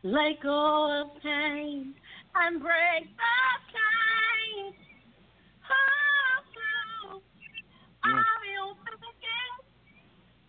Let 0.04 0.42
go 0.42 1.02
of 1.02 1.22
pain 1.22 1.94
and 2.36 2.62
break 2.62 3.04
the 3.04 3.36
chains. 3.74 4.76
Oh, 5.70 6.44
oh. 7.10 7.22
I'll 8.04 8.12
be 8.12 8.12
open 8.12 8.22
again. 8.34 8.43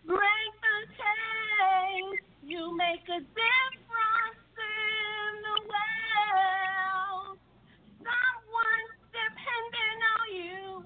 Break 0.07 0.19
the 0.61 0.77
chains. 0.97 2.19
You 2.43 2.77
make 2.77 3.03
a 3.09 3.19
difference 3.19 4.45
in 4.61 5.31
the 5.41 5.57
world. 5.65 7.37
Someone's 7.97 9.01
depending 9.09 9.99
on 10.13 10.27
you. 10.35 10.85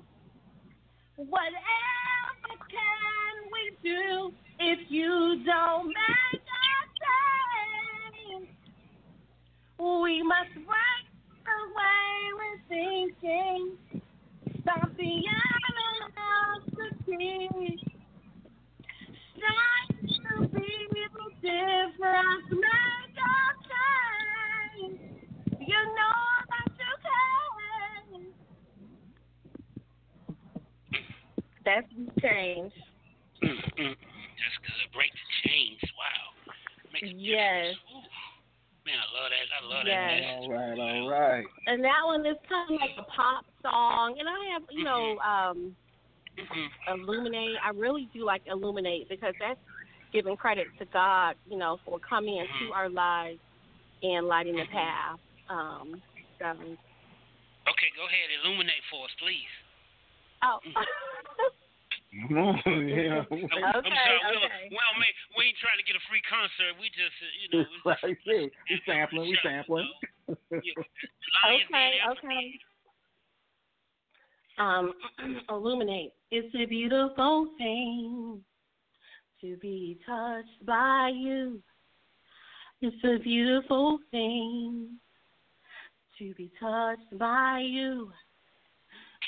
Whatever 1.18 2.54
can 2.70 3.36
we 3.52 3.64
do 3.84 4.34
if 4.60 4.80
you 4.90 5.44
don't 5.46 5.88
make 5.88 6.42
a 6.42 6.76
change? 8.40 8.50
We 9.80 10.24
must 10.24 10.54
break 10.54 11.06
the 11.44 11.60
way 11.76 12.08
we're 12.38 12.62
thinking. 12.70 13.78
Stop 14.62 14.96
the. 14.98 15.30
Strive 19.40 20.00
to 20.00 20.48
be 20.50 20.70
the 20.92 21.08
difference. 21.42 22.48
Make 22.52 23.20
a 23.20 23.40
change. 23.72 25.00
You 25.60 25.82
know 25.96 26.20
that 26.50 26.70
you 26.76 26.94
can. 27.06 28.26
That's 31.64 31.88
change. 32.22 32.74
That's 33.42 33.66
good. 33.78 34.88
Break 34.94 35.12
the 35.14 35.50
chains. 35.50 35.80
Wow. 35.96 36.54
yes. 37.02 37.76
Man, 38.86 38.98
I 38.98 39.08
love 39.14 39.30
that. 39.30 39.48
I 39.54 39.62
love 39.68 39.84
yes. 39.86 40.22
that. 40.22 40.40
All 40.42 40.52
right, 40.52 40.80
all 40.80 41.10
right. 41.10 41.46
And 41.68 41.84
that 41.84 42.02
one 42.06 42.26
is 42.26 42.38
kind 42.50 42.74
of 42.74 42.82
like 42.82 42.98
a 42.98 43.04
pop 43.04 43.46
song, 43.62 44.18
and 44.20 44.28
I 44.28 44.54
have 44.54 44.64
you 44.72 44.84
know 44.84 45.20
um 45.20 45.76
Mm-hmm. 46.46 47.00
illuminate. 47.00 47.56
I 47.64 47.70
really 47.72 48.08
do 48.14 48.26
like 48.26 48.42
illuminate 48.48 49.10
because 49.10 49.34
that's 49.40 49.60
giving 50.14 50.36
credit 50.38 50.68
to 50.80 50.86
God, 50.94 51.36
you 51.50 51.58
know, 51.58 51.78
for 51.86 52.00
coming 52.00 52.36
Mm-hmm. 52.36 52.64
into 52.66 52.74
our 52.74 52.90
lives 52.90 53.40
and 54.02 54.28
lighting 54.28 54.56
the 54.56 54.66
path. 54.72 55.20
Um, 55.50 56.02
so, 56.40 56.46
Okay, 57.68 57.92
go 57.94 58.06
ahead. 58.08 58.28
Illuminate 58.44 58.82
for 58.90 59.06
us, 59.06 59.12
please. 59.22 59.52
oh. 60.44 60.60
Come 60.66 62.58
yeah. 62.90 63.22
I'm, 63.30 63.38
I'm 63.62 63.86
Okay, 63.86 63.94
sorry. 63.94 64.18
Okay. 64.34 64.74
well, 64.74 64.94
man, 64.98 65.14
we 65.38 65.46
ain't 65.46 65.60
trying 65.62 65.78
to 65.78 65.86
get 65.86 65.94
a 65.94 66.02
free 66.10 66.24
concert. 66.26 66.74
We 66.82 66.90
just, 66.90 67.14
uh, 67.22 67.30
you 67.38 67.48
know. 67.54 67.62
it's 67.70 67.86
Right, 67.86 68.18
yeah. 68.26 68.50
We 68.50 68.82
sampling, 68.88 69.30
we 69.30 69.38
sampling. 69.46 69.86
Okay, 70.42 72.02
okay. 72.10 72.46
Um, 74.60 74.94
illuminate. 75.50 76.14
It's 76.32 76.54
a 76.54 76.66
beautiful 76.66 77.48
thing 77.58 78.42
to 79.42 79.58
be 79.58 80.00
touched 80.06 80.66
by 80.66 81.12
you. 81.16 81.62
It's 82.82 83.04
a 83.04 83.18
beautiful 83.24 84.00
thing 84.12 84.98
to 86.18 86.34
be 86.36 86.52
touched 86.60 87.18
by 87.18 87.62
you. 87.66 88.12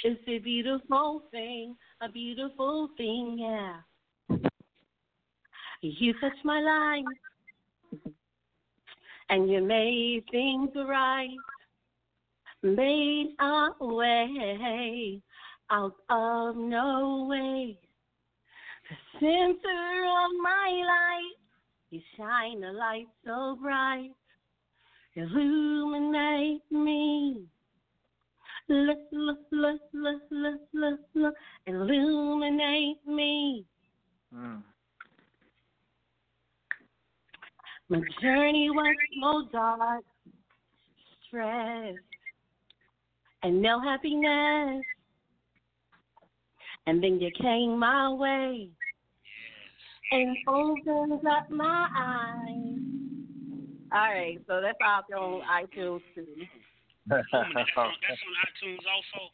It's 0.03 0.21
a 0.27 0.39
beautiful 0.39 1.23
thing, 1.31 1.75
a 2.01 2.09
beautiful 2.09 2.89
thing, 2.97 3.37
yeah. 3.39 3.77
You 5.81 6.13
touched 6.19 6.43
my 6.43 6.59
life, 6.59 7.05
and 9.29 9.49
you 9.49 9.61
made 9.63 10.23
things 10.31 10.69
right 10.75 11.29
made 12.63 13.35
a 13.39 13.69
way 13.79 15.21
out 15.69 15.95
of 16.09 16.55
no 16.55 17.27
way. 17.29 17.77
The 18.89 19.19
center 19.19 20.03
of 20.05 20.31
my 20.43 20.83
life, 20.85 21.39
you 21.89 22.01
shine 22.17 22.63
a 22.63 22.71
light 22.71 23.07
so 23.25 23.57
bright, 23.61 24.11
illuminate 25.15 26.61
me. 26.69 27.43
Look, 28.69 28.99
look, 29.11 29.39
look, 29.51 29.81
look, 29.93 30.21
look, 30.29 30.61
look, 30.73 30.99
look, 31.13 31.33
illuminate 31.65 33.05
me. 33.05 33.65
Mm. 34.33 34.61
My 37.89 37.99
journey 38.21 38.69
was 38.69 38.95
so 39.21 39.49
dark, 39.51 40.03
stress, 41.27 41.95
and 43.43 43.61
no 43.61 43.79
happiness. 43.79 44.83
And 46.87 47.03
then 47.03 47.19
you 47.19 47.29
came 47.39 47.77
my 47.77 48.11
way 48.11 48.69
and 50.11 50.37
opened 50.47 51.25
up 51.27 51.49
my 51.49 51.87
eyes. 51.95 52.79
All 53.93 53.99
right, 53.99 54.39
so 54.47 54.61
that's 54.61 54.77
out 54.83 55.03
there 55.09 55.17
on 55.17 55.41
iTunes 55.41 56.01
too. 56.15 56.25
That's 57.07 57.27
on, 57.33 57.45
that's 57.53 57.69
on 57.75 57.89
iTunes 57.89 58.77
also. 58.77 59.31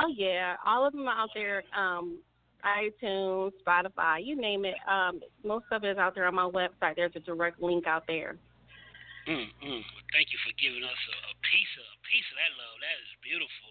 Oh 0.00 0.12
yeah, 0.14 0.56
all 0.66 0.86
of 0.86 0.92
them 0.92 1.06
are 1.06 1.18
out 1.18 1.30
there. 1.34 1.62
Um, 1.76 2.18
iTunes, 2.64 3.52
Spotify, 3.66 4.24
you 4.24 4.36
name 4.36 4.64
it. 4.64 4.74
Um, 4.88 5.20
most 5.44 5.66
of 5.70 5.84
it 5.84 5.90
is 5.90 5.98
out 5.98 6.14
there 6.14 6.26
on 6.26 6.34
my 6.34 6.48
website. 6.48 6.96
There's 6.96 7.12
a 7.14 7.20
direct 7.20 7.60
link 7.62 7.86
out 7.86 8.04
there. 8.06 8.36
Mm, 9.28 9.48
mm. 9.64 9.82
Thank 10.12 10.28
you 10.32 10.38
for 10.44 10.52
giving 10.60 10.84
us 10.84 11.00
a, 11.08 11.16
a 11.32 11.33
piece 12.14 12.30
of 12.30 12.38
a 12.38 12.38
piece 12.38 12.38
of 12.38 12.38
that 12.38 12.54
love. 12.54 12.78
That 12.78 12.94
is 13.02 13.10
beautiful. 13.26 13.70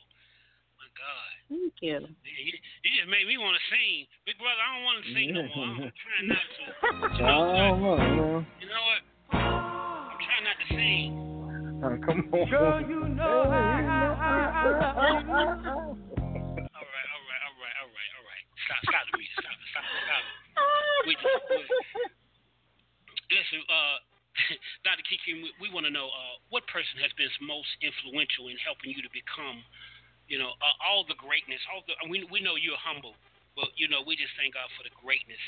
My 0.76 0.90
God. 1.00 1.32
Thank 1.48 1.80
you. 1.80 1.96
Yeah, 1.96 2.44
you, 2.44 2.60
you 2.60 2.90
just 2.92 3.08
made 3.08 3.24
me 3.24 3.40
want 3.40 3.56
to 3.56 3.64
sing. 3.72 4.04
Big 4.28 4.36
brother, 4.36 4.60
I 4.60 4.68
don't 4.76 4.84
want 4.84 5.00
to 5.00 5.08
sing 5.16 5.32
no 5.32 5.48
more. 5.48 5.80
I'm 5.80 5.96
trying 6.04 6.28
not 6.28 6.44
to. 6.44 6.68
You 7.16 7.24
know, 7.24 7.88
Oh, 7.96 8.44
you 8.60 8.68
know 8.68 8.84
what? 8.84 9.02
I'm 9.32 10.20
trying 10.20 10.44
not 10.44 10.60
to 10.60 10.68
sing. 10.76 11.16
Oh, 11.84 11.96
come 12.04 12.28
on. 12.36 12.44
Girl, 12.52 12.84
you 12.84 13.00
know 13.16 13.48
I. 13.48 13.80
All 16.04 16.84
right, 16.84 17.08
all 17.16 17.24
right, 17.32 17.44
all 17.48 17.56
right, 17.64 17.76
all 17.80 17.92
right, 17.96 18.12
all 18.20 18.26
right. 18.28 18.44
Stop, 18.68 18.82
stop 18.92 19.04
the 19.08 19.16
music. 19.20 19.40
Stop 19.40 19.56
it, 19.56 19.68
stop 19.72 19.84
it, 19.88 20.04
stop 20.04 20.24
it. 20.24 20.36
We 21.08 21.14
just, 21.16 21.44
we, 21.48 21.60
listen, 23.32 23.62
uh, 23.68 23.98
Dr. 24.88 25.06
Kiki, 25.06 25.40
we, 25.42 25.50
we 25.62 25.68
want 25.70 25.86
to 25.86 25.94
know 25.94 26.10
uh, 26.10 26.36
what 26.50 26.66
person 26.70 26.98
has 27.02 27.14
been 27.16 27.30
most 27.42 27.70
influential 27.80 28.50
in 28.50 28.58
helping 28.62 28.92
you 28.94 29.02
to 29.06 29.12
become, 29.14 29.62
you 30.26 30.42
know, 30.42 30.58
uh, 30.58 30.76
all 30.82 31.06
the 31.06 31.18
greatness. 31.18 31.62
All 31.70 31.86
the 31.86 31.94
we 32.10 32.26
we 32.30 32.42
know 32.42 32.58
you're 32.58 32.80
humble, 32.80 33.14
but 33.54 33.70
you 33.78 33.86
know 33.88 34.02
we 34.02 34.18
just 34.18 34.34
thank 34.40 34.58
God 34.58 34.70
for 34.74 34.84
the 34.86 34.94
greatness 34.98 35.42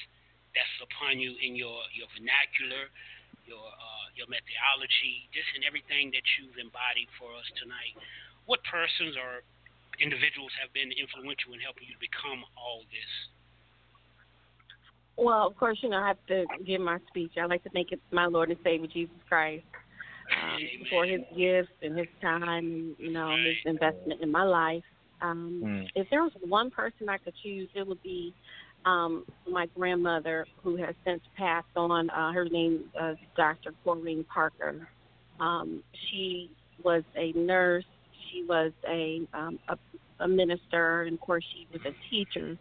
that's 0.53 0.75
upon 0.86 1.17
you 1.19 1.36
in 1.41 1.57
your 1.57 1.81
your 1.97 2.07
vernacular, 2.13 2.88
your 3.43 3.65
uh, 3.65 4.05
your 4.13 4.29
methodology, 4.29 5.27
just 5.33 5.49
in 5.57 5.65
everything 5.65 6.13
that 6.13 6.23
you've 6.38 6.55
embodied 6.61 7.09
for 7.17 7.33
us 7.36 7.47
tonight. 7.57 7.97
What 8.45 8.61
persons 8.69 9.17
or 9.17 9.41
individuals 9.97 10.53
have 10.61 10.69
been 10.71 10.93
influential 10.93 11.57
in 11.57 11.59
helping 11.59 11.89
you 11.89 11.97
to 11.97 12.03
become 12.03 12.45
all 12.53 12.86
this? 12.93 13.11
Well, 15.18 15.47
of 15.47 15.55
course, 15.55 15.80
you 15.82 15.89
know, 15.89 15.97
I 15.97 16.07
have 16.07 16.18
to 16.28 16.45
give 16.66 16.82
my 16.82 16.97
speech. 17.07 17.32
I 17.41 17.45
like 17.45 17.63
to 17.63 17.70
thank 17.70 17.89
my 18.11 18.26
Lord 18.26 18.49
and 18.49 18.59
Savior 18.63 18.88
Jesus 18.88 19.16
Christ 19.30 19.63
um, 20.43 20.59
for 20.89 21.05
his 21.05 21.22
gifts 21.38 21.72
and 21.82 21.97
his 21.97 22.07
time 22.22 22.43
and, 22.43 22.95
you 22.99 23.11
know, 23.11 23.36
his 23.36 23.55
investment 23.66 24.22
in 24.22 24.32
my 24.32 24.43
life. 24.43 24.84
Um, 25.22 25.61
Mm. 25.63 25.88
If 25.95 26.09
there 26.09 26.22
was 26.22 26.34
one 26.41 26.70
person 26.70 27.07
I 27.07 27.18
could 27.18 27.34
choose, 27.41 27.70
it 27.74 27.88
would 27.88 28.03
be 28.03 28.34
um, 28.86 29.26
my 29.49 29.66
grandmother, 29.68 30.45
who 30.61 30.76
has 30.76 30.93
since 31.05 31.22
passed 31.38 31.68
on. 31.76 32.09
Uh, 32.09 32.34
her 32.34 32.45
name 32.45 32.84
is 33.01 33.18
Dr. 33.38 33.74
Corrine 33.86 34.28
Parker. 34.28 34.88
Um, 35.39 35.82
she 36.09 36.51
was 36.84 37.03
a 37.16 37.32
nurse. 37.32 37.86
She 38.30 38.43
was 38.43 38.74
a, 38.88 39.22
um, 39.34 39.57
a 39.70 39.78
a 40.20 40.28
minister, 40.28 41.03
and 41.03 41.16
of 41.16 41.20
course, 41.20 41.43
she 41.53 41.68
was 41.72 41.82
a 41.86 42.09
teacher. 42.09 42.57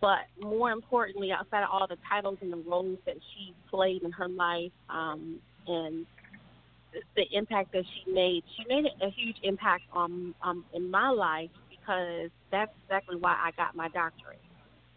But 0.00 0.20
more 0.40 0.70
importantly, 0.70 1.32
outside 1.32 1.62
of 1.62 1.70
all 1.72 1.86
the 1.86 1.96
titles 2.08 2.38
and 2.42 2.52
the 2.52 2.58
roles 2.58 2.98
that 3.06 3.16
she 3.16 3.54
played 3.70 4.02
in 4.02 4.12
her 4.12 4.28
life, 4.28 4.72
um, 4.90 5.38
and 5.66 6.06
the 7.14 7.24
impact 7.32 7.72
that 7.72 7.84
she 7.84 8.12
made, 8.12 8.42
she 8.56 8.64
made 8.68 8.84
a 9.00 9.10
huge 9.10 9.36
impact 9.42 9.84
on 9.92 10.34
um, 10.42 10.64
in 10.74 10.90
my 10.90 11.08
life 11.08 11.50
because 11.70 12.30
that's 12.50 12.72
exactly 12.84 13.16
why 13.16 13.32
I 13.32 13.50
got 13.56 13.74
my 13.74 13.88
doctorate 13.88 14.40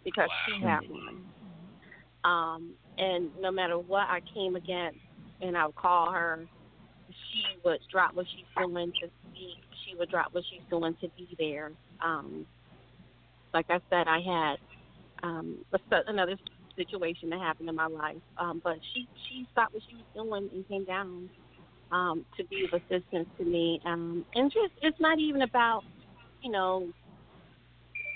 because 0.04 0.30
she 0.46 0.66
had 0.66 0.82
one. 0.90 1.24
Um, 2.24 2.74
and 2.98 3.30
no 3.42 3.52
matter 3.52 3.78
what 3.78 4.08
I 4.10 4.20
came 4.34 4.56
against, 4.56 5.00
and 5.42 5.58
I 5.58 5.66
would 5.66 5.76
call 5.76 6.12
her, 6.12 6.46
she 7.10 7.44
would 7.64 7.80
drop 7.92 8.16
what 8.16 8.26
she's 8.36 8.46
doing 8.58 8.92
to 9.02 9.08
speak. 9.32 9.58
She 9.86 9.96
would 9.96 10.10
drop 10.10 10.34
what 10.34 10.44
she's 10.50 10.62
doing 10.70 10.96
to 11.02 11.08
be 11.18 11.36
there. 11.38 11.72
Um, 12.04 12.46
like 13.54 13.66
I 13.70 13.80
said, 13.90 14.08
I 14.08 14.20
had 14.20 14.58
um, 15.24 15.58
another 16.08 16.38
situation 16.76 17.30
that 17.30 17.40
happened 17.40 17.70
in 17.70 17.76
my 17.76 17.88
life, 17.88 18.22
um, 18.38 18.62
but 18.64 18.78
she 18.94 19.08
she 19.28 19.48
stopped 19.52 19.74
what 19.74 19.84
she 19.90 19.96
was 19.96 20.06
doing 20.16 20.50
and 20.54 20.68
came 20.68 20.86
down 20.86 21.30
um, 21.92 22.26
to 22.38 22.44
be 22.46 22.66
of 22.66 22.74
assistance 22.74 23.28
to 23.38 23.44
me. 23.44 23.82
Um, 23.86 24.26
and 24.36 24.52
just 24.52 24.74
it's 24.82 25.00
not 25.00 25.20
even 25.20 25.42
about 25.42 25.84
you 26.42 26.52
know 26.52 26.88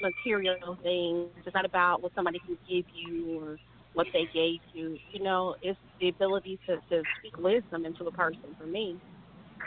material 0.02 0.78
things. 0.84 1.30
It's 1.46 1.54
not 1.54 1.66
about 1.66 2.02
what 2.02 2.12
somebody 2.16 2.40
can 2.40 2.58
give 2.70 2.86
you 2.94 3.40
or 3.42 3.58
what 3.94 4.08
they 4.14 4.28
gave 4.34 4.60
you. 4.74 4.98
You 5.12 5.24
know, 5.24 5.56
it's 5.62 5.80
the 6.00 6.10
ability 6.10 6.60
to, 6.68 6.76
to 6.90 7.04
speak 7.20 7.38
wisdom 7.38 7.86
into 7.86 8.06
a 8.06 8.12
person 8.12 8.56
for 8.58 8.66
me. 8.66 9.00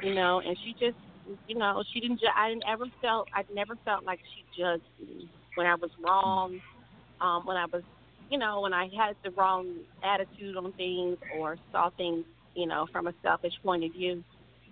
You 0.03 0.14
know, 0.14 0.43
and 0.47 0.57
she 0.62 0.72
just, 0.72 0.99
you 1.47 1.57
know, 1.59 1.82
she 1.93 2.01
didn't. 2.01 2.20
Ju- 2.20 2.26
I 2.37 2.51
didn't 2.51 2.64
ever 2.68 2.84
felt. 3.01 3.28
I 3.34 3.45
never 3.53 3.76
felt 3.84 4.05
like 4.05 4.20
she 4.34 4.61
judged 4.61 4.82
me 5.01 5.28
when 5.55 5.66
I 5.66 5.74
was 5.74 5.91
wrong. 6.05 6.61
Um, 7.21 7.47
when 7.47 7.57
I 7.57 7.67
was, 7.67 7.83
you 8.31 8.39
know, 8.39 8.61
when 8.61 8.73
I 8.73 8.89
had 8.97 9.17
the 9.25 9.31
wrong 9.31 9.75
attitude 10.03 10.57
on 10.57 10.73
things 10.73 11.17
or 11.37 11.57
saw 11.73 11.91
things, 11.91 12.25
you 12.55 12.67
know, 12.67 12.87
from 12.93 13.07
a 13.07 13.14
selfish 13.23 13.53
point 13.62 13.85
of 13.85 13.93
view. 13.93 14.23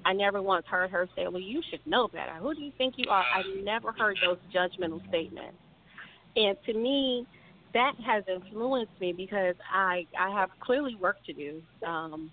I 0.07 0.13
never 0.13 0.43
once 0.43 0.67
heard 0.67 0.91
her 0.91 1.09
say, 1.17 1.27
"Well, 1.29 1.41
you 1.41 1.63
should 1.71 1.87
know 1.87 2.09
better. 2.09 2.35
Who 2.35 2.55
do 2.55 2.61
you 2.61 2.73
think 2.77 2.99
you 2.99 3.09
are?" 3.09 3.25
I 3.25 3.43
never 3.63 3.91
heard 3.93 4.19
those 4.23 4.37
judgmental 4.53 5.07
statements. 5.09 5.57
And 6.37 6.57
to 6.67 6.75
me, 6.75 7.27
that 7.73 7.95
has 8.05 8.25
influenced 8.29 9.01
me 9.01 9.13
because 9.13 9.55
I 9.73 10.07
I 10.19 10.31
have 10.31 10.51
clearly 10.61 10.95
work 10.97 11.17
to 11.27 11.33
do. 11.33 11.63
Um, 11.87 12.31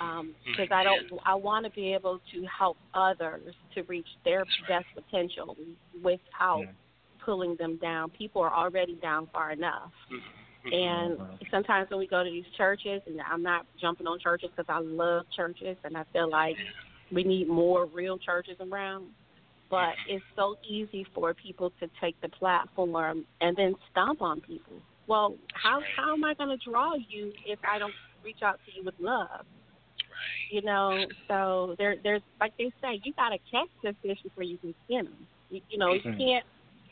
um, 0.00 0.34
because 0.46 0.68
I 0.72 0.84
don't 0.84 1.20
I 1.26 1.34
want 1.34 1.66
to 1.66 1.70
be 1.72 1.92
able 1.92 2.20
to 2.32 2.46
help 2.46 2.76
others 2.94 3.54
to 3.74 3.82
reach 3.82 4.06
their 4.24 4.44
best 4.68 4.86
potential 4.94 5.56
without 6.02 6.66
pulling 7.30 7.54
them 7.60 7.78
down. 7.80 8.10
People 8.10 8.42
are 8.42 8.52
already 8.52 8.96
down 8.96 9.28
far 9.32 9.52
enough. 9.52 9.92
And 10.72 11.16
sometimes 11.48 11.88
when 11.88 12.00
we 12.00 12.08
go 12.08 12.24
to 12.24 12.30
these 12.30 12.44
churches, 12.56 13.00
and 13.06 13.20
I'm 13.20 13.42
not 13.42 13.66
jumping 13.80 14.08
on 14.08 14.18
churches 14.18 14.50
because 14.56 14.68
I 14.68 14.80
love 14.80 15.26
churches, 15.36 15.76
and 15.84 15.96
I 15.96 16.02
feel 16.12 16.28
like 16.28 16.56
we 17.12 17.22
need 17.22 17.46
more 17.48 17.86
real 17.86 18.18
churches 18.18 18.56
around. 18.60 19.06
But 19.70 19.94
it's 20.08 20.24
so 20.34 20.56
easy 20.68 21.06
for 21.14 21.32
people 21.34 21.70
to 21.78 21.88
take 22.00 22.20
the 22.20 22.28
platform 22.30 23.24
and 23.40 23.56
then 23.56 23.76
stomp 23.92 24.20
on 24.22 24.40
people. 24.40 24.82
Well, 25.06 25.36
how 25.54 25.80
how 25.96 26.12
am 26.14 26.24
I 26.24 26.34
going 26.34 26.50
to 26.50 26.68
draw 26.68 26.94
you 26.96 27.32
if 27.46 27.60
I 27.62 27.78
don't 27.78 27.94
reach 28.24 28.42
out 28.44 28.58
to 28.66 28.76
you 28.76 28.84
with 28.84 28.96
love? 28.98 29.46
You 30.50 30.62
know, 30.62 31.06
so 31.28 31.76
there 31.78 31.94
there's 32.02 32.22
like 32.40 32.52
they 32.58 32.72
say, 32.82 33.00
you 33.04 33.12
got 33.14 33.28
to 33.28 33.38
catch 33.50 33.68
the 33.84 33.94
fish 34.02 34.18
before 34.24 34.42
you 34.42 34.58
can 34.58 34.74
skin 34.84 35.04
them. 35.04 35.28
You, 35.50 35.60
you 35.70 35.78
know, 35.78 35.94
you 35.94 36.00
Mhm. 36.00 36.18
can't 36.18 36.46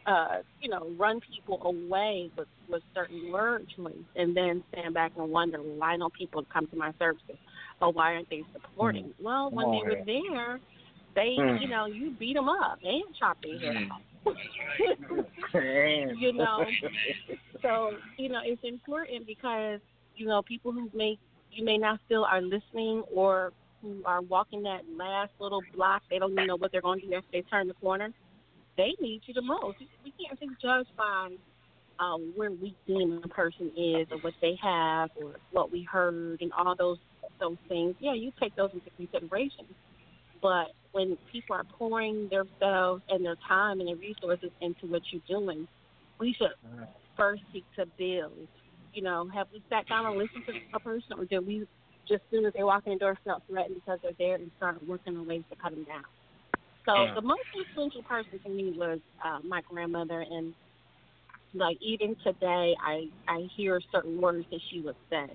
uh, 0.09 0.39
you 0.63 0.71
know, 0.71 0.91
run 0.97 1.21
people 1.35 1.61
away 1.65 2.31
with, 2.37 2.49
with 2.69 2.83
certain 2.95 3.31
word 3.31 3.67
choice 3.77 3.93
and 4.17 4.35
then 4.35 4.65
stand 4.73 4.95
back 4.95 5.13
and 5.19 5.31
wonder 5.31 5.59
why 5.59 5.97
don't 5.99 6.15
people 6.15 6.45
come 6.51 6.67
to 6.69 6.77
my 6.77 6.93
services 6.99 7.37
or 7.83 7.93
why 7.93 8.15
aren't 8.15 8.31
they 8.31 8.43
supporting? 8.55 9.13
Well, 9.23 9.51
when 9.51 9.67
Come 9.67 9.73
they 9.73 9.83
were 9.83 10.05
there, 10.07 10.61
they, 11.15 11.37
Mm. 11.39 11.61
you 11.61 11.69
know, 11.69 11.87
you 11.87 12.11
beat 12.13 12.35
them 12.35 12.49
up 12.49 12.79
and 12.83 13.03
chop 13.19 13.37
their 13.43 13.59
head 13.59 13.91
off. 13.91 14.03
You 16.17 16.33
know, 16.33 16.65
so 17.63 17.93
you 18.19 18.29
know 18.29 18.41
it's 18.45 18.63
important 18.63 19.27
because 19.27 19.81
you 20.15 20.27
know 20.27 20.43
people 20.43 20.71
who 20.73 20.91
may 20.95 21.19
you 21.51 21.65
may 21.65 21.79
not 21.79 21.99
feel 22.09 22.25
are 22.25 22.43
listening 22.43 23.03
or 23.13 23.53
who 23.81 24.03
are 24.05 24.21
walking 24.21 24.63
that 24.65 24.83
last 24.97 25.33
little 25.41 25.63
block, 25.75 26.03
they 26.11 26.19
don't 26.19 26.33
even 26.33 26.47
know 26.47 26.57
what 26.57 26.73
they're 26.73 26.83
going 26.83 27.01
to 27.01 27.07
do 27.07 27.15
after 27.15 27.29
they 27.33 27.43
turn 27.43 27.69
the 27.69 27.75
corner. 27.75 28.13
They 28.79 28.95
need 29.01 29.23
you 29.27 29.35
the 29.35 29.43
most. 29.43 29.79
We 30.05 30.15
can't 30.25 30.39
just 30.39 30.63
judge 30.63 30.87
by 30.97 31.31
um, 31.99 32.33
where 32.37 32.53
we 32.53 32.77
deem 32.87 33.21
a 33.25 33.29
person 33.29 33.73
is 33.77 34.07
or 34.13 34.19
what 34.19 34.35
they 34.41 34.57
have 34.63 35.11
or 35.21 35.35
what 35.51 35.73
we 35.73 35.83
heard 35.83 36.41
and 36.41 36.53
all 36.53 36.77
those 36.79 36.99
those 37.41 37.57
things. 37.69 37.97
Yeah, 37.99 38.15
you 38.15 38.33
take 38.41 38.55
those 38.55 38.71
into 38.73 38.89
consideration. 38.97 39.67
But 40.41 40.69
when 40.93 41.19
people 41.33 41.57
are 41.57 41.65
pouring 41.65 42.29
themselves 42.31 43.03
and 43.09 43.25
their 43.25 43.35
time 43.49 43.81
and 43.81 43.89
their 43.89 43.97
resources 43.97 44.51
into 44.61 44.87
what 44.87 45.03
you're 45.11 45.23
doing, 45.41 45.67
we 46.21 46.33
should 46.39 46.53
first 47.17 47.43
seek 47.53 47.65
to 47.77 47.87
build. 47.99 48.47
You 48.95 49.03
know, 49.03 49.29
have 49.35 49.49
we 49.53 49.61
sat 49.69 49.89
down 49.89 50.07
and 50.07 50.17
listened 50.17 50.45
to 50.47 50.53
a 50.73 50.79
person, 50.79 51.15
or 51.19 51.25
did 51.25 51.45
we 51.45 51.67
just 52.09 52.23
as 52.23 52.31
soon 52.31 52.47
as 52.47 52.53
they 52.55 52.63
walk 52.63 52.85
in 52.87 52.93
the 52.93 52.99
door 53.01 53.19
felt 53.25 53.43
threatened 53.51 53.75
because 53.75 53.99
they're 54.03 54.13
there 54.19 54.37
and 54.37 54.53
start 54.57 54.87
working 54.87 55.17
on 55.17 55.27
ways 55.27 55.43
to 55.51 55.57
cut 55.57 55.73
them 55.73 55.83
down? 55.83 56.05
So 56.87 57.07
Yeah. 57.07 57.15
the 57.15 57.21
most 57.23 57.43
influential 57.55 58.03
person 58.03 58.39
to 58.41 58.49
me 58.49 58.73
was 58.77 59.01
uh, 59.25 59.41
my 59.45 59.63
grandmother, 59.63 60.21
and 60.21 60.55
like 61.55 61.79
even 61.81 62.17
today, 62.23 62.75
I 62.83 63.09
I 63.29 63.49
hear 63.57 63.81
certain 63.93 64.21
words 64.21 64.47
that 64.51 64.61
she 64.71 64.81
would 64.81 64.97
say. 65.11 65.27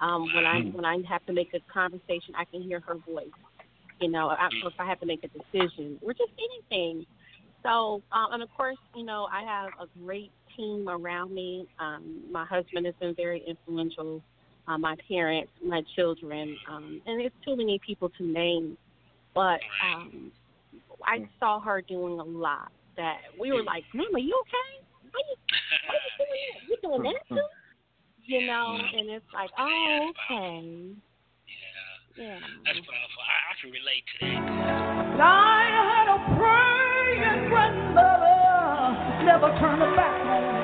Um, 0.00 0.32
when 0.34 0.44
I 0.44 0.60
when 0.60 0.84
I 0.84 0.98
have 1.08 1.24
to 1.26 1.32
make 1.32 1.54
a 1.54 1.60
conversation, 1.72 2.34
I 2.36 2.44
can 2.44 2.62
hear 2.62 2.80
her 2.80 2.96
voice. 2.96 3.28
You 4.00 4.10
know, 4.10 4.28
I, 4.28 4.48
if 4.52 4.72
I 4.78 4.86
have 4.86 5.00
to 5.00 5.06
make 5.06 5.24
a 5.24 5.28
decision 5.28 5.98
or 6.02 6.12
just 6.12 6.32
anything. 6.38 7.06
So, 7.62 8.02
um, 8.12 8.32
and 8.32 8.42
of 8.42 8.50
course, 8.54 8.76
you 8.94 9.04
know, 9.04 9.28
I 9.32 9.42
have 9.42 9.72
a 9.80 9.86
great 10.04 10.30
team 10.56 10.88
around 10.88 11.32
me. 11.34 11.66
Um, 11.78 12.22
my 12.30 12.44
husband 12.44 12.84
has 12.86 12.94
been 13.00 13.14
very 13.14 13.42
influential. 13.46 14.22
Uh, 14.66 14.78
my 14.78 14.96
parents, 15.08 15.50
my 15.64 15.82
children, 15.94 16.56
um, 16.68 17.00
and 17.06 17.20
it's 17.20 17.34
too 17.44 17.56
many 17.56 17.78
people 17.86 18.10
to 18.18 18.24
name. 18.24 18.76
But 19.34 19.60
um, 19.82 20.32
I 21.06 21.18
mm. 21.20 21.28
saw 21.38 21.60
her 21.60 21.82
doing 21.82 22.18
a 22.20 22.24
lot. 22.24 22.72
That 22.96 23.18
we 23.40 23.50
were 23.50 23.64
like, 23.64 23.84
"Mama, 23.92 24.20
you 24.20 24.40
okay? 24.42 24.86
Why 25.10 25.20
you, 25.28 25.36
why 25.88 25.96
you 26.04 26.12
doing 26.18 26.32
that? 26.42 26.68
You 26.68 26.76
doing 26.82 27.00
mm, 27.00 27.12
that 27.12 27.22
mm. 27.26 27.36
too?" 27.36 27.48
You 28.24 28.46
know, 28.46 28.78
and 28.78 29.10
it's 29.10 29.26
like, 29.34 29.50
"Oh, 29.58 30.10
okay." 30.10 30.94
Yeah. 32.14 32.38
That's 32.62 32.78
powerful. 32.78 33.22
I, 33.26 33.34
I 33.50 33.52
can 33.58 33.74
relate 33.74 34.06
to 34.06 34.16
that. 34.22 34.38
I 35.18 35.66
had 35.66 36.06
a 36.14 36.18
praying 36.38 37.50
grandmother, 37.50 38.38
never 39.26 39.50
turned 39.58 39.82
her 39.82 39.90
back 39.98 40.22
on 40.22 40.42
me. 40.46 40.62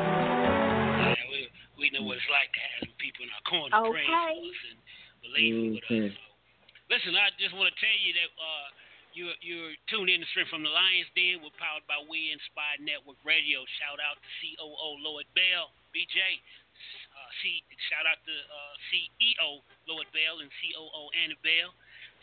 Yeah, 1.11 1.27
we, 1.27 1.51
we 1.75 1.91
know 1.91 2.07
what 2.07 2.23
it's 2.23 2.31
like 2.31 2.55
to 2.55 2.63
have 2.63 2.87
some 2.87 2.95
people 3.03 3.27
in 3.27 3.35
our 3.35 3.43
corner 3.51 3.75
praying 3.83 4.07
for 4.07 4.31
us 4.31 4.63
and 4.71 4.79
believing 5.27 5.75
with 5.75 5.91
us. 5.91 6.15
Mm-hmm. 6.15 6.15
Listen, 6.87 7.19
I 7.19 7.35
just 7.35 7.51
want 7.59 7.67
to 7.67 7.77
tell 7.83 7.99
you 7.99 8.15
that 8.15 8.31
uh, 8.31 8.67
you're, 9.21 9.37
you're 9.45 9.77
tuned 9.93 10.09
in 10.09 10.25
to 10.25 10.29
Strength 10.33 10.49
from 10.49 10.65
the 10.65 10.73
Lions 10.73 11.13
Den. 11.13 11.45
We're 11.45 11.53
powered 11.61 11.85
by 11.85 12.01
We 12.09 12.33
Inspired 12.33 12.81
Network 12.81 13.21
Radio. 13.21 13.69
Shout 13.77 14.01
out 14.01 14.17
to 14.17 14.29
COO 14.41 14.97
Lloyd 15.05 15.29
Bell, 15.37 15.69
BJ. 15.93 16.17
Uh, 17.13 17.31
C, 17.45 17.61
shout 17.93 18.09
out 18.09 18.17
to 18.25 18.33
uh, 18.33 18.75
CEO 18.89 19.61
Lloyd 19.85 20.09
Bell 20.17 20.41
and 20.41 20.49
COO 20.49 21.13
Annie 21.21 21.37
Bell. 21.45 21.69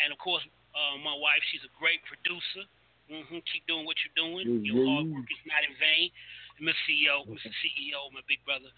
And 0.02 0.10
of 0.10 0.18
course, 0.18 0.42
uh, 0.74 0.98
my 1.06 1.14
wife, 1.14 1.46
she's 1.54 1.62
a 1.62 1.74
great 1.78 2.02
producer. 2.10 2.66
hmm 3.06 3.46
Keep 3.46 3.70
doing 3.70 3.86
what 3.86 4.02
you're 4.02 4.18
doing. 4.18 4.66
Your 4.66 4.82
hard 4.90 5.06
work 5.14 5.30
is 5.30 5.42
not 5.46 5.62
in 5.62 5.78
vain. 5.78 6.10
And 6.58 6.66
Mr. 6.66 6.82
CEO, 6.90 7.30
Mr. 7.30 7.54
CEO, 7.62 8.10
my 8.10 8.26
big 8.26 8.42
brother, 8.42 8.74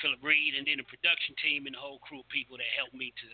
Phillip 0.00 0.24
Reid, 0.24 0.56
and 0.56 0.64
then 0.64 0.80
the 0.80 0.88
production 0.88 1.36
team 1.44 1.68
and 1.68 1.76
the 1.76 1.82
whole 1.84 2.00
crew 2.00 2.24
of 2.24 2.28
people 2.32 2.56
that 2.56 2.68
helped 2.80 2.96
me 2.96 3.12
to 3.12 3.28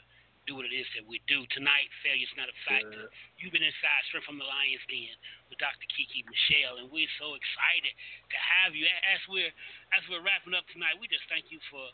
do 0.45 0.57
what 0.57 0.69
it 0.69 0.75
is 0.77 0.85
that 0.97 1.05
we 1.05 1.21
do. 1.25 1.45
Tonight, 1.53 1.89
failure's 2.05 2.33
not 2.37 2.53
a 2.53 2.57
factor. 2.69 3.09
You've 3.41 3.53
been 3.53 3.65
inside 3.65 4.03
Strength 4.09 4.29
from 4.29 4.41
the 4.41 4.47
Lions 4.47 4.85
Den 4.89 5.17
with 5.49 5.61
Dr. 5.61 5.87
Kiki 5.93 6.25
Michelle, 6.29 6.81
and 6.81 6.89
we're 6.93 7.11
so 7.17 7.37
excited 7.37 7.93
to 8.31 8.39
have 8.39 8.77
you. 8.77 8.85
As 8.85 9.21
we're 9.29 9.53
as 9.97 10.03
we're 10.09 10.21
wrapping 10.21 10.53
up 10.53 10.69
tonight, 10.73 11.01
we 11.01 11.09
just 11.09 11.25
thank 11.33 11.49
you 11.49 11.61
for 11.73 11.89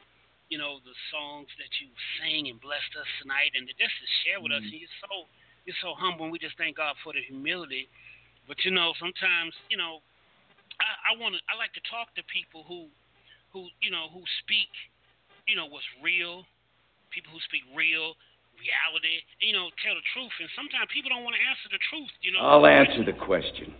you 0.50 0.58
know 0.58 0.82
the 0.82 0.96
songs 1.14 1.50
that 1.62 1.70
you 1.78 1.88
sang 2.18 2.50
and 2.50 2.58
blessed 2.58 2.94
us 2.98 3.10
tonight, 3.22 3.54
and 3.54 3.66
just 3.70 3.96
to 3.96 4.06
share 4.26 4.42
with 4.42 4.50
us. 4.50 4.66
And 4.66 4.78
you're 4.78 4.98
so 5.06 5.30
you're 5.64 5.82
so 5.84 5.94
humble, 5.94 6.26
and 6.26 6.32
we 6.34 6.42
just 6.42 6.58
thank 6.58 6.78
God 6.78 6.98
for 7.06 7.14
the 7.14 7.22
humility. 7.22 7.86
But 8.50 8.58
you 8.66 8.74
know, 8.74 8.94
sometimes 8.98 9.54
you 9.70 9.78
know, 9.78 10.02
I, 10.82 11.14
I 11.14 11.20
want 11.20 11.38
to 11.38 11.40
I 11.46 11.54
like 11.54 11.74
to 11.78 11.84
talk 11.86 12.10
to 12.18 12.22
people 12.26 12.66
who 12.66 12.90
who 13.54 13.70
you 13.78 13.94
know 13.94 14.10
who 14.10 14.26
speak 14.42 14.70
you 15.50 15.58
know 15.58 15.66
what's 15.66 15.86
real, 15.98 16.46
people 17.10 17.34
who 17.34 17.42
speak 17.42 17.66
real 17.74 18.14
reality, 18.60 19.24
you 19.40 19.56
know, 19.56 19.72
tell 19.80 19.96
the 19.96 20.04
truth. 20.12 20.32
And 20.38 20.48
sometimes 20.52 20.92
people 20.92 21.08
don't 21.08 21.24
want 21.24 21.34
to 21.34 21.42
answer 21.42 21.68
the 21.72 21.80
truth, 21.88 22.12
you 22.20 22.36
know. 22.36 22.44
I'll 22.44 22.68
answer 22.68 23.00
the 23.02 23.16
question. 23.16 23.72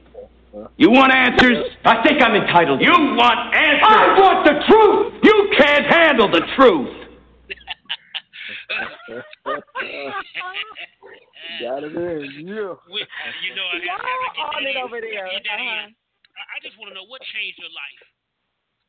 You 0.76 0.90
want 0.90 1.14
answers? 1.14 1.62
I 1.86 2.02
think 2.02 2.18
I'm 2.18 2.34
entitled. 2.34 2.82
You 2.82 2.90
want 2.90 3.38
answers? 3.54 3.86
I 3.86 4.18
want 4.18 4.42
the 4.42 4.56
truth. 4.66 5.22
You 5.22 5.36
can't 5.54 5.86
handle 5.86 6.26
the 6.26 6.42
truth. 6.58 6.90
Got 11.60 11.84
it 11.84 11.94
in, 11.94 12.46
yeah. 12.46 12.74
We, 12.88 13.02
you 13.44 13.52
know, 13.54 13.66
I 13.68 13.78
have, 13.84 14.00
have 14.00 14.22
to 14.22 14.30
get 14.32 14.46
on 14.48 14.62
it 14.64 14.74
in. 14.74 14.82
over 14.82 14.98
there. 15.02 15.26
Uh-huh. 15.28 15.86
I, 15.86 16.42
I 16.56 16.58
just 16.64 16.78
want 16.80 16.90
to 16.90 16.96
know 16.96 17.06
what 17.06 17.20
changed 17.36 17.60
your 17.60 17.70
life. 17.70 18.02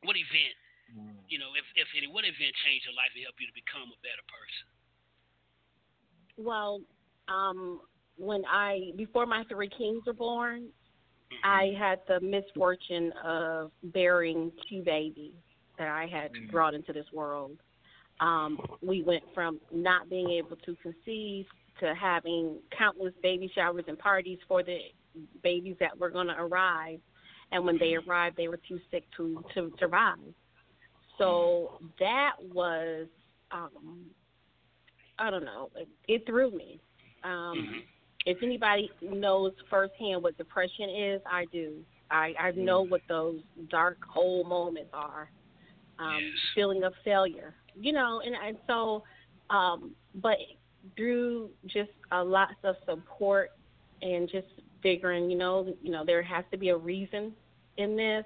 What 0.02 0.16
event? 0.16 0.56
You 1.28 1.40
know, 1.40 1.56
if 1.56 1.64
if 1.72 1.88
any, 1.96 2.04
what 2.04 2.28
event 2.28 2.52
changed 2.66 2.84
your 2.84 2.92
life 2.92 3.08
and 3.16 3.24
helped 3.24 3.40
you 3.40 3.48
to 3.48 3.56
become 3.56 3.88
a 3.88 3.98
better 4.04 4.24
person? 4.28 4.71
Well, 6.36 6.80
um, 7.28 7.80
when 8.16 8.42
I 8.46 8.92
before 8.96 9.26
my 9.26 9.44
three 9.48 9.70
kings 9.76 10.02
were 10.06 10.12
born, 10.12 10.68
I 11.44 11.72
had 11.78 12.00
the 12.08 12.20
misfortune 12.20 13.12
of 13.24 13.70
bearing 13.84 14.52
two 14.68 14.82
babies 14.82 15.34
that 15.78 15.88
I 15.88 16.06
had 16.06 16.30
brought 16.50 16.74
into 16.74 16.92
this 16.92 17.06
world. 17.12 17.58
Um, 18.20 18.58
we 18.82 19.02
went 19.02 19.24
from 19.34 19.60
not 19.72 20.08
being 20.08 20.30
able 20.30 20.56
to 20.56 20.76
conceive 20.76 21.46
to 21.80 21.94
having 21.94 22.58
countless 22.76 23.14
baby 23.22 23.50
showers 23.54 23.84
and 23.88 23.98
parties 23.98 24.38
for 24.46 24.62
the 24.62 24.78
babies 25.42 25.76
that 25.80 25.98
were 25.98 26.10
going 26.10 26.28
to 26.28 26.38
arrive, 26.38 27.00
and 27.50 27.64
when 27.64 27.78
they 27.78 27.94
arrived, 27.94 28.36
they 28.36 28.48
were 28.48 28.60
too 28.68 28.78
sick 28.90 29.04
to 29.16 29.42
to 29.54 29.72
survive. 29.78 30.18
So 31.18 31.78
that 32.00 32.32
was, 32.52 33.06
um, 33.50 34.06
I 35.18 35.30
don't 35.30 35.44
know, 35.44 35.70
it, 35.76 35.88
it 36.08 36.26
threw 36.26 36.50
me. 36.50 36.80
Um, 37.24 37.82
if 38.26 38.38
anybody 38.42 38.90
knows 39.00 39.52
firsthand 39.68 40.22
what 40.22 40.36
depression 40.38 40.88
is, 40.90 41.20
I 41.30 41.46
do. 41.52 41.76
I, 42.10 42.34
I 42.38 42.50
know 42.52 42.82
what 42.82 43.00
those 43.08 43.40
dark 43.70 43.98
hole 44.06 44.44
moments 44.44 44.90
are. 44.92 45.30
Um, 45.98 46.20
Feeling 46.54 46.82
of 46.82 46.94
failure, 47.04 47.54
you 47.78 47.92
know, 47.92 48.22
and 48.24 48.34
and 48.34 48.56
so, 48.66 49.04
um, 49.50 49.92
but 50.16 50.36
through 50.96 51.50
just 51.66 51.90
a 52.10 52.24
lots 52.24 52.54
of 52.64 52.74
support 52.86 53.50
and 54.00 54.28
just 54.28 54.48
figuring, 54.82 55.30
you 55.30 55.38
know, 55.38 55.72
you 55.80 55.92
know, 55.92 56.04
there 56.04 56.22
has 56.22 56.44
to 56.50 56.58
be 56.58 56.70
a 56.70 56.76
reason 56.76 57.32
in 57.76 57.96
this. 57.96 58.24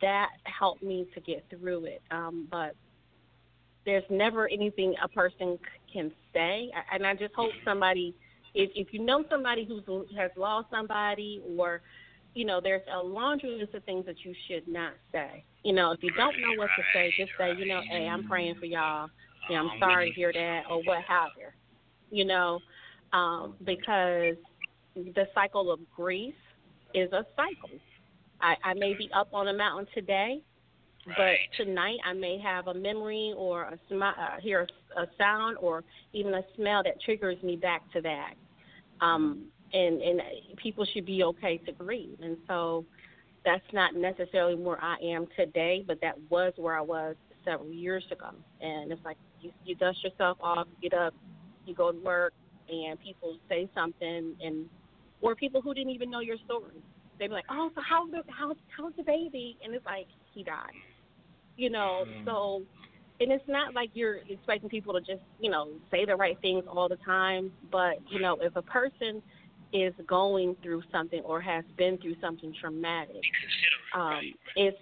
That 0.00 0.28
helped 0.44 0.82
me 0.82 1.06
to 1.14 1.20
get 1.20 1.44
through 1.50 1.86
it. 1.86 2.02
Um, 2.10 2.46
but 2.50 2.76
there's 3.84 4.04
never 4.10 4.48
anything 4.48 4.94
a 5.02 5.08
person 5.08 5.58
c- 5.58 5.92
can 5.92 6.12
say, 6.34 6.70
and 6.92 7.06
I 7.06 7.14
just 7.14 7.34
hope 7.34 7.50
somebody, 7.64 8.14
if 8.54 8.70
if 8.74 8.92
you 8.92 9.04
know 9.04 9.24
somebody 9.30 9.64
who's 9.64 9.82
has 10.16 10.30
lost 10.36 10.68
somebody, 10.70 11.40
or 11.56 11.80
you 12.34 12.44
know, 12.44 12.60
there's 12.62 12.82
a 12.94 12.98
laundry 13.02 13.50
list 13.50 13.74
of 13.74 13.84
things 13.84 14.06
that 14.06 14.24
you 14.24 14.34
should 14.46 14.68
not 14.68 14.92
say. 15.12 15.44
You 15.64 15.72
know, 15.72 15.92
if 15.92 16.02
you 16.02 16.12
don't 16.16 16.40
know 16.40 16.54
what 16.56 16.68
to 16.76 16.82
say, 16.94 17.12
just 17.16 17.32
say, 17.38 17.54
you 17.58 17.66
know, 17.66 17.80
hey, 17.90 18.06
I'm 18.06 18.28
praying 18.28 18.56
for 18.60 18.66
y'all. 18.66 19.08
Yeah, 19.50 19.60
I'm 19.60 19.70
sorry 19.80 20.10
to 20.10 20.14
hear 20.14 20.32
that, 20.32 20.62
or 20.70 20.82
what 20.84 21.02
have 21.08 21.30
you. 21.38 22.18
You 22.18 22.24
know, 22.26 22.60
um, 23.12 23.54
because 23.64 24.36
the 24.94 25.26
cycle 25.34 25.72
of 25.72 25.80
grief 25.96 26.34
is 26.94 27.10
a 27.12 27.24
cycle. 27.36 27.70
I, 28.40 28.54
I 28.64 28.74
may 28.74 28.94
be 28.94 29.08
up 29.14 29.28
on 29.32 29.48
a 29.48 29.52
mountain 29.52 29.86
today, 29.94 30.40
but 31.16 31.36
tonight 31.56 31.98
I 32.04 32.12
may 32.12 32.38
have 32.38 32.68
a 32.68 32.74
memory 32.74 33.34
or 33.36 33.62
a 33.64 33.78
sm- 33.88 34.02
uh, 34.02 34.40
hear 34.40 34.66
a, 34.96 35.02
a 35.02 35.06
sound 35.16 35.56
or 35.58 35.84
even 36.12 36.34
a 36.34 36.42
smell 36.56 36.82
that 36.84 37.00
triggers 37.00 37.42
me 37.42 37.56
back 37.56 37.82
to 37.92 38.00
that. 38.02 38.34
Um, 39.00 39.44
and 39.72 40.00
and 40.00 40.20
people 40.56 40.86
should 40.92 41.06
be 41.06 41.22
okay 41.24 41.58
to 41.58 41.72
grieve. 41.72 42.18
And 42.22 42.36
so 42.46 42.84
that's 43.44 43.64
not 43.72 43.94
necessarily 43.94 44.54
where 44.54 44.82
I 44.82 44.96
am 45.02 45.26
today, 45.36 45.84
but 45.86 46.00
that 46.00 46.14
was 46.30 46.52
where 46.56 46.76
I 46.76 46.80
was 46.80 47.16
several 47.44 47.70
years 47.70 48.04
ago. 48.10 48.30
And 48.60 48.90
it's 48.92 49.04
like 49.04 49.16
you, 49.40 49.52
you 49.64 49.74
dust 49.74 50.02
yourself 50.02 50.38
off, 50.40 50.66
get 50.82 50.94
up, 50.94 51.14
you 51.66 51.74
go 51.74 51.92
to 51.92 51.98
work, 51.98 52.32
and 52.68 52.98
people 53.00 53.38
say 53.48 53.68
something, 53.74 54.34
and 54.42 54.66
or 55.20 55.34
people 55.34 55.60
who 55.60 55.74
didn't 55.74 55.90
even 55.90 56.10
know 56.10 56.20
your 56.20 56.36
story. 56.44 56.82
They 57.18 57.26
be 57.26 57.32
like, 57.32 57.46
"Oh, 57.50 57.70
so 57.74 57.80
how's 57.88 58.10
the 58.10 58.22
how's 58.28 58.56
how's 58.76 58.92
the 58.96 59.02
baby?" 59.02 59.58
And 59.64 59.74
it's 59.74 59.84
like 59.84 60.06
he 60.32 60.42
died. 60.42 60.72
You 61.58 61.70
know, 61.70 62.04
mm. 62.06 62.24
so 62.24 62.62
and 63.20 63.32
it's 63.32 63.44
not 63.48 63.74
like 63.74 63.90
you're 63.94 64.18
expecting 64.28 64.68
people 64.68 64.94
to 64.94 65.00
just 65.00 65.22
you 65.40 65.50
know 65.50 65.68
say 65.90 66.04
the 66.04 66.14
right 66.14 66.38
things 66.40 66.64
all 66.68 66.88
the 66.88 66.96
time, 66.96 67.52
but 67.70 67.96
you 68.08 68.20
know 68.20 68.38
if 68.40 68.54
a 68.56 68.62
person 68.62 69.22
is 69.72 69.92
going 70.06 70.56
through 70.62 70.82
something 70.90 71.20
or 71.24 71.40
has 71.40 71.64
been 71.76 71.98
through 71.98 72.14
something 72.20 72.54
traumatic, 72.60 73.22
um, 73.94 74.20
it's 74.56 74.78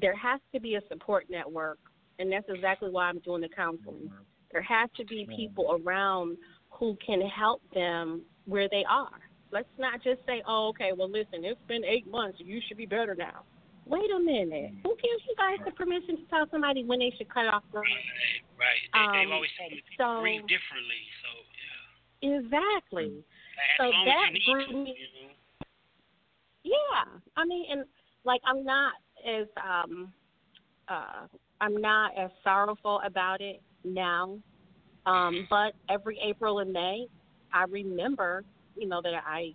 there 0.00 0.16
has 0.16 0.40
to 0.52 0.60
be 0.60 0.74
a 0.74 0.80
support 0.88 1.26
network, 1.30 1.78
and 2.18 2.30
that's 2.30 2.48
exactly 2.48 2.90
why 2.90 3.04
I'm 3.04 3.20
doing 3.20 3.40
the 3.40 3.48
counseling. 3.48 4.10
There 4.52 4.62
has 4.62 4.90
to 4.96 5.04
be 5.04 5.28
people 5.36 5.80
around 5.84 6.36
who 6.70 6.96
can 7.04 7.20
help 7.20 7.62
them 7.72 8.22
where 8.46 8.68
they 8.68 8.84
are. 8.90 9.20
Let's 9.50 9.68
not 9.78 10.02
just 10.02 10.20
say, 10.26 10.42
"Oh, 10.46 10.68
okay, 10.68 10.92
well, 10.96 11.08
listen, 11.08 11.44
it's 11.44 11.60
been 11.68 11.84
eight 11.84 12.10
months, 12.10 12.38
you 12.40 12.60
should 12.66 12.76
be 12.76 12.86
better 12.86 13.14
now." 13.14 13.44
Wait 13.88 14.10
a 14.12 14.20
minute. 14.20 14.72
Who 14.84 14.92
gives 14.96 15.22
you 15.24 15.34
guys 15.36 15.58
the 15.64 15.72
permission 15.72 16.16
to 16.16 16.24
tell 16.28 16.46
somebody 16.50 16.84
when 16.84 16.98
they 16.98 17.12
should 17.16 17.32
cut 17.32 17.46
off 17.46 17.64
the 17.72 17.80
Right. 17.80 17.88
right. 18.60 18.84
They, 18.92 19.00
um, 19.00 19.12
they've 19.16 19.32
always 19.32 19.50
told 19.56 19.72
me 19.72 19.82
people 19.88 20.16
so, 20.16 20.20
grieve 20.20 20.46
differently, 20.46 21.02
so 21.24 21.30
yeah. 21.56 22.38
Exactly 22.38 23.24
so 23.76 23.90
that 24.04 24.30
grew 24.44 24.84
me. 24.84 24.94
Yeah, 26.64 27.04
I 27.36 27.44
mean, 27.44 27.66
and 27.70 27.84
like 28.24 28.40
I'm 28.44 28.64
not 28.64 28.94
as 29.26 29.46
um 29.56 30.12
uh 30.88 31.26
I'm 31.60 31.80
not 31.80 32.16
as 32.16 32.30
sorrowful 32.44 33.00
about 33.04 33.40
it 33.40 33.60
now. 33.84 34.38
Um, 35.06 35.46
but 35.48 35.72
every 35.88 36.18
April 36.22 36.58
and 36.58 36.70
May, 36.70 37.06
I 37.52 37.64
remember, 37.64 38.44
you 38.76 38.86
know, 38.86 39.00
that 39.00 39.14
I, 39.26 39.54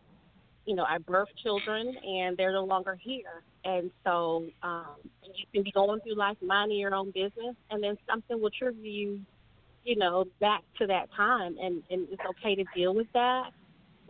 you 0.66 0.76
know, 0.76 0.84
I 0.84 0.98
birthed 0.98 1.36
children 1.44 1.96
and 2.04 2.36
they're 2.36 2.54
no 2.54 2.66
longer 2.66 2.98
here. 3.00 3.44
And 3.66 3.92
so 4.04 4.46
um, 4.62 4.96
you 5.24 5.46
can 5.54 5.64
be 5.64 5.72
going 5.72 6.02
through 6.02 6.16
life 6.16 6.38
minding 6.42 6.80
your 6.80 6.94
own 6.94 7.12
business, 7.12 7.56
and 7.70 7.82
then 7.82 7.98
something 8.10 8.42
will 8.42 8.50
trigger 8.50 8.82
you, 8.82 9.22
you 9.86 9.96
know, 9.96 10.26
back 10.40 10.64
to 10.80 10.88
that 10.88 11.10
time, 11.16 11.56
and 11.62 11.82
and 11.90 12.08
it's 12.12 12.22
okay 12.30 12.56
to 12.56 12.66
deal 12.76 12.94
with 12.94 13.08
that. 13.14 13.52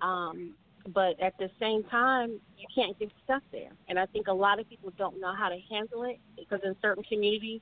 Um, 0.01 0.55
but 0.93 1.19
at 1.21 1.37
the 1.37 1.49
same 1.59 1.83
time, 1.83 2.39
you 2.57 2.67
can't 2.73 2.97
get 2.99 3.09
stuck 3.23 3.43
there. 3.51 3.71
And 3.87 3.97
I 3.97 4.05
think 4.07 4.27
a 4.27 4.33
lot 4.33 4.59
of 4.59 4.67
people 4.67 4.91
don't 4.97 5.19
know 5.19 5.33
how 5.33 5.49
to 5.49 5.57
handle 5.69 6.03
it 6.03 6.19
because 6.37 6.59
in 6.63 6.75
certain 6.81 7.03
communities, 7.03 7.61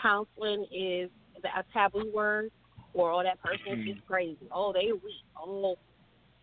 counseling 0.00 0.66
is 0.72 1.08
a 1.44 1.64
taboo 1.72 2.10
word, 2.12 2.50
or 2.94 3.12
oh, 3.12 3.22
that 3.22 3.40
person 3.42 3.80
is 3.80 3.94
just 3.94 4.06
crazy. 4.06 4.48
Oh, 4.52 4.72
they 4.72 4.92
weak. 4.92 5.24
Oh, 5.40 5.76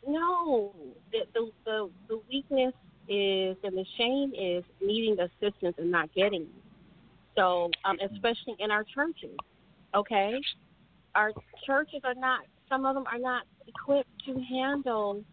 no. 0.07 0.73
The, 1.11 1.19
the 1.33 1.51
the 1.65 1.89
the 2.07 2.21
weakness 2.29 2.73
is 3.07 3.57
and 3.63 3.77
the 3.77 3.85
shame 3.97 4.33
is 4.37 4.63
needing 4.81 5.17
assistance 5.19 5.75
and 5.77 5.91
not 5.91 6.13
getting 6.13 6.43
it. 6.43 6.47
So, 7.35 7.69
um, 7.83 7.97
especially 7.99 8.55
in 8.59 8.71
our 8.71 8.83
churches, 8.83 9.35
okay, 9.93 10.39
our 11.15 11.31
churches 11.65 12.01
are 12.03 12.15
not. 12.15 12.41
Some 12.69 12.85
of 12.85 12.95
them 12.95 13.05
are 13.11 13.19
not 13.19 13.43
equipped 13.67 14.09
to 14.25 14.39
handle 14.41 15.23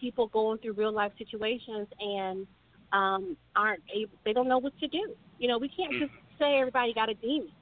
people 0.00 0.28
going 0.28 0.58
through 0.58 0.72
real 0.72 0.92
life 0.92 1.12
situations 1.18 1.86
and 2.00 2.46
um, 2.92 3.36
aren't 3.54 3.82
able, 3.94 4.12
they 4.24 4.32
don't 4.32 4.48
know 4.48 4.58
what 4.58 4.76
to 4.80 4.88
do. 4.88 5.14
You 5.38 5.48
know, 5.48 5.58
we 5.58 5.68
can't 5.68 5.92
just 5.92 6.12
mm-hmm. 6.12 6.42
say 6.42 6.58
everybody 6.58 6.92
got 6.94 7.08
a 7.08 7.14
demon. 7.14 7.52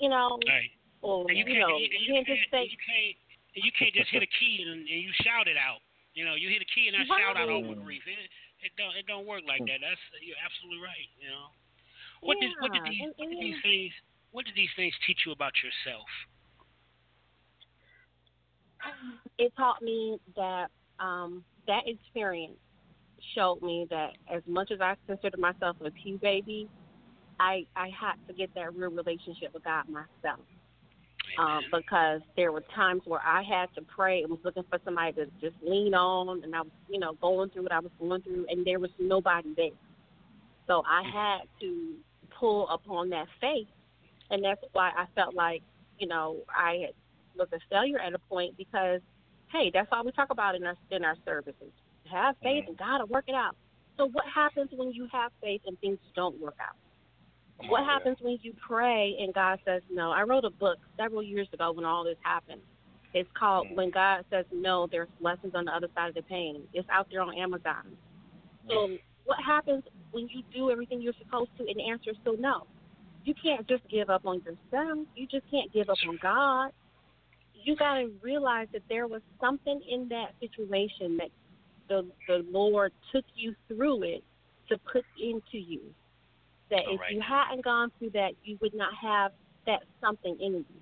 You 0.00 0.08
know, 0.10 0.38
right. 0.48 0.70
or 1.02 1.26
and 1.28 1.38
you, 1.38 1.44
you 1.46 1.60
know, 1.60 1.76
you, 1.78 1.86
you 1.86 2.14
can't 2.14 2.26
just 2.26 2.50
say 2.50 2.66
you 2.66 2.80
can't 2.82 3.16
you 3.54 3.70
can't 3.78 3.94
just 3.94 4.10
hit 4.10 4.22
a 4.22 4.30
key 4.42 4.66
and, 4.66 4.82
and 4.82 4.88
you 4.88 5.10
shout 5.22 5.46
it 5.46 5.56
out. 5.56 5.78
You 6.14 6.24
know, 6.24 6.34
you 6.34 6.50
hit 6.50 6.62
a 6.62 6.70
key 6.74 6.90
and 6.90 6.98
I 6.98 7.06
right. 7.06 7.22
shout 7.22 7.38
out 7.38 7.48
over 7.48 7.74
grief. 7.78 8.02
It, 8.06 8.18
it 8.64 8.72
don't 8.80 8.96
it 8.96 9.06
don't 9.06 9.26
work 9.28 9.42
like 9.46 9.60
that. 9.60 9.84
That's 9.84 10.00
you're 10.24 10.40
absolutely 10.40 10.80
right. 10.80 11.08
You 11.20 11.28
know, 11.28 11.46
what 12.24 12.40
yeah. 12.40 12.48
did 12.48 12.56
what 12.60 12.72
did 12.72 12.84
these 12.88 13.00
what 13.16 13.28
did 13.28 13.40
these 13.40 13.60
things 13.62 13.92
what 14.32 14.44
did 14.44 14.56
these 14.56 14.72
things 14.74 14.94
teach 15.06 15.22
you 15.26 15.32
about 15.32 15.52
yourself? 15.60 16.08
It 19.38 19.52
taught 19.56 19.80
me 19.80 20.18
that 20.36 20.68
um, 20.98 21.44
that 21.66 21.84
experience 21.86 22.58
showed 23.34 23.62
me 23.62 23.86
that 23.90 24.12
as 24.32 24.42
much 24.46 24.70
as 24.70 24.80
I 24.80 24.96
consider 25.06 25.36
myself 25.36 25.76
a 25.84 25.90
Q 25.90 26.18
baby, 26.18 26.68
I 27.38 27.66
I 27.76 27.88
had 27.88 28.14
to 28.28 28.32
get 28.32 28.54
that 28.54 28.74
real 28.74 28.90
relationship 28.90 29.52
with 29.52 29.64
God 29.64 29.88
myself. 29.88 30.44
Um, 31.38 31.62
because 31.72 32.20
there 32.36 32.52
were 32.52 32.62
times 32.74 33.02
where 33.04 33.20
I 33.24 33.42
had 33.42 33.66
to 33.74 33.82
pray 33.82 34.22
and 34.22 34.30
was 34.30 34.40
looking 34.44 34.64
for 34.70 34.78
somebody 34.84 35.12
to 35.14 35.26
just 35.40 35.56
lean 35.62 35.94
on, 35.94 36.42
and 36.42 36.54
I 36.54 36.60
was, 36.60 36.70
you 36.88 37.00
know, 37.00 37.14
going 37.20 37.50
through 37.50 37.64
what 37.64 37.72
I 37.72 37.80
was 37.80 37.90
going 37.98 38.22
through, 38.22 38.46
and 38.48 38.64
there 38.64 38.78
was 38.78 38.90
nobody 38.98 39.52
there. 39.56 39.70
So 40.66 40.82
I 40.88 41.02
mm. 41.02 41.12
had 41.12 41.48
to 41.60 41.94
pull 42.38 42.68
upon 42.68 43.10
that 43.10 43.26
faith, 43.40 43.68
and 44.30 44.44
that's 44.44 44.60
why 44.72 44.90
I 44.96 45.06
felt 45.14 45.34
like, 45.34 45.62
you 45.98 46.06
know, 46.06 46.38
I 46.48 46.90
was 47.36 47.48
a 47.52 47.58
failure 47.68 47.98
at 47.98 48.14
a 48.14 48.18
point 48.18 48.56
because 48.56 49.00
hey, 49.54 49.70
that's 49.72 49.88
all 49.92 50.04
we 50.04 50.12
talk 50.12 50.30
about 50.30 50.54
in 50.54 50.64
our 50.64 50.76
in 50.90 51.04
our 51.04 51.16
services. 51.24 51.72
Have 52.10 52.36
faith 52.42 52.64
and 52.68 52.76
God 52.76 53.00
will 53.00 53.06
work 53.06 53.24
it 53.28 53.34
out. 53.34 53.56
So 53.96 54.06
what 54.06 54.24
happens 54.32 54.70
when 54.72 54.92
you 54.92 55.08
have 55.12 55.32
faith 55.40 55.62
and 55.66 55.78
things 55.80 55.98
don't 56.14 56.38
work 56.40 56.56
out? 56.60 56.76
What 57.68 57.84
happens 57.84 58.18
when 58.20 58.38
you 58.42 58.52
pray 58.66 59.16
and 59.20 59.32
God 59.32 59.58
says 59.64 59.82
no? 59.90 60.10
I 60.10 60.22
wrote 60.22 60.44
a 60.44 60.50
book 60.50 60.78
several 60.98 61.22
years 61.22 61.48
ago 61.52 61.72
when 61.72 61.84
all 61.84 62.04
this 62.04 62.16
happened. 62.22 62.60
It's 63.14 63.28
called 63.38 63.68
When 63.74 63.90
God 63.90 64.24
Says 64.28 64.44
No, 64.52 64.88
There's 64.90 65.08
Lessons 65.20 65.52
on 65.54 65.66
the 65.66 65.70
Other 65.70 65.86
Side 65.94 66.08
of 66.08 66.14
the 66.16 66.22
Pain. 66.22 66.62
It's 66.72 66.88
out 66.90 67.06
there 67.12 67.22
on 67.22 67.38
Amazon. 67.38 67.96
So 68.68 68.98
what 69.24 69.38
happens 69.46 69.84
when 70.10 70.26
you 70.28 70.42
do 70.52 70.70
everything 70.70 71.00
you're 71.00 71.14
supposed 71.24 71.50
to 71.58 71.64
and 71.64 71.76
the 71.76 71.88
answer 71.88 72.10
is 72.10 72.16
still 72.22 72.36
no? 72.36 72.66
You 73.24 73.32
can't 73.40 73.68
just 73.68 73.88
give 73.88 74.10
up 74.10 74.26
on 74.26 74.42
yourself. 74.42 75.06
You 75.14 75.28
just 75.28 75.48
can't 75.48 75.72
give 75.72 75.88
up 75.88 75.98
on 76.08 76.18
God 76.20 76.72
you 77.64 77.74
got 77.76 77.94
to 77.94 78.10
realize 78.22 78.68
that 78.72 78.82
there 78.88 79.06
was 79.06 79.22
something 79.40 79.80
in 79.90 80.08
that 80.10 80.32
situation 80.40 81.16
that 81.16 81.30
the 81.88 82.06
the 82.28 82.44
Lord 82.50 82.92
took 83.12 83.24
you 83.34 83.54
through 83.68 84.02
it 84.04 84.24
to 84.68 84.78
put 84.92 85.04
into 85.20 85.58
you. 85.58 85.80
That 86.70 86.80
if 86.88 87.00
right. 87.00 87.12
you 87.12 87.20
hadn't 87.20 87.64
gone 87.64 87.92
through 87.98 88.10
that, 88.10 88.32
you 88.42 88.58
would 88.60 88.74
not 88.74 88.92
have 89.00 89.32
that 89.66 89.84
something 90.00 90.36
in 90.40 90.64
you. 90.64 90.80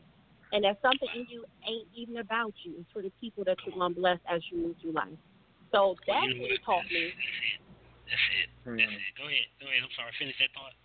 And 0.52 0.64
that 0.64 0.78
something 0.82 1.08
in 1.14 1.26
you 1.28 1.44
ain't 1.66 1.88
even 1.94 2.18
about 2.18 2.52
you. 2.62 2.74
It's 2.78 2.90
for 2.92 3.02
the 3.02 3.12
people 3.20 3.42
that 3.44 3.56
you're 3.64 3.74
going 3.74 3.94
to 3.94 4.00
bless 4.00 4.18
as 4.30 4.42
you 4.50 4.58
move 4.58 4.76
through 4.80 4.92
life. 4.92 5.16
So 5.72 5.96
that's 6.06 6.28
you 6.28 6.36
know 6.36 6.42
what 6.42 6.52
it 6.52 6.60
taught 6.64 6.84
me. 6.92 7.08
That's 8.04 8.28
it. 8.36 8.48
Hmm. 8.68 8.76
That's 8.76 8.92
it. 8.92 9.12
Go 9.16 9.24
ahead. 9.24 9.48
Go 9.58 9.66
ahead. 9.66 9.80
I'm 9.82 9.94
sorry. 9.96 10.12
Finish 10.20 10.36
that 10.38 10.52
thought. 10.52 10.76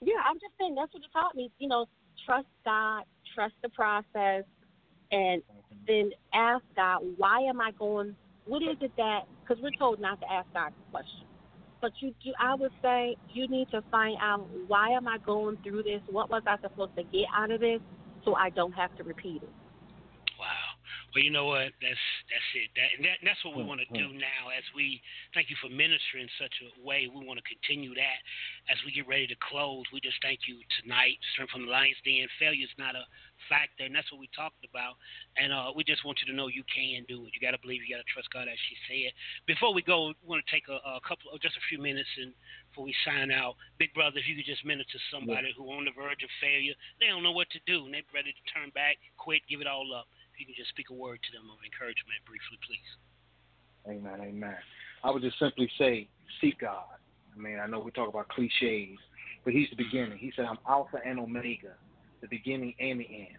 Yeah, 0.00 0.22
I'm 0.22 0.38
just 0.38 0.54
saying 0.58 0.74
that's 0.74 0.94
what 0.94 1.02
it 1.02 1.12
taught 1.12 1.34
me. 1.34 1.50
You 1.58 1.68
know, 1.68 1.86
trust 2.24 2.46
God, 2.64 3.02
trust 3.34 3.54
the 3.62 3.68
process, 3.70 4.46
and 5.10 5.42
then 5.86 6.10
ask 6.32 6.64
God, 6.74 7.02
why 7.16 7.42
am 7.42 7.60
I 7.60 7.72
going? 7.72 8.14
What 8.46 8.62
is 8.62 8.78
it 8.80 8.92
that? 8.96 9.26
Because 9.42 9.62
we're 9.62 9.74
told 9.78 10.00
not 10.00 10.20
to 10.20 10.30
ask 10.30 10.46
God 10.54 10.72
questions, 10.90 11.26
but 11.82 11.92
you 12.00 12.14
do. 12.24 12.32
I 12.40 12.54
would 12.56 12.72
say 12.82 13.16
you 13.28 13.48
need 13.48 13.68
to 13.72 13.82
find 13.90 14.16
out 14.22 14.48
why 14.68 14.90
am 14.90 15.08
I 15.08 15.18
going 15.26 15.58
through 15.64 15.84
this? 15.84 16.02
What 16.10 16.30
was 16.30 16.42
I 16.46 16.56
supposed 16.62 16.96
to 16.96 17.04
get 17.04 17.26
out 17.36 17.52
of 17.52 17.60
this, 17.60 17.80
so 18.24 18.36
I 18.36 18.50
don't 18.50 18.72
have 18.72 18.96
to 18.96 19.04
repeat 19.04 19.42
it. 19.42 19.61
Well, 21.12 21.20
you 21.20 21.28
know 21.30 21.44
what? 21.44 21.76
That's 21.84 22.04
that's 22.32 22.50
it. 22.56 22.72
That, 22.72 22.88
and 22.96 23.04
that 23.04 23.20
that's 23.20 23.44
what 23.44 23.52
we 23.52 23.62
want 23.62 23.84
to 23.84 23.90
do 23.92 24.08
Mm-hmm. 24.08 24.24
now. 24.24 24.48
As 24.48 24.64
we 24.72 25.00
thank 25.36 25.52
you 25.52 25.56
for 25.60 25.68
ministering 25.68 26.24
in 26.24 26.32
such 26.40 26.56
a 26.64 26.72
way, 26.80 27.04
we 27.04 27.20
want 27.20 27.36
to 27.36 27.44
continue 27.44 27.92
that 27.94 28.20
as 28.72 28.80
we 28.88 28.96
get 28.96 29.04
ready 29.04 29.28
to 29.28 29.36
close. 29.44 29.84
We 29.92 30.00
just 30.00 30.16
thank 30.24 30.48
you 30.48 30.64
tonight, 30.80 31.20
strength 31.36 31.52
from 31.52 31.68
the 31.68 31.72
Lions 31.72 32.00
Den. 32.00 32.24
Failure 32.40 32.64
is 32.64 32.72
not 32.80 32.96
a 32.96 33.04
factor, 33.52 33.84
and 33.84 33.92
that's 33.92 34.08
what 34.08 34.24
we 34.24 34.32
talked 34.32 34.64
about. 34.64 34.96
And 35.36 35.52
uh, 35.52 35.76
we 35.76 35.84
just 35.84 36.00
want 36.08 36.16
you 36.24 36.32
to 36.32 36.36
know 36.36 36.48
you 36.48 36.64
can 36.64 37.04
do 37.04 37.28
it. 37.28 37.36
You 37.36 37.44
got 37.44 37.52
to 37.52 37.60
believe. 37.60 37.84
You 37.84 37.92
got 37.92 38.00
to 38.00 38.08
trust 38.08 38.32
God, 38.32 38.48
as 38.48 38.56
she 38.72 38.74
said. 38.88 39.12
Before 39.44 39.76
we 39.76 39.84
go, 39.84 40.16
we 40.16 40.24
want 40.24 40.40
to 40.40 40.48
take 40.48 40.72
a, 40.72 40.80
a 40.80 41.02
couple, 41.04 41.28
of, 41.28 41.36
just 41.44 41.60
a 41.60 41.64
few 41.68 41.76
minutes, 41.76 42.08
and 42.16 42.32
before 42.72 42.88
we 42.88 42.96
sign 43.04 43.28
out, 43.28 43.60
Big 43.76 43.92
Brother, 43.92 44.16
if 44.16 44.24
you 44.24 44.32
could 44.32 44.48
just 44.48 44.64
minister 44.64 44.96
to 44.96 45.02
somebody 45.12 45.52
who 45.52 45.68
on 45.68 45.84
the 45.84 45.92
verge 45.92 46.24
of 46.24 46.32
failure, 46.40 46.72
they 47.04 47.12
don't 47.12 47.20
know 47.20 47.36
what 47.36 47.52
to 47.52 47.60
do, 47.68 47.84
and 47.84 47.92
they're 47.92 48.06
ready 48.16 48.32
to 48.32 48.44
turn 48.48 48.72
back, 48.72 48.96
quit, 49.20 49.44
give 49.44 49.60
it 49.60 49.68
all 49.68 49.92
up. 49.92 50.08
You 50.38 50.46
can 50.46 50.54
just 50.56 50.70
speak 50.70 50.90
a 50.90 50.94
word 50.94 51.20
to 51.22 51.30
them 51.36 51.48
of 51.50 51.58
encouragement 51.64 52.18
briefly, 52.26 52.58
please. 52.66 52.90
Amen, 53.86 54.20
amen. 54.20 54.56
I 55.04 55.10
would 55.10 55.22
just 55.22 55.38
simply 55.38 55.70
say, 55.78 56.08
seek 56.40 56.60
God. 56.60 56.98
I 57.34 57.38
mean, 57.38 57.58
I 57.58 57.66
know 57.66 57.80
we 57.80 57.90
talk 57.90 58.08
about 58.08 58.28
cliches, 58.28 58.98
but 59.44 59.52
He's 59.52 59.68
the 59.70 59.76
beginning. 59.76 60.18
He 60.18 60.32
said, 60.36 60.44
I'm 60.44 60.58
Alpha 60.68 60.98
and 61.04 61.18
Omega, 61.18 61.74
the 62.20 62.28
beginning 62.28 62.74
and 62.78 63.00
the 63.00 63.06
end. 63.06 63.38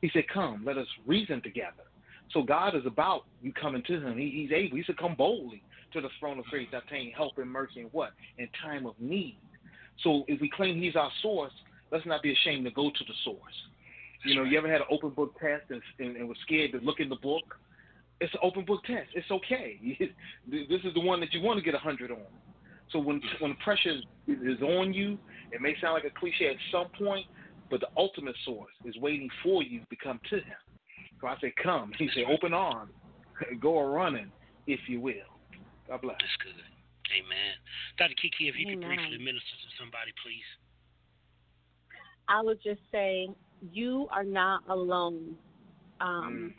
He 0.00 0.10
said, 0.12 0.24
Come, 0.32 0.62
let 0.66 0.78
us 0.78 0.86
reason 1.06 1.40
together. 1.42 1.84
So 2.32 2.42
God 2.42 2.74
is 2.74 2.86
about 2.86 3.22
you 3.42 3.52
coming 3.52 3.82
to 3.86 4.00
Him. 4.00 4.18
He, 4.18 4.30
he's 4.30 4.52
able. 4.52 4.76
He 4.76 4.84
said, 4.86 4.96
Come 4.96 5.14
boldly 5.16 5.62
to 5.92 6.00
the 6.00 6.08
throne 6.18 6.38
of 6.38 6.44
grace, 6.46 6.68
obtain 6.72 7.12
help 7.12 7.38
and 7.38 7.50
mercy 7.50 7.80
in 7.80 7.86
what? 7.86 8.10
In 8.38 8.48
time 8.62 8.86
of 8.86 8.94
need. 8.98 9.38
So 10.02 10.24
if 10.28 10.40
we 10.40 10.50
claim 10.50 10.80
He's 10.80 10.96
our 10.96 11.10
source, 11.22 11.52
let's 11.90 12.06
not 12.06 12.22
be 12.22 12.32
ashamed 12.32 12.64
to 12.64 12.70
go 12.70 12.90
to 12.90 13.04
the 13.06 13.14
source. 13.24 13.38
You 14.24 14.36
know, 14.36 14.44
you 14.44 14.56
ever 14.58 14.70
had 14.70 14.80
an 14.80 14.86
open 14.90 15.10
book 15.10 15.34
test 15.40 15.64
and, 15.70 15.82
and, 15.98 16.16
and 16.16 16.28
was 16.28 16.36
scared 16.42 16.72
to 16.72 16.78
look 16.78 17.00
in 17.00 17.08
the 17.08 17.16
book? 17.16 17.42
It's 18.20 18.32
an 18.34 18.40
open 18.42 18.64
book 18.64 18.82
test. 18.84 19.08
It's 19.14 19.30
okay. 19.30 19.78
this 20.50 20.80
is 20.84 20.94
the 20.94 21.00
one 21.00 21.20
that 21.20 21.32
you 21.32 21.40
want 21.40 21.58
to 21.58 21.64
get 21.64 21.74
a 21.74 21.78
hundred 21.78 22.10
on. 22.10 22.18
So 22.90 22.98
when 22.98 23.20
when 23.40 23.56
pressure 23.56 23.96
is 24.28 24.60
on 24.60 24.92
you, 24.92 25.18
it 25.50 25.60
may 25.60 25.74
sound 25.80 25.94
like 25.94 26.04
a 26.04 26.20
cliche 26.20 26.48
at 26.48 26.56
some 26.70 26.86
point, 26.96 27.26
but 27.70 27.80
the 27.80 27.88
ultimate 27.96 28.36
source 28.44 28.72
is 28.84 28.96
waiting 28.98 29.28
for 29.42 29.62
you 29.62 29.80
to 29.80 29.96
come 29.96 30.20
to 30.30 30.36
Him. 30.36 30.60
So 31.20 31.26
I 31.26 31.36
say, 31.40 31.54
come. 31.62 31.92
He 31.98 32.10
said, 32.14 32.24
open 32.30 32.52
arms, 32.52 32.92
go 33.60 33.78
a 33.78 33.86
running, 33.86 34.30
if 34.66 34.80
you 34.88 35.00
will. 35.00 35.14
God 35.88 36.02
bless. 36.02 36.16
That's 36.20 36.36
good. 36.42 36.62
Amen. 37.12 37.54
Dr. 37.98 38.14
Kiki, 38.20 38.48
if 38.48 38.56
you 38.56 38.66
could 38.66 38.84
Amen. 38.84 38.96
briefly 38.96 39.18
minister 39.18 39.56
to 39.56 39.68
somebody, 39.78 40.12
please. 40.22 40.46
I 42.28 42.40
would 42.40 42.62
just 42.62 42.80
say 42.90 43.28
you 43.70 44.08
are 44.10 44.24
not 44.24 44.62
alone. 44.68 45.36
Um, 46.00 46.54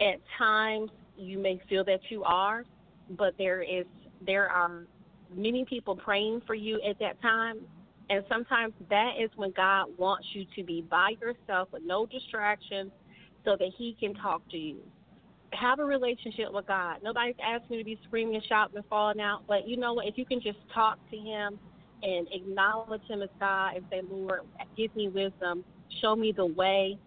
At 0.00 0.20
times, 0.36 0.90
you 1.16 1.38
may 1.38 1.60
feel 1.68 1.84
that 1.84 2.00
you 2.10 2.24
are, 2.24 2.64
but 3.10 3.34
there 3.38 3.62
is 3.62 3.86
there 4.26 4.48
are 4.48 4.86
many 5.34 5.64
people 5.64 5.94
praying 5.94 6.40
for 6.46 6.54
you 6.54 6.80
at 6.82 6.98
that 6.98 7.20
time, 7.22 7.58
and 8.10 8.24
sometimes 8.28 8.74
that 8.90 9.12
is 9.20 9.30
when 9.36 9.52
God 9.52 9.86
wants 9.96 10.26
you 10.32 10.44
to 10.56 10.64
be 10.64 10.82
by 10.82 11.14
yourself 11.20 11.68
with 11.72 11.82
no 11.84 12.06
distractions, 12.06 12.90
so 13.44 13.56
that 13.56 13.68
He 13.76 13.96
can 14.00 14.14
talk 14.14 14.42
to 14.50 14.56
you. 14.56 14.78
Have 15.52 15.78
a 15.78 15.84
relationship 15.84 16.52
with 16.52 16.66
God. 16.66 16.98
Nobody's 17.04 17.36
asking 17.40 17.76
you 17.76 17.78
to 17.78 17.84
be 17.84 17.98
screaming 18.04 18.42
shouting 18.48 18.76
and 18.76 18.84
falling 18.86 19.20
out, 19.20 19.42
but 19.46 19.68
you 19.68 19.76
know 19.76 19.94
what? 19.94 20.06
If 20.06 20.18
you 20.18 20.26
can 20.26 20.40
just 20.40 20.58
talk 20.74 20.98
to 21.10 21.16
Him 21.16 21.58
and 22.02 22.26
acknowledge 22.32 23.02
Him 23.08 23.22
as 23.22 23.28
God 23.38 23.76
and 23.76 23.84
say, 23.90 24.02
Lord, 24.10 24.40
give 24.76 24.94
me 24.96 25.08
wisdom, 25.08 25.64
show 26.00 26.16
me 26.16 26.32
the 26.32 26.46
way. 26.46 26.98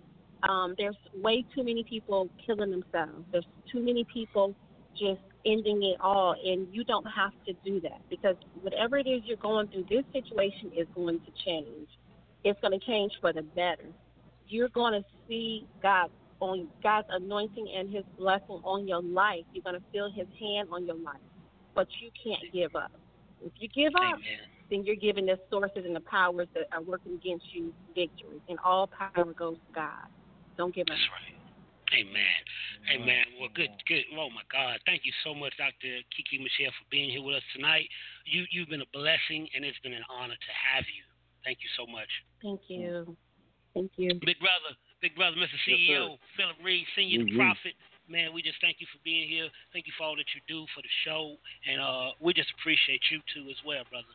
Um, 0.47 0.75
there's 0.77 0.95
way 1.15 1.45
too 1.55 1.63
many 1.63 1.83
people 1.83 2.29
killing 2.45 2.71
themselves. 2.71 3.25
There's 3.31 3.47
too 3.71 3.79
many 3.79 4.05
people 4.11 4.53
just 4.97 5.21
ending 5.45 5.83
it 5.83 5.97
all, 5.99 6.35
and 6.43 6.67
you 6.71 6.83
don't 6.83 7.05
have 7.05 7.31
to 7.47 7.53
do 7.65 7.79
that 7.81 8.01
because 8.09 8.35
whatever 8.61 8.97
it 8.97 9.07
is 9.07 9.21
you're 9.25 9.37
going 9.37 9.67
through, 9.67 9.85
this 9.89 10.03
situation 10.13 10.71
is 10.75 10.87
going 10.95 11.19
to 11.19 11.31
change. 11.45 11.87
It's 12.43 12.59
going 12.61 12.77
to 12.77 12.85
change 12.85 13.13
for 13.21 13.33
the 13.33 13.41
better. 13.41 13.85
You're 14.47 14.69
going 14.69 14.93
to 14.93 15.07
see 15.27 15.65
God 15.81 16.09
on 16.39 16.67
God's 16.83 17.07
anointing 17.09 17.67
and 17.75 17.89
His 17.89 18.03
blessing 18.17 18.61
on 18.63 18.87
your 18.87 19.01
life. 19.01 19.43
You're 19.53 19.63
going 19.63 19.79
to 19.79 19.85
feel 19.91 20.11
His 20.11 20.27
hand 20.39 20.69
on 20.71 20.85
your 20.85 20.95
life, 20.95 21.21
but 21.75 21.87
you 22.01 22.09
can't 22.23 22.53
give 22.53 22.75
up. 22.75 22.91
If 23.43 23.53
you 23.59 23.69
give 23.69 23.93
up, 23.95 24.19
then 24.69 24.83
you're 24.83 24.95
giving 24.95 25.25
the 25.25 25.39
sources 25.49 25.83
and 25.85 25.95
the 25.95 26.01
powers 26.01 26.47
that 26.53 26.67
are 26.71 26.81
working 26.81 27.13
against 27.13 27.45
you 27.53 27.73
victory, 27.95 28.41
and 28.49 28.59
all 28.63 28.87
power 28.87 29.33
goes 29.33 29.55
to 29.55 29.73
God. 29.73 30.07
Don't 30.57 30.73
give 30.73 30.87
up. 30.89 30.97
Amen. 31.93 32.41
Amen. 32.91 33.23
Well, 33.39 33.49
good, 33.55 33.71
good. 33.87 34.03
Oh 34.15 34.29
my 34.29 34.43
God, 34.51 34.79
thank 34.85 35.03
you 35.03 35.11
so 35.23 35.33
much, 35.33 35.55
Dr. 35.57 36.03
Kiki 36.11 36.39
Michelle, 36.39 36.71
for 36.75 36.87
being 36.91 37.09
here 37.09 37.23
with 37.23 37.35
us 37.35 37.47
tonight. 37.55 37.87
You, 38.25 38.43
you've 38.51 38.67
been 38.67 38.83
a 38.83 38.91
blessing, 38.91 39.47
and 39.55 39.63
it's 39.63 39.79
been 39.79 39.95
an 39.95 40.03
honor 40.11 40.35
to 40.35 40.53
have 40.55 40.83
you. 40.91 41.03
Thank 41.43 41.59
you 41.63 41.71
so 41.79 41.87
much. 41.87 42.11
Thank 42.43 42.67
you. 42.67 43.15
Thank 43.73 43.91
you. 43.95 44.19
Big 44.23 44.39
brother, 44.39 44.71
big 45.01 45.15
brother, 45.15 45.35
Mr. 45.37 45.55
Yes, 45.67 45.79
CEO, 45.79 46.17
Phillip 46.35 46.57
Reid, 46.63 46.85
Senior 46.95 47.23
Mhm. 47.23 47.35
Prophet. 47.35 47.75
Man, 48.07 48.31
we 48.31 48.41
just 48.41 48.59
thank 48.59 48.79
you 48.79 48.87
for 48.87 48.99
being 49.03 49.27
here. 49.27 49.49
Thank 49.71 49.85
you 49.87 49.93
for 49.97 50.03
all 50.03 50.15
that 50.15 50.33
you 50.33 50.41
do 50.47 50.65
for 50.67 50.81
the 50.81 50.89
show, 51.03 51.37
and 51.65 51.79
uh, 51.79 52.13
we 52.19 52.33
just 52.33 52.51
appreciate 52.51 53.03
you 53.11 53.21
too 53.33 53.49
as 53.49 53.61
well, 53.63 53.83
brother. 53.89 54.07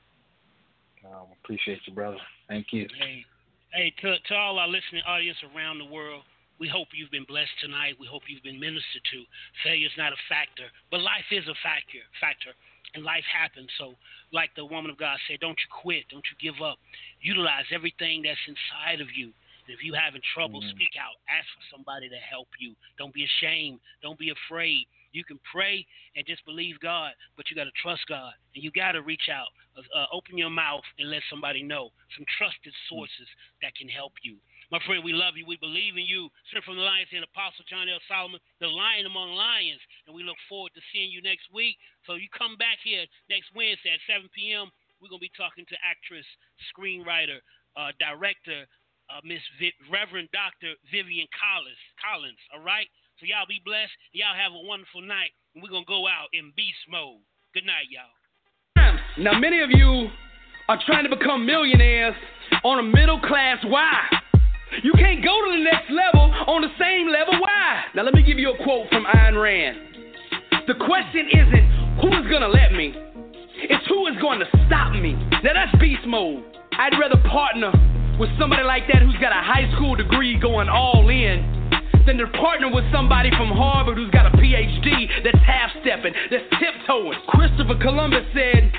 Um, 1.04 1.26
appreciate 1.42 1.80
you, 1.86 1.94
brother. 1.94 2.18
Thank 2.48 2.72
you. 2.72 2.86
Hey, 2.98 3.24
hey, 3.72 3.92
to, 4.02 4.18
to 4.18 4.34
all 4.34 4.58
our 4.58 4.68
listening 4.68 5.02
audience 5.06 5.38
around 5.54 5.78
the 5.78 5.86
world, 5.86 6.22
we 6.60 6.68
hope 6.68 6.88
you've 6.94 7.10
been 7.10 7.26
blessed 7.26 7.52
tonight. 7.60 7.98
We 7.98 8.06
hope 8.06 8.22
you've 8.28 8.44
been 8.46 8.60
ministered 8.60 9.02
to. 9.10 9.26
Failure 9.64 9.86
is 9.86 9.98
not 9.98 10.12
a 10.12 10.20
factor, 10.28 10.70
but 10.90 11.02
life 11.02 11.26
is 11.32 11.42
a 11.50 11.58
factor. 11.58 12.02
Factor, 12.20 12.54
and 12.94 13.02
life 13.02 13.24
happens. 13.26 13.68
So, 13.78 13.98
like 14.32 14.54
the 14.54 14.64
woman 14.64 14.90
of 14.90 14.98
God 14.98 15.18
said, 15.26 15.40
don't 15.40 15.58
you 15.58 15.70
quit. 15.72 16.04
Don't 16.10 16.24
you 16.30 16.36
give 16.38 16.62
up. 16.62 16.78
Utilize 17.20 17.66
everything 17.74 18.22
that's 18.22 18.40
inside 18.46 19.00
of 19.00 19.08
you. 19.10 19.34
And 19.66 19.70
if 19.74 19.82
you're 19.82 19.98
having 19.98 20.22
trouble, 20.34 20.60
speak 20.74 20.94
out. 20.98 21.18
Ask 21.30 21.46
for 21.54 21.64
somebody 21.70 22.08
to 22.10 22.18
help 22.18 22.48
you. 22.58 22.74
Don't 22.98 23.14
be 23.14 23.24
ashamed. 23.24 23.78
Don't 24.02 24.18
be 24.18 24.34
afraid. 24.34 24.86
You 25.12 25.24
can 25.24 25.38
pray 25.44 25.86
and 26.16 26.26
just 26.26 26.44
believe 26.44 26.80
God, 26.80 27.12
but 27.36 27.48
you 27.48 27.56
got 27.56 27.68
to 27.68 27.76
trust 27.80 28.02
God. 28.08 28.32
And 28.54 28.64
you 28.64 28.72
got 28.72 28.92
to 28.92 29.02
reach 29.02 29.28
out. 29.32 29.48
Uh, 29.76 29.84
uh, 29.96 30.06
open 30.12 30.36
your 30.36 30.50
mouth 30.50 30.84
and 30.98 31.10
let 31.10 31.22
somebody 31.28 31.62
know. 31.62 31.92
Some 32.16 32.26
trusted 32.36 32.72
sources 32.88 33.28
that 33.60 33.76
can 33.76 33.88
help 33.88 34.12
you. 34.24 34.36
My 34.72 34.80
friend, 34.88 35.04
we 35.04 35.12
love 35.12 35.36
you. 35.36 35.44
We 35.44 35.60
believe 35.60 36.00
in 36.00 36.08
you. 36.08 36.32
Sent 36.48 36.64
from 36.64 36.80
the 36.80 36.88
Lions 36.88 37.12
and 37.12 37.24
Apostle 37.28 37.68
John 37.68 37.92
L. 37.92 38.00
Solomon, 38.08 38.40
the 38.56 38.72
lion 38.72 39.04
among 39.04 39.36
lions. 39.36 39.80
And 40.08 40.16
we 40.16 40.24
look 40.24 40.40
forward 40.48 40.72
to 40.72 40.82
seeing 40.92 41.12
you 41.12 41.20
next 41.20 41.52
week. 41.52 41.76
So 42.08 42.16
you 42.16 42.24
come 42.32 42.56
back 42.56 42.80
here 42.80 43.04
next 43.28 43.52
Wednesday 43.52 43.92
at 43.92 44.00
7 44.08 44.32
p.m. 44.32 44.72
We're 44.96 45.12
going 45.12 45.20
to 45.20 45.28
be 45.28 45.36
talking 45.36 45.68
to 45.68 45.76
actress, 45.84 46.24
screenwriter, 46.72 47.44
uh, 47.76 47.92
director, 48.00 48.64
uh, 49.12 49.20
Miss 49.28 49.44
Reverend 49.92 50.32
Dr. 50.32 50.72
Vivian 50.88 51.28
Collins. 51.36 51.82
Collins, 52.00 52.40
all 52.54 52.64
right? 52.64 52.88
So 53.22 53.30
y'all 53.30 53.46
be 53.46 53.62
blessed. 53.62 53.94
Y'all 54.10 54.34
have 54.34 54.50
a 54.50 54.66
wonderful 54.66 54.98
night. 54.98 55.30
And 55.54 55.62
we're 55.62 55.70
going 55.70 55.86
to 55.86 55.94
go 55.94 56.10
out 56.10 56.34
in 56.34 56.50
beast 56.58 56.82
mode. 56.90 57.22
Good 57.54 57.62
night, 57.62 57.86
y'all. 57.86 58.10
Now, 59.14 59.38
many 59.38 59.62
of 59.62 59.70
you 59.70 60.10
are 60.66 60.74
trying 60.82 61.06
to 61.06 61.12
become 61.14 61.46
millionaires 61.46 62.18
on 62.66 62.82
a 62.82 62.82
middle 62.82 63.22
class 63.22 63.62
why? 63.62 63.94
You 64.82 64.90
can't 64.98 65.22
go 65.22 65.38
to 65.38 65.54
the 65.54 65.62
next 65.62 65.86
level 65.94 66.34
on 66.50 66.66
the 66.66 66.74
same 66.82 67.14
level 67.14 67.38
why? 67.38 67.94
Now, 67.94 68.02
let 68.02 68.10
me 68.10 68.26
give 68.26 68.42
you 68.42 68.58
a 68.58 68.58
quote 68.58 68.90
from 68.90 69.06
Ayn 69.06 69.38
Rand. 69.38 70.66
The 70.66 70.74
question 70.82 71.30
isn't 71.30 72.02
who 72.02 72.10
is 72.18 72.26
going 72.26 72.42
to 72.42 72.50
let 72.50 72.74
me, 72.74 72.90
it's 73.70 73.86
who 73.86 74.10
is 74.10 74.18
going 74.18 74.42
to 74.42 74.50
stop 74.66 74.98
me. 74.98 75.14
Now, 75.46 75.54
that's 75.54 75.70
beast 75.78 76.02
mode. 76.10 76.42
I'd 76.74 76.98
rather 76.98 77.22
partner 77.30 77.70
with 78.18 78.34
somebody 78.34 78.66
like 78.66 78.90
that 78.90 78.98
who's 78.98 79.14
got 79.22 79.30
a 79.30 79.38
high 79.46 79.70
school 79.78 79.94
degree 79.94 80.40
going 80.42 80.66
all 80.66 81.06
in 81.06 81.62
than 82.06 82.18
to 82.18 82.26
partner 82.38 82.72
with 82.72 82.84
somebody 82.92 83.30
from 83.30 83.48
Harvard 83.48 83.96
who's 83.96 84.10
got 84.10 84.26
a 84.26 84.34
PhD 84.36 85.06
that's 85.22 85.38
half 85.44 85.70
stepping, 85.82 86.12
that's 86.30 86.44
tiptoeing. 86.58 87.18
Christopher 87.28 87.78
Columbus 87.80 88.26
said, 88.34 88.72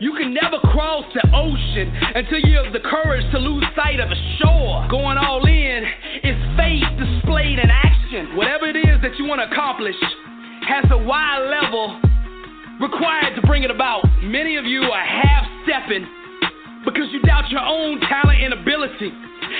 You 0.00 0.14
can 0.16 0.32
never 0.32 0.58
cross 0.72 1.04
the 1.12 1.24
ocean 1.34 1.92
until 2.14 2.40
you 2.40 2.56
have 2.62 2.72
the 2.72 2.80
courage 2.80 3.24
to 3.32 3.38
lose 3.38 3.64
sight 3.76 4.00
of 4.00 4.08
the 4.08 4.20
shore. 4.40 4.88
Going 4.88 5.18
all 5.18 5.44
in 5.46 5.84
is 6.24 6.36
faith 6.56 6.86
displayed 6.96 7.58
in 7.58 7.68
action. 7.68 8.36
Whatever 8.36 8.66
it 8.66 8.76
is 8.76 9.00
that 9.02 9.16
you 9.18 9.26
want 9.26 9.40
to 9.40 9.48
accomplish 9.52 9.96
has 10.68 10.84
a 10.90 10.98
wide 10.98 11.44
level 11.50 12.00
required 12.80 13.36
to 13.36 13.42
bring 13.46 13.62
it 13.62 13.70
about. 13.70 14.02
Many 14.22 14.56
of 14.56 14.64
you 14.64 14.82
are 14.82 15.04
half 15.04 15.44
stepping 15.64 16.06
because 16.84 17.06
you 17.12 17.22
doubt 17.22 17.50
your 17.50 17.62
own 17.62 18.00
talent 18.00 18.42
and 18.42 18.54
ability. 18.54 19.12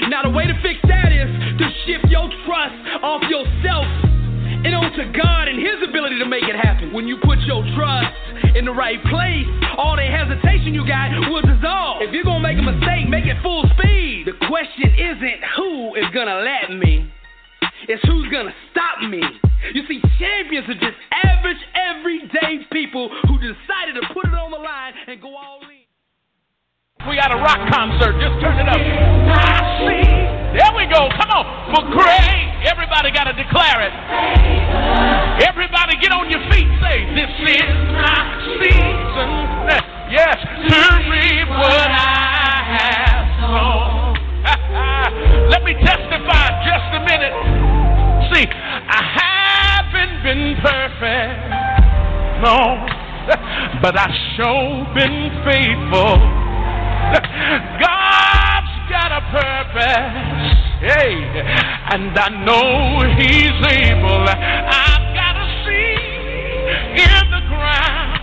Now, 0.08 0.22
the 0.22 0.30
way 0.30 0.46
to 0.46 0.56
fix 0.62 0.80
that 0.88 1.12
is 1.12 1.28
to 1.58 1.66
shift 1.84 2.08
your 2.08 2.28
trust 2.46 2.74
off 3.02 3.22
yourself 3.28 3.86
and 4.64 4.74
onto 4.74 5.04
God 5.12 5.48
and 5.48 5.58
His 5.58 5.82
ability 5.88 6.18
to 6.18 6.26
make 6.26 6.44
it 6.44 6.56
happen. 6.56 6.92
When 6.92 7.08
you 7.08 7.18
put 7.22 7.38
your 7.40 7.64
trust 7.74 8.14
in 8.54 8.64
the 8.64 8.72
right 8.72 9.02
place, 9.10 9.46
all 9.76 9.96
the 9.96 10.06
hesitation 10.06 10.74
you 10.74 10.86
got 10.86 11.10
will 11.28 11.42
dissolve. 11.42 12.02
If 12.02 12.12
you're 12.12 12.24
gonna 12.24 12.42
make 12.42 12.58
a 12.58 12.66
mistake, 12.66 13.08
make 13.08 13.26
it 13.26 13.36
full 13.42 13.64
speed. 13.78 14.26
The 14.26 14.38
question 14.46 14.92
isn't 14.94 15.38
who 15.56 15.94
is 15.94 16.06
gonna 16.14 16.40
let 16.46 16.70
me, 16.76 17.10
it's 17.88 18.02
who's 18.06 18.30
gonna 18.30 18.54
stop 18.70 19.02
me. 19.08 19.22
You 19.74 19.82
see, 19.88 20.00
champions 20.18 20.68
are 20.68 20.74
just 20.74 20.98
average, 21.10 21.58
everyday 21.74 22.66
people 22.70 23.10
who 23.28 23.38
decided 23.38 24.00
to 24.00 24.14
put 24.14 24.26
it 24.26 24.34
on 24.34 24.50
the 24.50 24.58
line 24.58 24.94
and 25.06 25.20
go 25.20 25.34
all 25.34 25.60
in 25.62 25.81
rock 27.06 27.58
concert. 27.70 28.14
Just 28.22 28.38
turn 28.38 28.58
it 28.58 28.68
up. 28.68 28.78
There 30.52 30.72
we 30.76 30.84
go. 30.86 31.08
Come 31.16 31.30
on. 31.32 31.44
For 31.74 31.82
great. 31.90 32.46
Everybody 32.68 33.10
got 33.10 33.24
to 33.24 33.34
declare 33.34 33.82
it. 33.82 33.94
Everybody 35.42 35.96
get 35.98 36.12
on 36.12 36.30
your 36.30 36.44
feet. 36.52 36.68
Say, 36.78 37.08
this 37.16 37.32
is 37.58 37.74
my 37.96 38.20
season. 38.60 39.88
Yes, 40.12 40.36
to 40.36 40.80
reap 41.08 41.48
what 41.48 41.88
I 41.88 42.60
have 42.76 43.24
sown. 43.40 44.12
Let 45.48 45.64
me 45.64 45.72
testify 45.72 46.52
just 46.68 46.88
a 46.92 47.00
minute. 47.00 47.32
See, 48.28 48.44
I 48.44 49.00
haven't 49.16 50.22
been 50.22 50.56
perfect. 50.60 51.40
No. 52.44 52.76
But 53.80 53.96
I 53.96 54.12
sure 54.36 54.84
been 54.94 55.32
faithful. 55.46 56.51
God's 57.82 58.76
got 58.88 59.10
a 59.10 59.22
purpose. 59.32 60.54
Hey, 60.80 61.14
and 61.92 62.16
I 62.18 62.28
know 62.44 63.02
He's 63.18 63.58
able. 63.66 64.24
I've 64.28 65.06
got 65.14 65.34
to 65.34 65.46
see 65.66 65.94
in 67.02 67.22
the 67.30 67.42
ground 67.50 68.20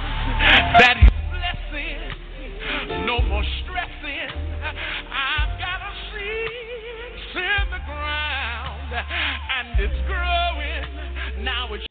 that 0.80 0.96
He's 1.00 1.20
blessing, 1.30 3.06
no 3.06 3.22
more 3.22 3.44
stressing. 3.64 4.32
I've 5.12 5.60
got 5.60 5.80
to 5.84 5.92
see 6.14 7.40
in 7.40 7.66
the 7.72 7.84
ground, 7.86 8.90
and 8.96 9.80
it's 9.80 10.02
growing. 10.08 11.44
Now 11.44 11.74
it's 11.74 11.89